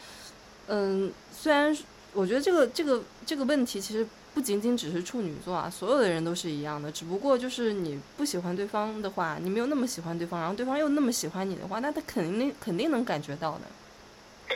[0.67, 1.75] 嗯，虽然
[2.13, 6.91] 我觉得这个这个这个问题其实不仅仅只是处女座啊，所有的人都是一样的。
[6.91, 14.55] 只不过就是你不喜欢对方的话，你没有那么喜欢对方，然后对方又那么喜欢你的话，那他肯定肯定能感觉到的。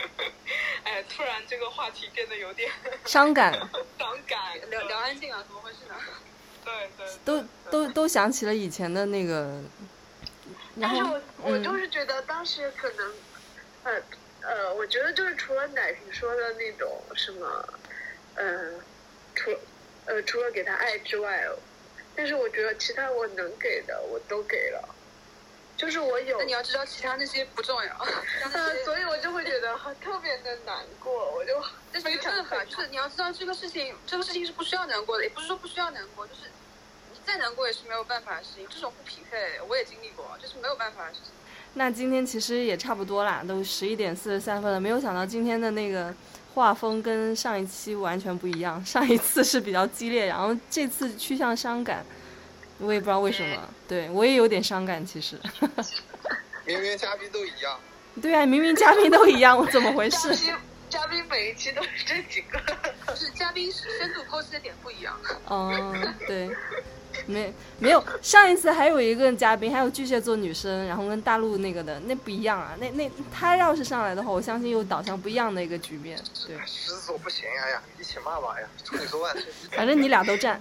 [0.84, 2.70] 哎，突然这个话题变得有点
[3.06, 3.52] 伤感，
[3.98, 4.38] 伤感。
[4.70, 5.94] 聊聊安静啊，怎么回事呢？
[6.64, 9.60] 对 对，都都都想起了以前的那个，
[10.76, 13.12] 然后但是我我嗯就是觉得当时可能，
[13.84, 14.02] 呃
[14.42, 17.74] 呃，我觉得就是除了奶瓶说的那种什么，
[18.34, 18.72] 呃，
[19.34, 19.50] 除
[20.06, 21.44] 呃除了给他爱之外，
[22.14, 24.94] 但是我觉得其他我能给的我都给了，
[25.76, 31.52] 就是我有那你要知道，其他那些不重要，其他那 呃，所以我就会觉得很特别的难过，我就
[31.92, 36.42] 这是没办法，就是你要知道这个事情，这个事情是不需要难过的，也不是说不需要难过，就是
[37.12, 38.66] 你再难过也是没有办法的事情。
[38.68, 41.32] 这种不匹配，我也经历过，就是没有办法的事情。
[41.76, 44.80] 那今天其实也差不多啦，都十一点四十三分了。
[44.80, 46.14] 没有想到今天的那个
[46.54, 52.04] 画风跟上一期完全不一样，上一次是比较激烈，然后这次趋向伤感，
[52.78, 53.56] 我也不知道为什么。
[53.88, 55.36] 对我也有点伤感，其实。
[56.64, 57.78] 明明嘉宾都一样，
[58.22, 60.34] 对啊，明明嘉宾都一样，我怎么回事？
[60.34, 60.54] 嘉宾
[60.88, 62.58] 嘉宾每一期都是这几个，
[63.08, 65.18] 就 是嘉宾深度剖析的点不一样。
[65.50, 66.48] 嗯，对，
[67.26, 76.18] 没没有上一次还有一个嘉宾，还有巨蟹座女生，然后跟大陆那个的那不一样啊，那那他要是上来的话，我相信又导向不一样的一个局面。
[76.46, 79.44] 对，狮子座不行，哎呀，一起骂吧，哎呀，处女座万岁！
[79.76, 80.60] 反正你俩都占。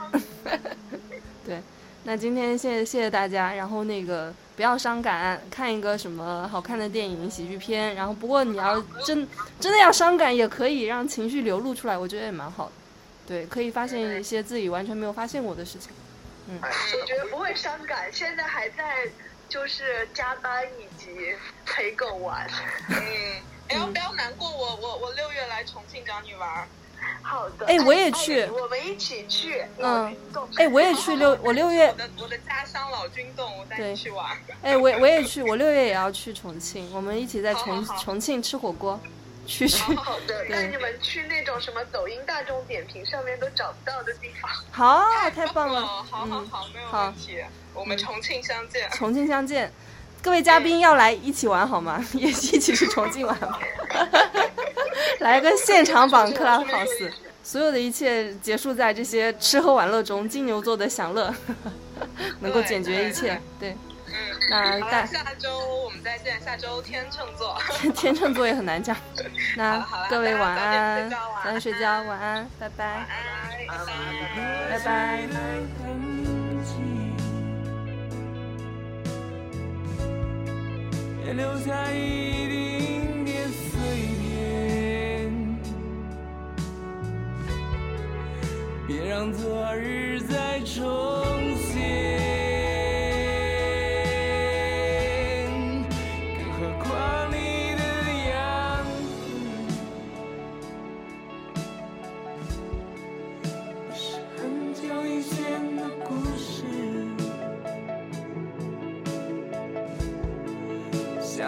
[1.45, 1.61] 对，
[2.03, 9.27] 那今天谢谢谢谢大家，然后那个不要伤感，看一个什么好看的电影、喜剧片，然后不过你要真
[9.60, 12.72] 真的要伤感，也可以让情绪流露出来，我觉得也蛮好的。
[13.26, 15.91] 对，可以发现一些自己完全没有发现过的事情。
[16.61, 19.07] 哎，我觉得不会伤感，现在还在
[19.48, 22.48] 就是加班以及陪狗玩。
[22.90, 22.95] 嗯，
[23.70, 26.68] 哎呦，不要难过，我我我六月来重庆找你玩儿。
[27.22, 27.65] 好的。
[27.65, 29.65] 哎我也去我们一起去。
[29.78, 30.15] 嗯，
[30.57, 34.38] 哎，我也去六，我六月我，的我的家乡老君洞，我带你去玩。
[34.61, 38.99] 哎，我我也去，我六月也要去重庆，我们一起在重重庆吃火锅，
[39.45, 39.95] 去去。
[39.95, 44.49] 好的，对带你们去那种什么抖音大众点评上面都找不到的地方。
[44.72, 47.38] 好，太棒了，好好嗯，好，没有问题。
[47.74, 48.90] 我们重庆相见。
[48.91, 49.72] 重庆相见。
[50.22, 52.02] 各位嘉宾要来一起玩好吗？
[52.14, 53.60] 也一起去重庆玩吧。
[55.20, 57.11] 来个现场版 Clubhouse，
[57.44, 61.34] 所有的一切结束在这些吃喝玩乐中，金牛座的享乐
[62.40, 63.41] 能够解决一切。
[63.60, 63.76] 对，
[64.14, 65.49] 嗯，那大，下周
[65.84, 66.40] 我们再见。
[66.41, 67.57] 下周天秤座。
[67.95, 68.95] 天秤座也很难讲。
[69.57, 73.07] 那好了各位晚安，早早点睡觉，晚安，拜拜，
[74.69, 75.19] 拜拜。
[81.26, 83.80] 也留下一丁点碎
[84.19, 85.31] 片，
[88.85, 91.52] 别让昨日再重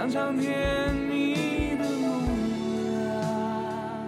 [0.08, 2.12] 像场甜蜜的梦
[3.10, 4.06] 啊，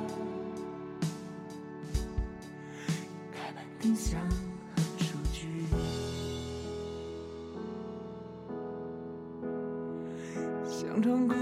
[3.34, 4.22] 开满丁香
[4.76, 5.66] 和雏菊，
[10.70, 11.34] 像场苦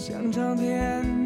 [0.00, 1.19] 像唱片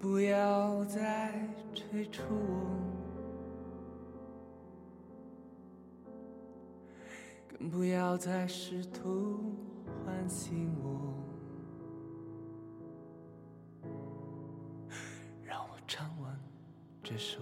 [0.00, 2.64] 不要再催促我，
[7.46, 9.54] 更不要再试图
[10.04, 11.12] 唤醒我。
[15.44, 15.76] 让我。
[15.86, 16.38] 唱完
[17.02, 17.39] 这首。